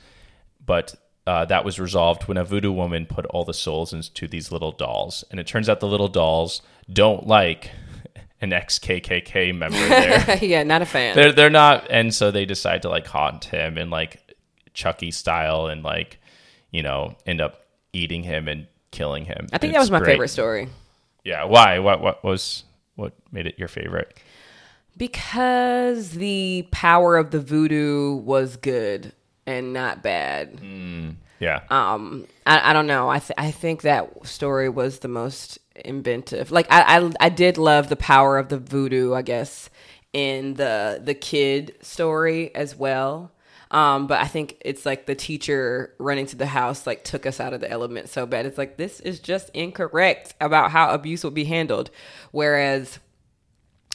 But 0.66 0.96
uh, 1.26 1.46
that 1.46 1.64
was 1.64 1.80
resolved 1.80 2.28
when 2.28 2.38
a 2.38 2.44
voodoo 2.44 2.72
woman 2.72 3.06
put 3.06 3.26
all 3.28 3.46
the 3.46 3.54
souls 3.54 3.94
into 3.94 4.28
these 4.28 4.52
little 4.52 4.72
dolls, 4.72 5.24
and 5.32 5.40
it 5.40 5.48
turns 5.48 5.70
out 5.70 5.80
the 5.80 5.88
little 5.88 6.08
dolls 6.10 6.62
don't 6.92 7.26
like 7.28 7.72
an 8.42 8.52
ex 8.52 8.78
KKK 8.80 9.56
member 9.58 9.78
there. 9.88 10.38
yeah, 10.44 10.64
not 10.64 10.82
a 10.82 10.86
fan. 10.86 11.16
they're 11.16 11.32
they're 11.32 11.50
not, 11.50 11.88
and 11.90 12.14
so 12.14 12.30
they 12.32 12.46
decide 12.46 12.82
to 12.82 12.90
like 12.90 13.08
haunt 13.08 13.46
him 13.46 13.78
in 13.78 13.90
like 13.90 14.36
Chucky 14.74 15.12
style, 15.12 15.68
and 15.68 15.82
like 15.84 16.20
you 16.72 16.84
know 16.84 17.16
end 17.26 17.40
up 17.40 17.66
eating 17.94 18.24
him 18.24 18.48
and 18.48 18.68
killing 18.92 19.24
him. 19.26 19.48
I 19.54 19.58
think 19.60 19.70
And 19.70 19.76
that 19.76 19.80
was 19.80 19.92
my 19.92 20.00
great. 20.00 20.14
favorite 20.14 20.28
story. 20.30 20.68
Yeah, 21.24 21.46
why? 21.46 21.80
What 21.80 22.02
what 22.02 22.24
was 22.24 22.66
what 22.96 23.14
made 23.32 23.48
it 23.48 23.58
your 23.58 23.70
favorite? 23.70 24.18
Because 24.98 26.12
the 26.12 26.68
power 26.72 27.18
of 27.18 27.32
the 27.32 27.40
voodoo 27.40 28.16
was 28.18 28.58
good 28.58 29.14
and 29.46 29.74
not 29.74 30.02
bad. 30.04 30.60
Yeah, 31.40 31.62
Um, 31.70 32.26
I, 32.46 32.70
I 32.70 32.74
don't 32.74 32.88
know. 32.88 33.10
I 33.10 33.20
th- 33.20 33.34
I 33.38 33.52
think 33.52 33.82
that 33.82 34.26
story 34.26 34.70
was 34.70 35.00
the 35.00 35.08
most 35.10 35.60
inventive. 35.76 36.52
Like 36.52 36.68
I, 36.72 37.00
I 37.00 37.12
I 37.20 37.30
did 37.30 37.58
love 37.58 37.90
the 37.90 37.96
power 37.98 38.38
of 38.38 38.48
the 38.50 38.58
voodoo. 38.58 39.14
I 39.14 39.24
guess 39.24 39.70
in 40.14 40.54
the 40.54 41.02
the 41.04 41.14
kid 41.14 41.76
story 41.82 42.54
as 42.56 42.76
well. 42.78 43.32
Um, 43.72 44.06
but 44.06 44.22
I 44.22 44.28
think 44.28 44.58
it's 44.62 44.86
like 44.86 45.08
the 45.08 45.16
teacher 45.16 45.96
running 45.98 46.28
to 46.28 46.36
the 46.36 46.46
house 46.46 46.86
like 46.86 47.04
took 47.04 47.26
us 47.26 47.40
out 47.40 47.54
of 47.54 47.60
the 47.60 47.70
element 47.70 48.08
so 48.08 48.26
bad. 48.28 48.46
It's 48.46 48.58
like 48.58 48.78
this 48.78 49.00
is 49.00 49.20
just 49.20 49.50
incorrect 49.50 50.36
about 50.40 50.70
how 50.72 50.92
abuse 50.92 51.24
would 51.24 51.34
be 51.34 51.46
handled. 51.46 51.90
Whereas 52.32 53.00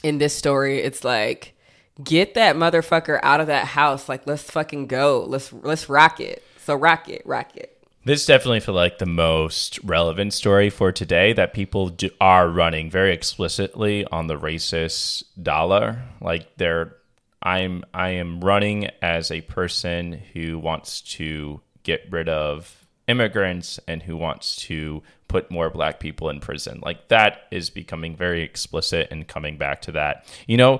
in 0.03 0.17
this 0.17 0.35
story, 0.35 0.79
it's 0.79 1.03
like 1.05 1.55
get 2.03 2.33
that 2.35 2.55
motherfucker 2.55 3.19
out 3.23 3.41
of 3.41 3.47
that 3.47 3.65
house. 3.65 4.09
Like 4.09 4.25
let's 4.27 4.43
fucking 4.43 4.87
go. 4.87 5.25
Let's 5.27 5.51
let's 5.53 5.89
rock 5.89 6.19
it. 6.19 6.43
So 6.57 6.75
rock 6.75 7.09
it, 7.09 7.21
rock 7.25 7.55
it. 7.55 7.75
This 8.05 8.25
definitely 8.25 8.61
feel 8.61 8.75
like 8.75 8.97
the 8.97 9.05
most 9.05 9.77
relevant 9.83 10.33
story 10.33 10.69
for 10.69 10.91
today 10.91 11.33
that 11.33 11.53
people 11.53 11.89
do, 11.89 12.09
are 12.21 12.47
running 12.47 12.89
very 12.89 13.13
explicitly 13.13 14.05
on 14.05 14.27
the 14.27 14.39
racist 14.39 15.23
dollar. 15.41 16.03
Like 16.21 16.55
they're, 16.55 16.95
I'm, 17.43 17.83
I 17.93 18.11
am 18.11 18.39
running 18.39 18.89
as 19.01 19.31
a 19.31 19.41
person 19.41 20.13
who 20.33 20.57
wants 20.57 21.01
to 21.01 21.61
get 21.83 22.07
rid 22.09 22.29
of 22.29 22.87
immigrants 23.09 23.79
and 23.87 24.03
who 24.03 24.15
wants 24.15 24.55
to 24.57 25.01
put 25.27 25.49
more 25.51 25.69
black 25.69 25.99
people 25.99 26.29
in 26.29 26.39
prison. 26.39 26.79
Like 26.81 27.07
that 27.09 27.41
is 27.51 27.69
becoming 27.69 28.15
very 28.15 28.41
explicit 28.43 29.07
and 29.11 29.27
coming 29.27 29.57
back 29.57 29.81
to 29.83 29.91
that. 29.93 30.25
You 30.47 30.57
know, 30.57 30.79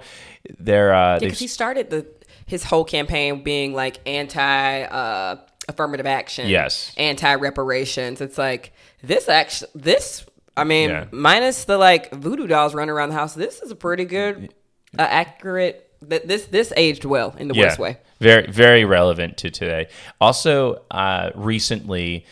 they're, 0.60 0.94
uh, 0.94 1.20
because 1.20 1.40
he 1.40 1.48
started 1.48 1.90
the 1.90 2.06
his 2.46 2.64
whole 2.64 2.84
campaign 2.84 3.44
being 3.44 3.74
like 3.74 4.00
anti 4.08 4.82
uh, 4.84 5.38
affirmative 5.68 6.06
action, 6.08 6.48
Yes. 6.48 6.94
anti 6.98 7.36
reparations. 7.36 8.22
It's 8.22 8.38
like 8.38 8.74
this 9.04 9.30
actually 9.30 9.72
this. 9.76 10.26
I 10.58 10.64
mean, 10.64 10.90
Yeah. 10.90 11.06
minus 11.12 11.66
the 11.66 11.78
like 11.78 12.12
voodoo 12.12 12.48
dolls 12.48 12.74
running 12.74 12.90
around 12.90 13.10
the 13.10 13.16
house. 13.16 13.34
This 13.36 13.62
is 13.62 13.72
a 13.72 13.76
pretty 13.76 14.06
good, 14.06 14.54
uh, 14.98 15.04
accurate. 15.04 15.89
Th- 16.08 16.24
this 16.24 16.46
this 16.46 16.72
aged 16.78 17.06
well 17.06 17.36
in 17.38 17.48
the 17.48 17.54
worst 17.54 17.80
way. 17.80 17.98
Very, 18.20 18.48
very 18.52 18.86
relevant 18.86 19.38
to 19.38 19.50
today. 19.50 19.88
Also, 20.20 20.82
uh, 20.92 21.32
recently, 21.36 22.26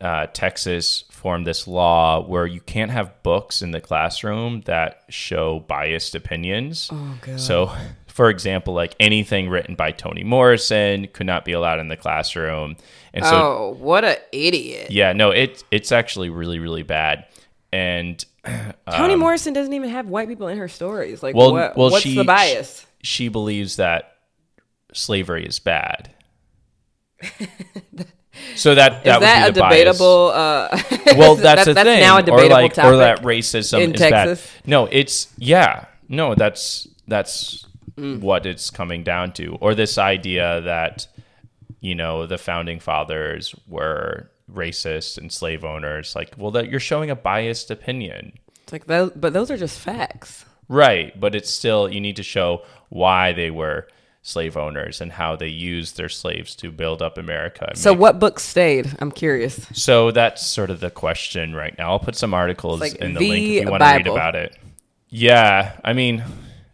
uh, 0.00 0.26
Texas 0.32 1.04
formed 1.10 1.46
this 1.46 1.66
law 1.68 2.26
where 2.26 2.46
you 2.46 2.60
can't 2.60 2.90
have 2.90 3.22
books 3.22 3.62
in 3.62 3.70
the 3.70 3.80
classroom 3.80 4.62
that 4.62 5.02
show 5.08 5.60
biased 5.60 6.14
opinions. 6.14 6.88
Oh, 6.92 7.18
God. 7.20 7.38
So, 7.40 7.72
for 8.06 8.30
example, 8.30 8.74
like 8.74 8.94
anything 8.98 9.48
written 9.48 9.74
by 9.74 9.92
Toni 9.92 10.24
Morrison 10.24 11.06
could 11.12 11.26
not 11.26 11.44
be 11.44 11.52
allowed 11.52 11.78
in 11.78 11.88
the 11.88 11.96
classroom. 11.96 12.76
And 13.12 13.24
so, 13.24 13.34
oh, 13.34 13.76
what 13.78 14.04
an 14.04 14.16
idiot! 14.32 14.90
yeah, 14.90 15.12
no, 15.12 15.30
it, 15.30 15.62
it's 15.70 15.92
actually 15.92 16.30
really, 16.30 16.58
really 16.58 16.82
bad. 16.82 17.26
And 17.72 18.24
Toni 18.90 19.16
Morrison 19.16 19.52
doesn't 19.52 19.72
even 19.72 19.90
have 19.90 20.08
white 20.08 20.28
people 20.28 20.48
in 20.48 20.58
her 20.58 20.68
stories. 20.68 21.22
Like, 21.22 21.34
Um, 21.34 21.38
well, 21.38 21.52
what, 21.52 21.76
well, 21.76 21.90
what's 21.90 22.02
she, 22.02 22.14
the 22.16 22.24
bias? 22.24 22.86
She 23.02 23.28
believes 23.28 23.76
that 23.76 24.12
slavery 24.92 25.46
is 25.46 25.58
bad. 25.58 26.10
so 28.56 28.74
that 28.74 29.04
that 29.04 29.06
Is 29.06 29.14
would 29.20 29.22
that 29.22 29.54
be 29.54 29.60
a 29.60 29.62
debatable? 29.62 30.28
Uh, 30.34 30.78
Well, 31.16 31.34
that's 31.36 31.66
a 31.66 31.74
that's 31.74 31.86
thing. 31.86 32.00
now 32.00 32.16
a 32.16 32.20
or 32.20 32.22
debatable 32.22 32.50
like, 32.62 32.74
topic 32.74 32.92
or 32.92 32.96
that 32.98 33.22
racism 33.22 33.82
in 33.82 33.94
is 33.94 34.00
Texas. 34.00 34.46
bad. 34.62 34.68
No, 34.68 34.86
it's 34.86 35.28
yeah. 35.38 35.86
No, 36.08 36.34
that's 36.34 36.88
that's 37.06 37.66
Mm. 37.98 38.20
what 38.20 38.46
it's 38.46 38.70
coming 38.70 39.02
down 39.02 39.32
to. 39.34 39.58
Or 39.60 39.74
this 39.74 39.98
idea 39.98 40.62
that 40.62 41.06
you 41.80 41.94
know 41.94 42.24
the 42.26 42.38
founding 42.38 42.80
fathers 42.80 43.54
were 43.66 44.30
racist 44.50 45.18
and 45.18 45.30
slave 45.30 45.64
owners. 45.64 46.14
Like, 46.16 46.32
well, 46.38 46.50
that 46.52 46.70
you're 46.70 46.80
showing 46.80 47.10
a 47.10 47.16
biased 47.16 47.70
opinion. 47.70 48.32
It's 48.62 48.72
like 48.72 48.86
those, 48.86 49.10
but 49.14 49.32
those 49.34 49.50
are 49.50 49.56
just 49.58 49.78
facts. 49.78 50.46
Right, 50.68 51.18
but 51.18 51.34
it's 51.34 51.50
still 51.50 51.92
you 51.92 52.00
need 52.00 52.16
to 52.16 52.22
show 52.22 52.62
why 52.90 53.32
they 53.32 53.50
were 53.50 53.88
slave 54.22 54.56
owners 54.56 55.00
and 55.00 55.12
how 55.12 55.34
they 55.34 55.48
used 55.48 55.96
their 55.96 56.08
slaves 56.10 56.54
to 56.56 56.70
build 56.70 57.00
up 57.00 57.16
America. 57.16 57.72
So, 57.74 57.92
make- 57.92 58.00
what 58.00 58.18
book 58.18 58.38
stayed? 58.38 58.94
I'm 58.98 59.10
curious. 59.10 59.66
so 59.72 60.10
that's 60.10 60.46
sort 60.46 60.70
of 60.70 60.80
the 60.80 60.90
question 60.90 61.54
right 61.54 61.76
now. 61.78 61.92
I'll 61.92 61.98
put 61.98 62.16
some 62.16 62.34
articles 62.34 62.80
Like 62.80 62.96
in 62.96 63.14
the, 63.14 63.20
the 63.20 63.28
link 63.28 63.44
if 63.44 63.64
you 63.64 63.70
want 63.70 63.82
to 63.82 63.86
read 63.86 64.06
about 64.06 64.36
it. 64.36 64.56
Yeah, 65.08 65.72
I 65.82 65.92
mean, 65.94 66.22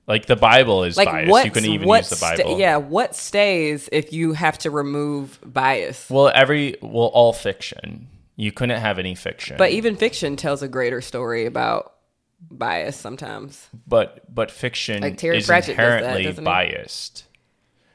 like 0.07 0.27
the 0.27 0.37
Bible 0.37 0.85
is 0.85 0.97
Like 0.97 1.09
biased. 1.09 1.45
You 1.45 1.51
can 1.51 1.65
even 1.65 1.89
use 1.89 2.09
the 2.11 2.17
sta- 2.17 2.37
Bible. 2.37 2.59
yeah, 2.59 2.77
what 2.77 3.15
stays 3.17 3.89
if 3.93 4.13
you 4.13 4.33
have 4.35 4.59
to 4.59 4.71
remove 4.71 5.39
bias? 5.45 6.09
Well, 6.11 6.31
every 6.35 6.77
well, 6.83 7.07
all 7.07 7.33
fiction. 7.33 8.09
You 8.39 8.53
couldn't 8.53 8.81
have 8.81 8.99
any 8.99 9.15
fiction. 9.15 9.57
But 9.57 9.71
even 9.71 9.97
fiction 9.97 10.37
tells 10.37 10.63
a 10.63 10.69
greater 10.69 11.01
story 11.01 11.47
about 11.47 11.95
bias 12.41 12.97
sometimes. 12.97 13.69
but 13.87 14.23
but 14.33 14.51
fiction 14.51 15.03
Like 15.03 15.17
Terry 15.17 15.39
is 15.39 15.47
Pratchett 15.47 15.77
does 15.77 15.77
that, 15.77 15.95
inherently 15.95 16.25
doesn't 16.25 16.45
biased 16.45 17.25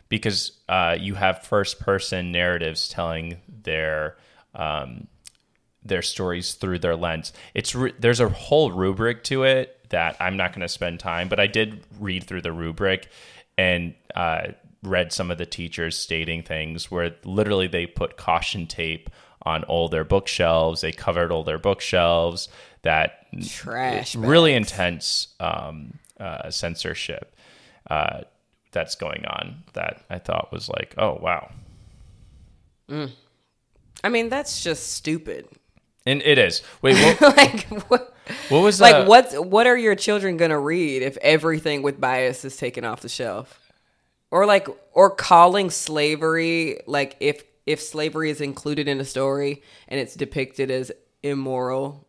because 0.09 0.51
uh, 0.67 0.97
you 0.99 1.15
have 1.15 1.43
first 1.43 1.79
person 1.79 2.31
narratives 2.33 2.89
telling 2.89 3.37
their 3.63 4.17
um, 4.53 5.07
their 5.83 6.01
stories 6.01 6.53
through 6.53 6.79
their 6.79 6.95
lens. 6.95 7.33
It's 7.53 7.73
ru- 7.73 7.93
there's 7.97 8.19
a 8.19 8.29
whole 8.29 8.71
rubric 8.71 9.23
to 9.25 9.43
it 9.43 9.77
that 9.89 10.17
I'm 10.19 10.37
not 10.37 10.51
going 10.51 10.61
to 10.61 10.69
spend 10.69 10.99
time, 10.99 11.29
but 11.29 11.39
I 11.39 11.47
did 11.47 11.83
read 11.99 12.25
through 12.25 12.41
the 12.41 12.51
rubric 12.51 13.09
and 13.57 13.93
uh, 14.13 14.47
read 14.83 15.13
some 15.13 15.31
of 15.31 15.37
the 15.37 15.45
teachers 15.45 15.97
stating 15.97 16.43
things 16.43 16.91
where 16.91 17.15
literally 17.23 17.67
they 17.67 17.85
put 17.85 18.17
caution 18.17 18.67
tape 18.67 19.09
on 19.43 19.63
all 19.63 19.87
their 19.87 20.03
bookshelves. 20.03 20.81
They 20.81 20.91
covered 20.91 21.31
all 21.31 21.43
their 21.43 21.57
bookshelves. 21.57 22.49
That 22.83 23.20
Trash. 23.47 24.15
really 24.15 24.53
bags. 24.53 24.71
intense 24.71 25.27
um, 25.39 25.99
uh, 26.19 26.49
censorship 26.49 27.36
uh, 27.89 28.21
that's 28.71 28.95
going 28.95 29.25
on 29.25 29.63
that 29.73 30.03
I 30.09 30.19
thought 30.19 30.51
was 30.51 30.69
like, 30.69 30.93
oh 30.97 31.17
wow, 31.21 31.51
I 34.03 34.09
mean, 34.09 34.29
that's 34.29 34.63
just 34.63 34.93
stupid. 34.93 35.47
and 36.05 36.21
it 36.23 36.38
is. 36.38 36.61
Wait, 36.82 36.95
what, 36.95 37.38
like, 37.38 37.63
what? 37.89 38.13
what 38.49 38.59
was 38.59 38.82
Like, 38.82 39.07
what's 39.07 39.34
what 39.36 39.67
are 39.67 39.77
your 39.77 39.95
children 39.95 40.38
gonna 40.38 40.59
read 40.59 41.01
if 41.01 41.17
everything 41.17 41.82
with 41.82 41.99
bias 41.99 42.43
is 42.45 42.57
taken 42.57 42.84
off 42.84 43.01
the 43.01 43.09
shelf? 43.09 43.59
Or 44.29 44.45
like, 44.45 44.67
or 44.93 45.09
calling 45.09 45.69
slavery 45.69 46.79
like 46.88 47.17
if 47.19 47.43
if 47.65 47.82
slavery 47.82 48.29
is 48.29 48.41
included 48.41 48.88
in 48.88 48.99
a 48.99 49.05
story 49.05 49.61
and 49.88 49.99
it's 49.99 50.15
depicted 50.15 50.71
as 50.71 50.91
immoral, 51.23 52.07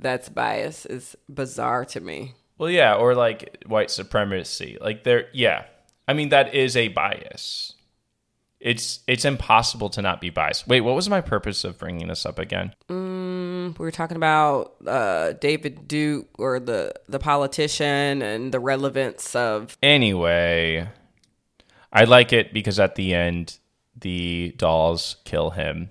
that's 0.00 0.28
bias 0.28 0.86
is 0.86 1.16
bizarre 1.28 1.84
to 1.86 2.00
me. 2.00 2.34
Well, 2.56 2.70
yeah, 2.70 2.94
or 2.94 3.14
like 3.14 3.62
white 3.66 3.90
supremacy. 3.90 4.78
Like 4.80 5.04
there, 5.04 5.28
yeah. 5.32 5.64
I 6.06 6.12
mean, 6.12 6.30
that 6.30 6.54
is 6.54 6.76
a 6.76 6.88
bias. 6.88 7.74
It's 8.60 9.00
it's 9.06 9.24
impossible 9.24 9.88
to 9.90 10.02
not 10.02 10.20
be 10.20 10.30
biased. 10.30 10.66
Wait, 10.66 10.80
what 10.80 10.96
was 10.96 11.08
my 11.08 11.20
purpose 11.20 11.62
of 11.62 11.78
bringing 11.78 12.08
this 12.08 12.26
up 12.26 12.38
again? 12.40 12.74
We 12.88 13.84
were 13.84 13.92
talking 13.92 14.16
about 14.16 14.74
uh, 14.84 15.34
David 15.34 15.86
Duke 15.86 16.28
or 16.38 16.58
the 16.58 16.92
the 17.08 17.20
politician 17.20 18.22
and 18.22 18.50
the 18.50 18.58
relevance 18.58 19.36
of 19.36 19.78
Anyway, 19.80 20.88
I 21.92 22.04
like 22.04 22.32
it 22.32 22.52
because 22.52 22.80
at 22.80 22.96
the 22.96 23.14
end, 23.14 23.58
the 23.96 24.54
dolls 24.56 25.16
kill 25.24 25.50
him 25.50 25.90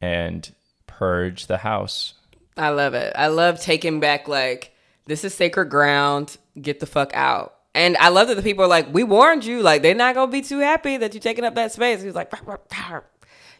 and 0.00 0.54
purge 0.86 1.46
the 1.46 1.58
house. 1.58 2.14
I 2.58 2.70
love 2.70 2.94
it. 2.94 3.12
I 3.16 3.28
love 3.28 3.60
taking 3.60 4.00
back 4.00 4.28
like 4.28 4.74
this 5.06 5.24
is 5.24 5.32
sacred 5.34 5.66
ground. 5.70 6.36
Get 6.60 6.80
the 6.80 6.86
fuck 6.86 7.12
out. 7.14 7.54
And 7.74 7.96
I 7.98 8.08
love 8.08 8.28
that 8.28 8.34
the 8.34 8.42
people 8.42 8.64
are 8.64 8.68
like, 8.68 8.92
we 8.92 9.04
warned 9.04 9.44
you. 9.44 9.62
Like 9.62 9.82
they're 9.82 9.94
not 9.94 10.14
gonna 10.14 10.30
be 10.32 10.42
too 10.42 10.58
happy 10.58 10.96
that 10.96 11.14
you're 11.14 11.20
taking 11.20 11.44
up 11.44 11.54
that 11.54 11.72
space. 11.72 12.02
He's 12.02 12.14
like, 12.14 12.32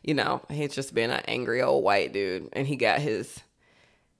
you 0.02 0.14
know, 0.14 0.40
he's 0.50 0.74
just 0.74 0.94
been 0.94 1.10
an 1.10 1.22
angry 1.28 1.62
old 1.62 1.84
white 1.84 2.12
dude, 2.12 2.48
and 2.52 2.66
he 2.66 2.76
got 2.76 3.00
his. 3.00 3.40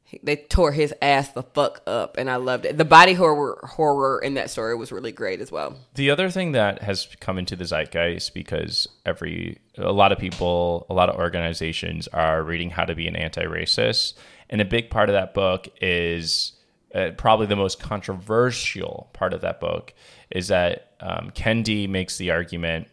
he- 0.05 0.21
They 0.23 0.37
tore 0.37 0.73
his 0.73 0.93
ass 1.03 1.31
the 1.33 1.43
fuck 1.43 1.83
up, 1.87 2.17
and 2.19 2.31
I 2.31 2.37
loved 2.37 2.65
it. 2.67 2.77
The 2.77 2.85
body 2.85 3.15
horror 3.15 3.59
horror 3.65 4.21
in 4.21 4.35
that 4.35 4.51
story 4.51 4.75
was 4.77 4.93
really 4.93 5.13
great 5.13 5.41
as 5.41 5.51
well. 5.51 5.77
The 5.95 6.11
other 6.11 6.31
thing 6.31 6.53
that 6.53 6.83
has 6.83 7.09
come 7.21 7.39
into 7.39 7.57
the 7.57 7.65
zeitgeist 7.65 8.35
because 8.35 8.87
every 9.07 9.59
a 9.77 9.93
lot 9.93 10.13
of 10.13 10.19
people, 10.19 10.87
a 10.91 10.95
lot 10.95 11.09
of 11.09 11.17
organizations 11.17 12.09
are 12.09 12.43
reading 12.43 12.71
how 12.71 12.85
to 12.85 12.95
be 12.95 13.07
an 13.09 13.17
anti-racist, 13.17 14.15
and 14.51 14.61
a 14.61 14.65
big 14.65 14.91
part 14.91 15.09
of 15.09 15.15
that 15.15 15.35
book 15.35 15.69
is 15.81 16.53
uh, 16.95 17.11
probably 17.17 17.47
the 17.47 17.57
most 17.57 17.81
controversial 17.81 19.11
part 19.13 19.33
of 19.33 19.43
that 19.43 19.61
book 19.61 19.93
is 20.31 20.49
that 20.49 20.93
um, 21.01 21.31
Kendi 21.31 21.89
makes 21.89 22.19
the 22.19 22.31
argument. 22.31 22.89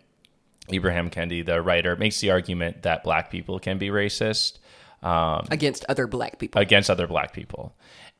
Ibrahim 0.71 1.11
Kendi, 1.11 1.45
the 1.45 1.61
writer, 1.61 1.95
makes 1.95 2.19
the 2.19 2.31
argument 2.31 2.81
that 2.83 3.03
black 3.03 3.29
people 3.29 3.59
can 3.59 3.77
be 3.77 3.89
racist 3.89 4.57
um, 5.03 5.45
Against 5.51 5.85
other 5.87 6.07
black 6.07 6.39
people. 6.39 6.59
against 6.59 6.89
other 6.89 7.05
black 7.07 7.31
people. 7.31 7.75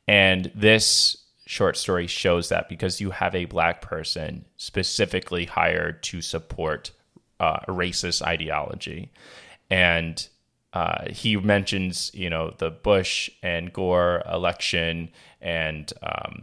And 0.06 0.52
this 0.54 1.16
short 1.46 1.76
story 1.76 2.06
shows 2.06 2.48
that 2.48 2.68
because 2.68 3.00
you 3.00 3.10
have 3.10 3.34
a 3.34 3.44
black 3.46 3.82
person 3.82 4.44
specifically 4.56 5.46
hired 5.46 6.02
to 6.04 6.20
support 6.20 6.92
uh, 7.40 7.58
a 7.66 7.72
racist 7.72 8.22
ideology. 8.22 9.10
And 9.68 10.26
uh, 10.78 11.10
he 11.22 11.30
mentions, 11.54 12.10
you 12.22 12.28
know, 12.28 12.44
the 12.58 12.70
Bush 12.70 13.30
and 13.42 13.72
Gore 13.72 14.22
election 14.38 15.08
and 15.40 15.84
um, 16.02 16.34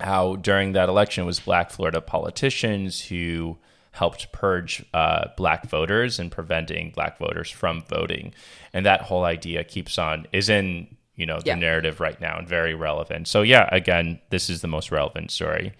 how 0.00 0.36
during 0.36 0.72
that 0.72 0.88
election 0.88 1.24
it 1.24 1.26
was 1.26 1.40
black 1.40 1.70
Florida 1.70 2.00
politicians 2.00 3.00
who 3.08 3.56
helped 3.92 4.30
purge 4.30 4.84
uh, 4.92 5.24
black 5.36 5.62
voters 5.76 6.18
and 6.20 6.30
preventing 6.30 6.84
black 6.98 7.18
voters 7.18 7.50
from 7.50 7.82
voting. 7.96 8.34
And 8.74 8.84
that 8.84 9.00
whole 9.08 9.24
idea 9.24 9.64
keeps 9.64 9.98
on, 9.98 10.26
is 10.32 10.48
in, 10.48 10.66
you 11.20 11.26
know, 11.26 11.38
the 11.40 11.46
Yeah. 11.52 11.54
narrative 11.68 11.98
right 12.06 12.20
now 12.20 12.34
and 12.38 12.46
very 12.48 12.74
relevant. 12.74 13.26
So 13.26 13.40
yeah, 13.42 13.66
again, 13.72 14.20
this 14.30 14.50
is 14.50 14.60
the 14.60 14.68
most 14.68 14.92
relevant 14.92 15.30
story. 15.30 15.72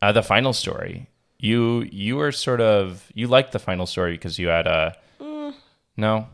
Uh, 0.00 0.12
the 0.12 0.22
final 0.22 0.52
story, 0.54 1.06
you 1.38 1.86
you 1.92 2.16
were 2.16 2.32
sort 2.32 2.60
of 2.60 2.84
you 3.14 3.26
liked 3.28 3.52
the 3.52 3.58
final 3.58 3.86
story 3.86 4.12
because 4.18 4.38
you 4.42 4.48
had 4.48 4.66
a 4.66 4.96
no. 5.96 6.26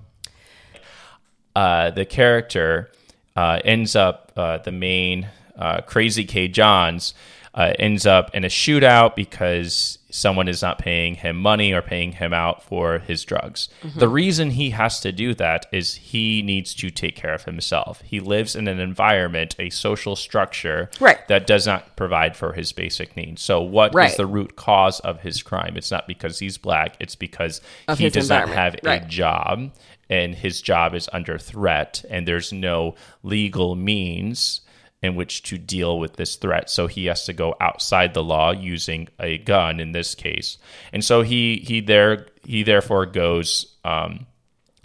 Uh, 1.59 1.91
the 1.91 2.05
character 2.05 2.89
uh, 3.35 3.59
ends 3.65 3.97
up 3.97 4.31
uh, 4.37 4.59
the 4.59 4.71
main 4.73 5.29
uh, 5.59 5.81
crazy 5.81 6.25
K 6.25 6.47
Johns 6.47 7.15
uh, 7.55 7.73
ends 7.81 8.07
up 8.07 8.33
in 8.33 8.45
a 8.45 8.49
shootout 8.49 9.17
because 9.17 9.99
someone 10.11 10.47
is 10.49 10.63
not 10.63 10.79
paying 10.79 11.17
him 11.17 11.37
money 11.37 11.73
or 11.73 11.83
paying 11.83 12.13
him 12.13 12.33
out 12.33 12.63
for 12.63 12.99
his 13.01 13.25
drugs. 13.25 13.69
The 13.97 14.09
reason 14.09 14.51
he 14.51 14.71
has 14.71 15.01
to 15.01 15.11
do 15.13 15.35
that 15.35 15.67
is 15.73 15.97
he 15.97 16.43
needs 16.43 16.75
to 16.77 16.91
take 16.91 17.17
care 17.17 17.35
of 17.35 17.45
himself. 17.45 18.01
He 18.03 18.21
lives 18.21 18.55
in 18.55 18.69
an 18.69 18.79
environment, 18.79 19.57
a 19.59 19.69
social 19.71 20.15
structure 20.17 20.89
Right. 21.01 21.19
that 21.29 21.47
does 21.47 21.67
not 21.67 21.97
provide 21.97 22.37
for 22.37 22.53
his 22.53 22.71
basic 22.73 23.17
needs. 23.17 23.43
So, 23.43 23.61
what 23.61 23.91
is 23.91 23.95
Right. 23.97 24.17
the 24.17 24.27
root 24.27 24.55
cause 24.57 25.01
of 25.01 25.21
his 25.23 25.43
crime? 25.43 25.75
It's 25.77 25.91
not 25.91 26.07
because 26.07 26.39
he's 26.39 26.57
black, 26.57 26.95
it's 27.01 27.17
because 27.17 27.61
Of 27.89 27.99
he 27.99 28.09
does 28.11 28.29
not 28.31 28.49
have 28.49 28.77
environment. 28.77 29.07
a 29.07 29.09
job 29.09 29.71
and 30.11 30.35
his 30.35 30.63
job 30.63 30.95
is 30.95 31.09
under 31.13 31.39
threat 31.39 32.05
and 32.09 32.27
there's 32.27 32.53
no 32.53 32.95
legal 33.23 33.75
means 33.75 34.63
in 35.03 35.15
which 35.15 35.43
to 35.45 35.59
deal 35.59 35.99
with 35.99 36.17
this 36.17 36.37
threat. 36.37 36.69
So 36.69 36.87
he 36.87 37.07
has 37.07 37.27
to 37.27 37.33
go 37.33 37.55
outside 37.61 38.15
the 38.15 38.25
law 38.25 38.51
using 38.51 39.09
a 39.21 39.39
gun 39.39 39.81
in 39.81 39.93
this 39.93 40.15
case. 40.15 40.59
And 40.93 41.05
so 41.05 41.23
he 41.23 41.63
he 41.65 41.81
there 41.81 42.27
he 42.45 42.63
therefore 42.63 43.07
goes 43.07 43.77
um 43.85 44.27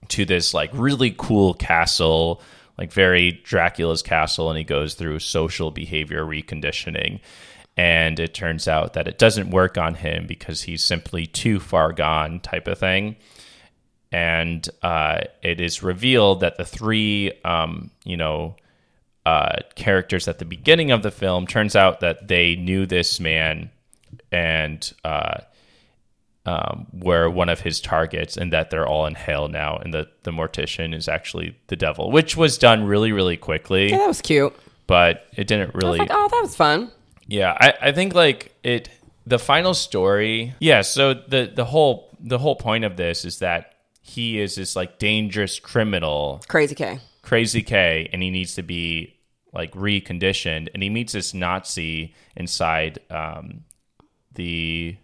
to 0.09 0.25
this 0.25 0.53
like 0.53 0.69
really 0.73 1.15
cool 1.17 1.53
castle 1.53 2.41
like 2.77 2.91
very 2.91 3.31
dracula's 3.43 4.01
castle 4.01 4.49
and 4.49 4.57
he 4.57 4.63
goes 4.63 4.95
through 4.95 5.19
social 5.19 5.71
behavior 5.71 6.23
reconditioning. 6.23 7.19
And 7.75 8.19
it 8.19 8.35
turns 8.35 8.67
out 8.67 8.93
that 8.93 9.07
it 9.07 9.17
doesn't 9.17 9.49
work 9.49 9.79
on 9.79 9.95
him 9.95 10.27
because 10.27 10.61
he's 10.61 10.83
simply 10.83 11.25
too 11.25 11.59
far 11.59 11.91
gone 11.91 12.39
type 12.39 12.67
of 12.67 12.77
thing 12.77 13.15
and 14.13 14.69
uh, 14.83 15.21
it 15.41 15.59
is 15.59 15.81
revealed 15.81 16.41
that 16.41 16.55
the 16.55 16.63
three, 16.63 17.33
um, 17.43 17.89
you 18.05 18.15
know, 18.15 18.55
uh, 19.25 19.57
characters 19.75 20.27
at 20.27 20.37
the 20.37 20.45
beginning 20.45 20.91
of 20.91 21.01
the 21.01 21.09
film 21.09 21.47
turns 21.47 21.75
out 21.75 22.01
that 22.01 22.27
they 22.27 22.55
knew 22.55 22.85
this 22.85 23.19
man 23.19 23.71
and 24.31 24.93
uh, 25.03 25.39
um, 26.45 26.85
were 26.93 27.27
one 27.27 27.49
of 27.49 27.61
his 27.61 27.81
targets, 27.81 28.37
and 28.37 28.53
that 28.53 28.69
they're 28.69 28.87
all 28.87 29.07
in 29.07 29.15
hell 29.15 29.47
now, 29.47 29.77
and 29.77 29.93
the 29.93 30.07
the 30.23 30.31
mortician 30.31 30.93
is 30.93 31.07
actually 31.07 31.57
the 31.67 31.75
devil, 31.75 32.11
which 32.11 32.37
was 32.37 32.57
done 32.57 32.83
really, 32.83 33.11
really 33.11 33.37
quickly, 33.37 33.89
yeah, 33.89 33.97
that 33.97 34.07
was 34.07 34.21
cute. 34.21 34.53
but 34.85 35.25
it 35.35 35.47
didn't 35.47 35.73
really. 35.73 35.97
like, 35.99 36.09
oh, 36.11 36.27
that 36.29 36.41
was 36.41 36.55
fun. 36.55 36.91
Yeah, 37.25 37.57
I, 37.59 37.73
I 37.81 37.91
think 37.93 38.13
like 38.13 38.53
it 38.63 38.89
the 39.25 39.39
final 39.39 39.73
story. 39.73 40.53
Yeah, 40.59 40.81
so 40.81 41.13
the 41.13 41.51
the 41.53 41.65
whole 41.65 42.15
the 42.19 42.37
whole 42.37 42.57
point 42.57 42.83
of 42.83 42.97
this 42.97 43.25
is 43.25 43.39
that 43.39 43.72
he 44.05 44.39
is 44.39 44.55
this 44.55 44.75
like 44.75 44.99
dangerous 44.99 45.59
criminal, 45.59 46.43
Crazy 46.47 46.75
K. 46.75 46.99
crazy 47.21 47.63
K, 47.63 48.09
and 48.11 48.21
he 48.21 48.29
needs 48.29 48.55
to 48.55 48.61
be 48.61 49.15
like 49.53 49.71
reconditioned. 49.71 50.67
And 50.73 50.83
he 50.83 50.89
meets 50.89 51.13
this 51.13 51.33
Nazi 51.33 52.13
inside 52.35 52.99
um, 53.09 53.63
the 54.35 54.97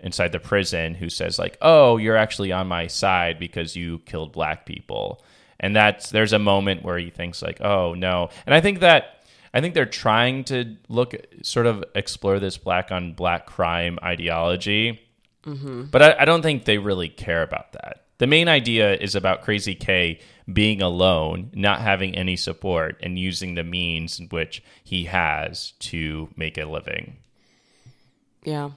inside 0.00 0.32
the 0.32 0.40
prison 0.40 0.94
who 0.94 1.08
says 1.10 1.38
like, 1.38 1.58
"Oh, 1.60 1.98
you're 1.98 2.16
actually 2.16 2.52
on 2.52 2.66
my 2.66 2.86
side 2.86 3.38
because 3.38 3.76
you 3.76 3.98
killed 4.00 4.32
black 4.32 4.64
people." 4.66 5.22
And 5.60 5.76
that's 5.76 6.10
there's 6.10 6.32
a 6.32 6.38
moment 6.38 6.82
where 6.82 6.98
he 6.98 7.10
thinks 7.10 7.42
like, 7.42 7.60
"Oh 7.60 7.92
no," 7.94 8.30
and 8.46 8.54
I 8.54 8.60
think 8.60 8.80
that. 8.80 9.18
I 9.54 9.60
think 9.60 9.74
they're 9.74 9.84
trying 9.84 10.44
to 10.44 10.76
look 10.88 11.14
sort 11.42 11.66
of 11.66 11.84
explore 11.94 12.38
this 12.38 12.56
black 12.56 12.90
on 12.90 13.12
black 13.12 13.44
crime 13.44 13.98
ideology, 14.02 14.98
but 15.90 16.00
I, 16.00 16.16
I 16.20 16.24
don't 16.24 16.40
think 16.40 16.64
they 16.64 16.78
really 16.78 17.10
care 17.10 17.42
about 17.42 17.72
that. 17.72 18.01
The 18.18 18.26
main 18.26 18.48
idea 18.48 18.94
is 18.94 19.14
about 19.14 19.42
Crazy 19.42 19.74
K 19.74 20.20
being 20.52 20.82
alone, 20.82 21.50
not 21.54 21.80
having 21.80 22.14
any 22.14 22.36
support, 22.36 22.98
and 23.02 23.18
using 23.18 23.54
the 23.54 23.64
means 23.64 24.18
in 24.20 24.26
which 24.28 24.62
he 24.84 25.04
has 25.04 25.72
to 25.80 26.28
make 26.36 26.58
a 26.58 26.64
living. 26.64 27.16
Yeah. 28.44 28.70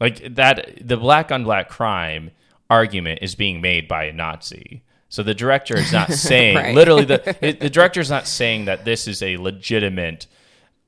Like 0.00 0.34
that, 0.34 0.78
the 0.86 0.96
black 0.96 1.30
on 1.30 1.44
black 1.44 1.68
crime 1.68 2.30
argument 2.68 3.20
is 3.22 3.34
being 3.34 3.60
made 3.60 3.86
by 3.88 4.04
a 4.04 4.12
Nazi. 4.12 4.82
So 5.08 5.22
the 5.22 5.34
director 5.34 5.76
is 5.76 5.92
not 5.92 6.12
saying 6.12 6.56
Right. 6.56 6.74
literally 6.74 7.04
the 7.04 7.56
the 7.60 7.70
director 7.70 8.00
is 8.00 8.10
not 8.10 8.26
saying 8.26 8.64
that 8.64 8.84
this 8.84 9.06
is 9.06 9.22
a 9.22 9.36
legitimate 9.36 10.26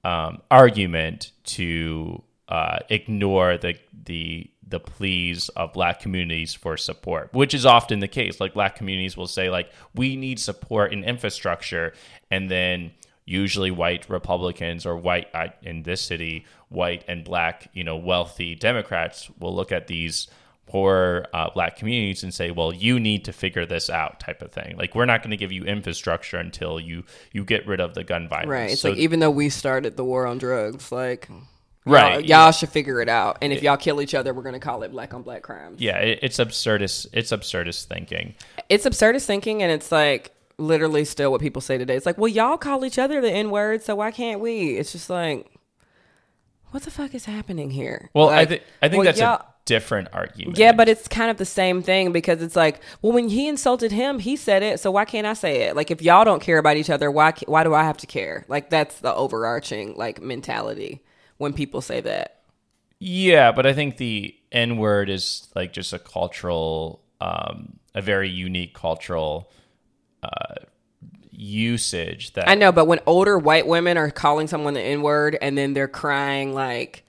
um, 0.05 0.41
argument 0.51 1.31
to 1.45 2.23
uh, 2.49 2.79
ignore 2.89 3.57
the 3.59 3.77
the 4.05 4.51
the 4.69 4.81
pleas 4.81 5.49
of 5.51 5.73
black 5.73 6.01
communities 6.01 6.53
for 6.55 6.77
support, 6.77 7.33
which 7.33 7.55
is 7.55 7.65
often 7.65 8.01
the 8.01 8.09
case. 8.09 8.41
Like 8.41 8.55
black 8.55 8.75
communities 8.77 9.17
will 9.17 9.29
say, 9.29 9.49
like, 9.49 9.71
we 9.95 10.17
need 10.17 10.41
support 10.41 10.93
in 10.93 11.05
infrastructure, 11.05 11.93
and 12.31 12.51
then 12.51 12.91
usually 13.25 13.71
white 13.71 14.09
Republicans 14.09 14.85
or 14.87 14.97
white 14.97 15.29
in 15.63 15.83
this 15.83 16.01
city, 16.01 16.45
white 16.69 17.05
and 17.09 17.25
black, 17.25 17.69
you 17.75 17.85
know, 17.85 17.97
wealthy 17.97 18.55
Democrats 18.55 19.31
will 19.39 19.55
look 19.55 19.71
at 19.73 19.87
these 19.87 20.29
poor 20.67 21.27
uh, 21.33 21.49
black 21.51 21.77
communities 21.77 22.25
and 22.25 22.35
say, 22.35 22.51
well, 22.51 22.73
you 22.75 22.99
need 22.99 23.25
to 23.25 23.33
figure 23.33 23.65
this 23.67 23.89
out, 23.89 24.19
type 24.19 24.43
of 24.43 24.51
thing. 24.51 24.77
Like, 24.77 24.97
we're 24.97 25.05
not 25.05 25.23
going 25.23 25.31
to 25.31 25.37
give 25.37 25.53
you 25.53 25.65
infrastructure 25.65 26.39
until 26.39 26.81
you 26.81 27.05
you 27.33 27.45
get 27.45 27.67
rid 27.69 27.81
of 27.81 27.95
the 27.95 28.03
gun 28.03 28.29
violence. 28.29 28.49
Right. 28.49 28.71
It's 28.73 28.81
So- 28.81 28.91
like 28.91 28.99
even 28.99 29.21
though 29.21 29.31
we 29.31 29.49
started 29.49 29.97
the 29.97 30.05
war 30.05 30.27
on 30.27 30.39
drugs, 30.39 30.91
like 30.91 31.29
Right, 31.87 32.15
y'all, 32.15 32.21
yeah. 32.21 32.45
y'all 32.45 32.53
should 32.53 32.69
figure 32.69 33.01
it 33.01 33.09
out. 33.09 33.39
And 33.41 33.53
if 33.53 33.63
y'all 33.63 33.77
kill 33.77 34.03
each 34.03 34.15
other, 34.15 34.35
we're 34.35 34.43
gonna 34.43 34.59
call 34.59 34.83
it 34.83 34.91
black 34.91 35.15
on 35.15 35.23
black 35.23 35.43
crimes. 35.43 35.81
yeah, 35.81 35.99
it, 35.99 36.19
it's 36.23 36.39
absurdist. 36.39 37.07
It's 37.13 37.31
absurdist 37.31 37.85
thinking. 37.85 38.35
It's 38.69 38.85
absurdist 38.85 39.27
thinking, 39.27 39.63
and 39.63 39.71
it's 39.71 39.93
like 39.93 40.33
literally 40.59 41.05
still 41.05 41.31
what 41.31 41.41
people 41.41 41.63
say 41.63 41.79
today. 41.79 41.97
It's 41.97 42.07
like, 42.07 42.19
well, 42.19 42.29
y'all 42.29 42.59
call 42.59 42.85
each 42.85 42.99
other 42.99 43.21
the 43.21 43.31
N 43.31 43.51
word, 43.51 43.83
so 43.83 43.95
why 43.97 44.11
can't 44.11 44.41
we? 44.41 44.77
It's 44.77 44.93
just 44.93 45.09
like, 45.09 45.51
what 46.71 46.83
the 46.83 46.91
fuck 46.91 47.15
is 47.15 47.25
happening 47.25 47.71
here? 47.71 48.11
Well, 48.15 48.31
I, 48.31 48.37
Like, 48.37 48.49
th- 48.49 48.63
I 48.83 48.89
think 48.89 49.05
well, 49.05 49.13
that's 49.13 49.21
a 49.21 49.45
different 49.65 50.09
argument. 50.13 50.59
Yeah, 50.59 50.73
but 50.73 50.89
it's 50.89 51.07
kind 51.09 51.31
of 51.31 51.37
the 51.37 51.45
same 51.45 51.83
thing 51.83 52.13
because 52.13 52.43
it's 52.43 52.57
like, 52.57 52.81
well, 53.03 53.13
when 53.13 53.29
he 53.29 53.49
insulted 53.49 53.93
him, 53.93 54.19
he 54.19 54.37
said 54.37 54.63
it, 54.63 54.81
so 54.81 54.91
why 54.91 55.05
can't 55.05 55.27
I 55.27 55.35
say 55.35 55.63
it? 55.63 55.77
Like, 55.77 55.91
if 55.91 56.03
y'all 56.03 56.25
don't 56.25 56.43
care 56.43 56.59
about 56.59 56.77
each 56.77 56.91
other, 56.91 57.11
why 57.11 57.33
why 57.47 57.63
do 57.65 57.75
I 57.75 57.85
have 57.85 57.97
to 57.99 58.07
care? 58.07 58.45
Like, 58.49 58.71
that's 58.71 58.99
the 59.01 59.15
overarching 59.15 59.95
like 59.97 60.21
mentality 60.21 61.03
when 61.39 61.53
people 61.53 61.81
say 61.81 62.01
that. 62.01 62.43
Yeah, 62.99 63.53
but 63.53 63.67
I 63.67 63.73
think 63.73 63.97
the 63.99 64.35
N 64.53 64.79
word 64.79 65.11
is 65.11 65.49
like 65.55 65.73
just 65.73 65.93
a 65.93 65.99
cultural, 65.99 67.03
um, 67.21 67.79
a 67.95 68.01
very 68.01 68.31
unique 68.31 68.75
cultural 68.75 69.51
uh, 70.23 70.55
usage 71.31 72.33
that 72.33 72.49
I 72.49 72.55
know, 72.55 72.73
but 72.73 72.87
when 72.87 73.01
older 73.07 73.39
white 73.39 73.67
women 73.67 73.99
are 73.99 74.11
calling 74.11 74.47
someone 74.47 74.75
the 74.75 74.81
N 74.81 75.03
word 75.03 75.37
and 75.41 75.57
then 75.59 75.75
they're 75.75 75.89
crying 75.89 76.55
like, 76.55 77.05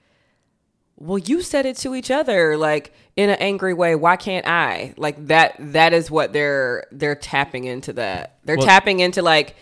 well, 0.96 1.18
you 1.18 1.40
said 1.40 1.64
it 1.64 1.76
to 1.78 1.94
each 1.94 2.10
other. 2.10 2.56
Like, 2.56 2.92
in 3.18 3.30
an 3.30 3.36
angry 3.40 3.74
way. 3.74 3.96
Why 3.96 4.14
can't 4.14 4.46
I? 4.46 4.94
Like 4.96 5.26
that 5.26 5.56
that 5.58 5.92
is 5.92 6.08
what 6.08 6.32
they're 6.32 6.86
they're 6.92 7.16
tapping 7.16 7.64
into 7.64 7.92
that. 7.94 8.38
They're 8.44 8.56
Well- 8.56 8.66
tapping 8.66 9.00
into 9.00 9.22
like 9.22 9.56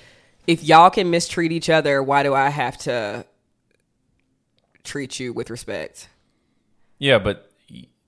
if 0.46 0.62
y'all 0.62 0.90
can 0.90 1.10
mistreat 1.10 1.52
each 1.52 1.70
other, 1.70 2.02
why 2.02 2.22
do 2.22 2.34
I 2.34 2.50
have 2.50 2.76
to 2.80 3.24
treat 4.86 5.20
you 5.20 5.32
with 5.32 5.50
respect? 5.50 6.08
Yeah, 6.98 7.18
but 7.18 7.50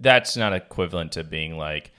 that's 0.01 0.37
not 0.37 0.53
equivalent 0.53 1.13
to 1.13 1.25
being 1.25 1.59
like, 1.59 1.91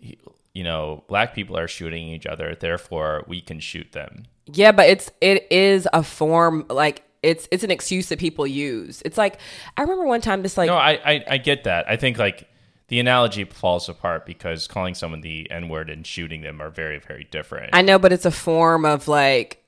you 0.00 0.64
know, 0.64 1.04
black 1.08 1.34
people 1.34 1.56
are 1.56 1.68
shooting 1.68 2.08
each 2.08 2.26
other, 2.26 2.54
therefore 2.54 3.24
we 3.26 3.40
can 3.40 3.60
shoot 3.60 3.92
them. 3.92 4.24
Yeah, 4.46 4.72
but 4.72 4.88
it's 4.88 5.10
it 5.20 5.46
is 5.50 5.88
a 5.92 6.02
form 6.02 6.66
like 6.68 7.04
it's 7.22 7.48
it's 7.50 7.64
an 7.64 7.70
excuse 7.70 8.08
that 8.08 8.18
people 8.18 8.46
use. 8.46 9.02
It's 9.04 9.18
like 9.18 9.38
I 9.76 9.82
remember 9.82 10.04
one 10.04 10.20
time 10.20 10.42
this 10.42 10.56
like 10.56 10.68
No, 10.68 10.76
I, 10.76 10.92
I, 11.04 11.24
I 11.30 11.38
get 11.38 11.64
that. 11.64 11.88
I 11.88 11.96
think 11.96 12.18
like 12.18 12.48
the 12.88 13.00
analogy 13.00 13.44
falls 13.44 13.88
apart 13.88 14.24
because 14.24 14.66
calling 14.66 14.94
someone 14.94 15.20
the 15.20 15.50
N 15.50 15.68
word 15.68 15.90
and 15.90 16.06
shooting 16.06 16.40
them 16.40 16.60
are 16.60 16.70
very, 16.70 16.98
very 16.98 17.24
different. 17.30 17.70
I 17.74 17.82
know, 17.82 17.98
but 17.98 18.12
it's 18.12 18.24
a 18.24 18.30
form 18.30 18.84
of 18.84 19.08
like 19.08 19.62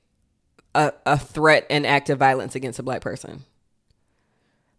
a, 0.73 0.93
a 1.05 1.17
threat 1.17 1.67
and 1.69 1.85
act 1.85 2.09
of 2.09 2.17
violence 2.17 2.55
against 2.55 2.79
a 2.79 2.83
black 2.83 3.01
person. 3.01 3.45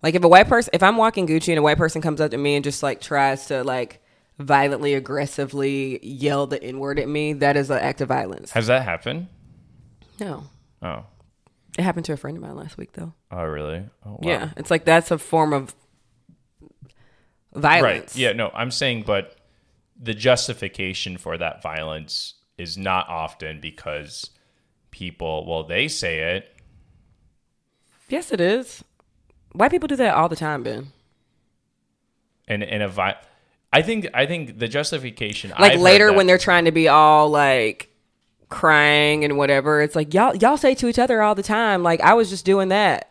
Like 0.02 0.14
if 0.14 0.24
a 0.24 0.28
white 0.28 0.48
person, 0.48 0.70
if 0.72 0.82
I'm 0.82 0.96
walking 0.96 1.26
Gucci 1.26 1.48
and 1.50 1.58
a 1.58 1.62
white 1.62 1.78
person 1.78 2.02
comes 2.02 2.20
up 2.20 2.30
to 2.32 2.38
me 2.38 2.56
and 2.56 2.64
just 2.64 2.82
like 2.82 3.00
tries 3.00 3.46
to 3.46 3.62
like 3.62 4.02
violently, 4.38 4.94
aggressively 4.94 6.04
yell 6.04 6.46
the 6.46 6.60
N 6.62 6.78
word 6.80 6.98
at 6.98 7.08
me, 7.08 7.34
that 7.34 7.56
is 7.56 7.70
an 7.70 7.78
act 7.78 8.00
of 8.00 8.08
violence. 8.08 8.50
Has 8.52 8.66
that 8.66 8.82
happened? 8.82 9.28
No, 10.20 10.44
Oh, 10.82 11.04
it 11.78 11.82
happened 11.82 12.04
to 12.06 12.12
a 12.12 12.16
friend 12.16 12.36
of 12.36 12.42
mine 12.42 12.56
last 12.56 12.76
week 12.76 12.92
though. 12.92 13.12
oh, 13.30 13.44
really? 13.44 13.84
Oh, 14.04 14.10
wow. 14.10 14.18
Yeah, 14.22 14.50
it's 14.56 14.70
like 14.70 14.84
that's 14.84 15.10
a 15.10 15.18
form 15.18 15.52
of 15.52 15.74
violence. 17.54 18.14
Right. 18.14 18.16
Yeah. 18.16 18.32
No, 18.32 18.50
I'm 18.54 18.70
saying, 18.70 19.04
but 19.06 19.36
the 20.00 20.14
justification 20.14 21.16
for 21.18 21.38
that 21.38 21.62
violence 21.62 22.34
is 22.58 22.76
not 22.76 23.08
often 23.08 23.60
because 23.60 24.30
people, 24.90 25.46
well, 25.46 25.62
they 25.64 25.86
say 25.88 26.34
it. 26.36 26.48
Yes, 28.08 28.32
it 28.32 28.40
is. 28.40 28.84
White 29.52 29.70
people 29.70 29.86
do 29.88 29.96
that 29.96 30.14
all 30.14 30.28
the 30.28 30.36
time, 30.36 30.62
Ben. 30.62 30.88
And 32.48 32.62
in 32.62 32.82
a 32.82 32.88
vi- 32.88 33.16
I 33.72 33.82
think 33.82 34.08
I 34.12 34.26
think 34.26 34.58
the 34.58 34.68
justification 34.68 35.50
like 35.58 35.72
I've 35.72 35.80
later 35.80 36.12
when 36.12 36.26
they're 36.26 36.38
trying 36.38 36.66
to 36.66 36.72
be 36.72 36.88
all 36.88 37.28
like 37.30 37.88
crying 38.50 39.24
and 39.24 39.38
whatever 39.38 39.80
it's 39.80 39.96
like 39.96 40.12
y'all 40.12 40.36
y'all 40.36 40.58
say 40.58 40.74
to 40.74 40.86
each 40.86 40.98
other 40.98 41.22
all 41.22 41.34
the 41.34 41.42
time 41.42 41.82
like 41.82 42.02
i 42.02 42.12
was 42.12 42.28
just 42.28 42.44
doing 42.44 42.68
that 42.68 43.08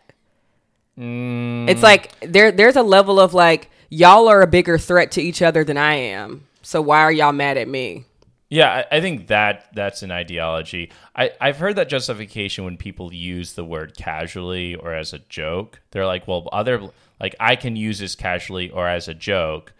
Mm. 0.96 1.68
it's 1.68 1.82
like 1.82 2.12
there 2.20 2.52
there's 2.52 2.76
a 2.76 2.82
level 2.84 3.18
of 3.18 3.34
like 3.34 3.68
y'all 3.88 4.28
are 4.28 4.40
a 4.42 4.46
bigger 4.46 4.78
threat 4.78 5.10
to 5.12 5.20
each 5.20 5.42
other 5.42 5.64
than 5.64 5.76
i 5.76 5.94
am 5.94 6.46
so 6.62 6.80
why 6.80 7.00
are 7.00 7.10
y'all 7.10 7.32
mad 7.32 7.56
at 7.56 7.66
me 7.66 8.04
Yeah, 8.52 8.84
I, 8.90 8.98
I 8.98 9.00
think 9.00 9.28
that 9.28 9.68
that's 9.72 10.02
an 10.02 10.10
ideology. 10.10 10.92
I, 11.16 11.30
I've 11.40 11.56
heard 11.56 11.76
that 11.76 11.88
justification 11.88 12.66
when 12.66 12.76
people 12.76 13.10
use 13.10 13.54
the 13.54 13.64
word 13.64 13.96
casually 13.96 14.74
or 14.74 14.92
as 14.92 15.14
a 15.14 15.20
joke. 15.20 15.80
They're 15.90 16.04
like, 16.04 16.28
well, 16.28 16.46
other 16.52 16.90
like 17.18 17.34
I 17.40 17.56
can 17.56 17.76
use 17.76 17.98
this 17.98 18.14
casually 18.14 18.68
or 18.68 18.86
as 18.86 19.08
a 19.08 19.14
joke 19.14 19.72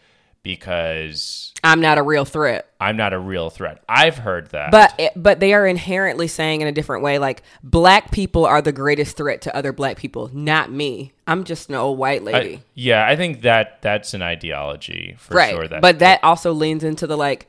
because 0.43 1.53
i'm 1.63 1.81
not 1.81 1.99
a 1.99 2.03
real 2.03 2.25
threat 2.25 2.69
I'm 2.81 2.97
not 2.97 3.13
a 3.13 3.19
real 3.21 3.49
threat. 3.49 3.81
I've 3.89 4.19
heard 4.19 4.51
that. 4.51 4.73
but 4.73 4.93
eh, 4.99 5.11
but 5.15 5.39
they 5.39 5.55
are 5.55 5.65
inherently 5.65 6.27
saying 6.27 6.63
in 6.63 6.67
a 6.67 6.73
different 6.73 7.05
way 7.05 7.19
like 7.21 7.45
black 7.63 8.11
people 8.11 8.45
are 8.45 8.61
the 8.61 8.73
greatest 8.73 9.17
threat 9.17 9.43
to 9.43 9.55
other 9.55 9.73
black 9.73 9.99
people 9.99 10.31
not 10.33 10.73
me 10.73 11.13
i'm 11.29 11.45
just 11.45 11.69
an 11.69 11.77
old 11.77 11.97
white 11.97 12.25
lady 12.25 12.57
I, 12.57 12.63
yeah, 12.75 13.07
I 13.07 13.15
think 13.15 13.43
that 13.43 13.83
that's 13.83 14.15
an 14.15 14.23
ideology 14.23 15.15
for 15.19 15.35
right 15.35 15.55
sure. 15.55 15.69
That 15.69 15.81
but 15.81 16.01
that 16.01 16.25
also 16.25 16.53
leans 16.53 16.83
into 16.83 17.07
the 17.07 17.17
like 17.17 17.49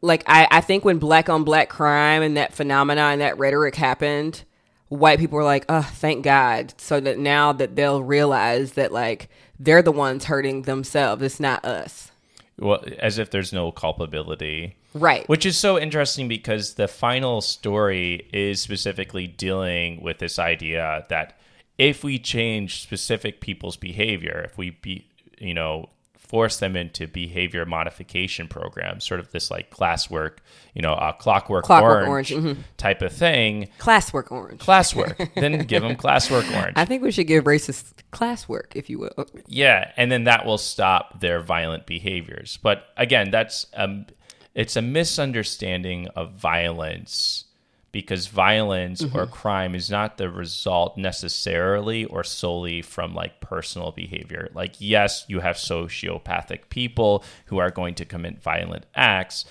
like 0.00 0.22
I, 0.26 0.46
I 0.50 0.60
think 0.60 0.84
when 0.84 0.98
black 0.98 1.28
on 1.28 1.44
black 1.44 1.68
crime 1.68 2.22
and 2.22 2.36
that 2.36 2.54
phenomena 2.54 3.02
and 3.02 3.20
that 3.20 3.38
rhetoric 3.38 3.74
happened 3.74 4.44
white 4.88 5.18
people 5.18 5.36
were 5.36 5.44
like 5.44 5.64
oh 5.68 5.82
thank 5.82 6.24
god. 6.24 6.74
So 6.78 7.00
that 7.00 7.18
now 7.18 7.52
that 7.52 7.76
they'll 7.76 8.02
realize 8.02 8.72
that 8.72 8.92
like 8.92 9.28
they're 9.58 9.82
the 9.82 9.92
ones 9.92 10.26
hurting 10.26 10.62
themselves 10.62 11.22
it's 11.22 11.40
not 11.40 11.64
us. 11.64 12.10
Well, 12.58 12.84
as 12.98 13.18
if 13.18 13.30
there's 13.30 13.52
no 13.52 13.70
culpability. 13.70 14.76
right. 14.92 15.28
Which 15.28 15.46
is 15.46 15.56
so 15.56 15.78
interesting 15.78 16.26
because 16.26 16.74
the 16.74 16.88
final 16.88 17.40
story 17.40 18.28
is 18.32 18.60
specifically 18.60 19.28
dealing 19.28 20.02
with 20.02 20.18
this 20.18 20.40
idea 20.40 21.06
that 21.08 21.38
if 21.76 22.02
we 22.02 22.18
change 22.18 22.82
specific 22.82 23.40
people's 23.40 23.76
behavior, 23.76 24.42
if 24.44 24.58
we 24.58 24.70
be, 24.70 25.06
you 25.38 25.54
know, 25.54 25.88
force 26.28 26.58
them 26.58 26.76
into 26.76 27.06
behavior 27.06 27.64
modification 27.64 28.48
programs, 28.48 29.04
sort 29.04 29.18
of 29.18 29.32
this 29.32 29.50
like 29.50 29.70
classwork, 29.70 30.38
you 30.74 30.82
know, 30.82 30.92
uh, 30.92 31.12
clockwork, 31.12 31.64
Clockwork 31.64 32.06
orange, 32.06 32.32
Orange, 32.32 32.46
mhm. 32.46 32.58
type 32.76 33.00
of 33.02 33.12
thing, 33.12 33.68
classwork 33.78 34.30
orange 34.30 34.60
classwork, 34.60 35.34
then 35.40 35.66
give 35.66 35.82
them 35.82 35.96
classwork 35.96 36.48
orange. 36.54 36.74
i 36.76 36.84
think 36.84 37.02
we 37.02 37.10
should 37.10 37.26
give 37.26 37.44
racist 37.44 37.92
classwork 38.12 38.76
if 38.76 38.90
you 38.90 38.98
will 38.98 39.26
Yeah, 39.46 39.90
and 39.96 40.12
then 40.12 40.24
that 40.24 40.44
will 40.44 40.58
stop 40.58 41.20
their 41.20 41.40
violent 41.40 41.86
behaviors. 41.86 42.58
But 42.62 42.84
again, 42.96 43.30
that's 43.30 43.66
um, 43.74 44.06
it's 44.54 44.76
a 44.76 44.82
misunderstanding 44.82 46.08
of 46.08 46.32
violence 46.32 47.44
because 47.90 48.26
violence 48.26 49.02
or 49.02 49.24
mm-hmm. 49.24 49.32
crime 49.32 49.74
is 49.74 49.90
not 49.90 50.18
the 50.18 50.28
result 50.28 50.96
necessarily 50.96 52.04
or 52.04 52.22
solely 52.22 52.82
from 52.82 53.14
like 53.14 53.40
personal 53.40 53.92
behavior. 53.92 54.48
Like 54.54 54.74
yes, 54.78 55.24
you 55.28 55.40
have 55.40 55.56
sociopathic 55.56 56.68
people 56.68 57.24
who 57.46 57.58
are 57.58 57.70
going 57.70 57.94
to 57.96 58.04
commit 58.04 58.42
violent 58.42 58.84
acts, 58.94 59.44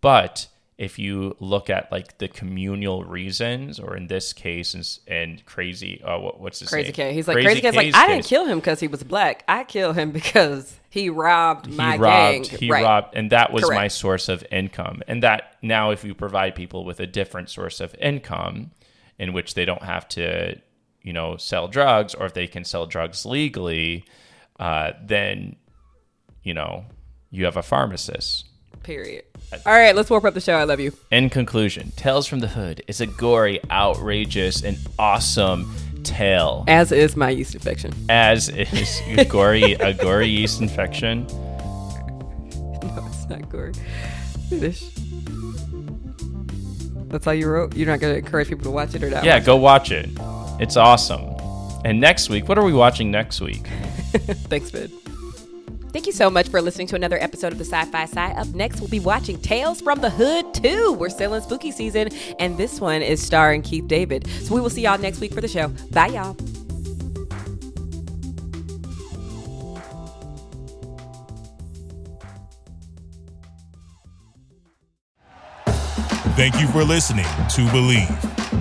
but 0.00 0.48
if 0.78 0.98
you 0.98 1.34
look 1.40 1.70
at 1.70 1.90
like 1.90 2.18
the 2.18 2.28
communal 2.28 3.02
reasons, 3.02 3.80
or 3.80 3.96
in 3.96 4.08
this 4.08 4.32
case, 4.32 4.74
and, 4.74 4.98
and 5.08 5.46
crazy, 5.46 6.02
uh, 6.02 6.18
what, 6.18 6.38
what's 6.38 6.60
his 6.60 6.68
crazy 6.68 6.88
name? 6.88 6.94
K. 6.94 7.14
He's 7.14 7.26
like 7.26 7.36
crazy 7.36 7.62
K's 7.62 7.74
like 7.74 7.94
I 7.94 8.08
didn't 8.08 8.26
kill 8.26 8.44
him 8.44 8.58
because 8.58 8.80
he 8.80 8.88
was 8.88 9.02
black. 9.02 9.42
I 9.48 9.64
killed 9.64 9.96
him 9.96 10.10
because 10.12 10.78
he 10.90 11.08
robbed 11.08 11.66
he 11.66 11.76
my 11.76 11.96
robbed 11.96 12.50
gang. 12.50 12.58
he 12.58 12.70
right. 12.70 12.82
robbed 12.82 13.14
and 13.14 13.30
that 13.30 13.52
was 13.52 13.68
my 13.70 13.86
source 13.88 14.30
of 14.30 14.42
income 14.50 15.02
and 15.06 15.22
that 15.22 15.56
now 15.60 15.90
if 15.90 16.04
you 16.04 16.14
provide 16.14 16.54
people 16.54 16.86
with 16.86 17.00
a 17.00 17.06
different 17.06 17.50
source 17.50 17.80
of 17.80 17.94
income 17.96 18.70
in 19.18 19.34
which 19.34 19.52
they 19.52 19.66
don't 19.66 19.82
have 19.82 20.08
to 20.08 20.58
you 21.02 21.12
know 21.12 21.36
sell 21.36 21.68
drugs 21.68 22.14
or 22.14 22.24
if 22.24 22.32
they 22.32 22.46
can 22.46 22.64
sell 22.64 22.86
drugs 22.86 23.26
legally 23.26 24.06
uh, 24.58 24.92
then 25.04 25.54
you 26.42 26.54
know 26.54 26.86
you 27.30 27.44
have 27.44 27.58
a 27.58 27.62
pharmacist 27.62 28.46
Period. 28.82 29.24
All 29.64 29.72
right, 29.72 29.94
let's 29.94 30.10
warp 30.10 30.24
up 30.24 30.34
the 30.34 30.40
show. 30.40 30.54
I 30.54 30.64
love 30.64 30.80
you. 30.80 30.92
in 31.10 31.30
conclusion 31.30 31.92
tales 31.96 32.26
from 32.26 32.40
the 32.40 32.48
hood 32.48 32.82
is 32.88 33.00
a 33.00 33.06
gory 33.06 33.60
outrageous 33.70 34.62
and 34.62 34.76
awesome 34.98 35.72
tale 36.02 36.64
As 36.68 36.92
is 36.92 37.16
my 37.16 37.30
yeast 37.30 37.54
infection. 37.54 37.92
as 38.08 38.48
is 38.48 39.00
gory 39.28 39.74
a 39.74 39.92
gory 39.94 40.28
yeast 40.28 40.60
infection 40.60 41.26
No, 42.82 43.04
it's 43.08 43.28
not 43.28 43.48
gory. 43.48 43.72
Finish. 44.48 44.84
That's 47.08 47.26
all 47.26 47.34
you 47.34 47.48
wrote? 47.48 47.76
You're 47.76 47.86
not 47.88 48.00
going 48.00 48.12
to 48.14 48.18
encourage 48.18 48.48
people 48.48 48.64
to 48.64 48.70
watch 48.70 48.94
it 48.94 49.02
or 49.02 49.10
not? 49.10 49.24
yeah 49.24 49.38
go 49.40 49.56
watch 49.56 49.90
it 49.90 50.08
it's 50.60 50.76
awesome 50.76 51.24
and 51.84 52.00
next 52.00 52.28
week 52.30 52.48
what 52.48 52.58
are 52.58 52.64
we 52.64 52.72
watching 52.72 53.10
next 53.10 53.40
week 53.40 53.66
Thanks, 54.48 54.70
Ben. 54.70 54.90
Thank 55.96 56.04
you 56.06 56.12
so 56.12 56.28
much 56.28 56.48
for 56.48 56.60
listening 56.60 56.88
to 56.88 56.94
another 56.94 57.16
episode 57.22 57.52
of 57.52 57.58
the 57.58 57.64
Sci 57.64 57.84
Fi 57.86 58.04
Sigh. 58.04 58.32
Up 58.32 58.48
next, 58.48 58.80
we'll 58.80 58.90
be 58.90 59.00
watching 59.00 59.40
Tales 59.40 59.80
from 59.80 60.02
the 60.02 60.10
Hood 60.10 60.52
2. 60.52 60.92
We're 60.92 61.08
still 61.08 61.32
in 61.32 61.40
spooky 61.40 61.70
season, 61.70 62.10
and 62.38 62.58
this 62.58 62.82
one 62.82 63.00
is 63.00 63.24
starring 63.24 63.62
Keith 63.62 63.88
David. 63.88 64.28
So 64.42 64.54
we 64.54 64.60
will 64.60 64.68
see 64.68 64.82
y'all 64.82 64.98
next 64.98 65.20
week 65.20 65.32
for 65.32 65.40
the 65.40 65.48
show. 65.48 65.68
Bye, 65.92 66.08
y'all. 66.08 66.34
Thank 76.36 76.60
you 76.60 76.68
for 76.68 76.84
listening 76.84 77.24
to 77.24 77.62
Bleav. 77.72 78.45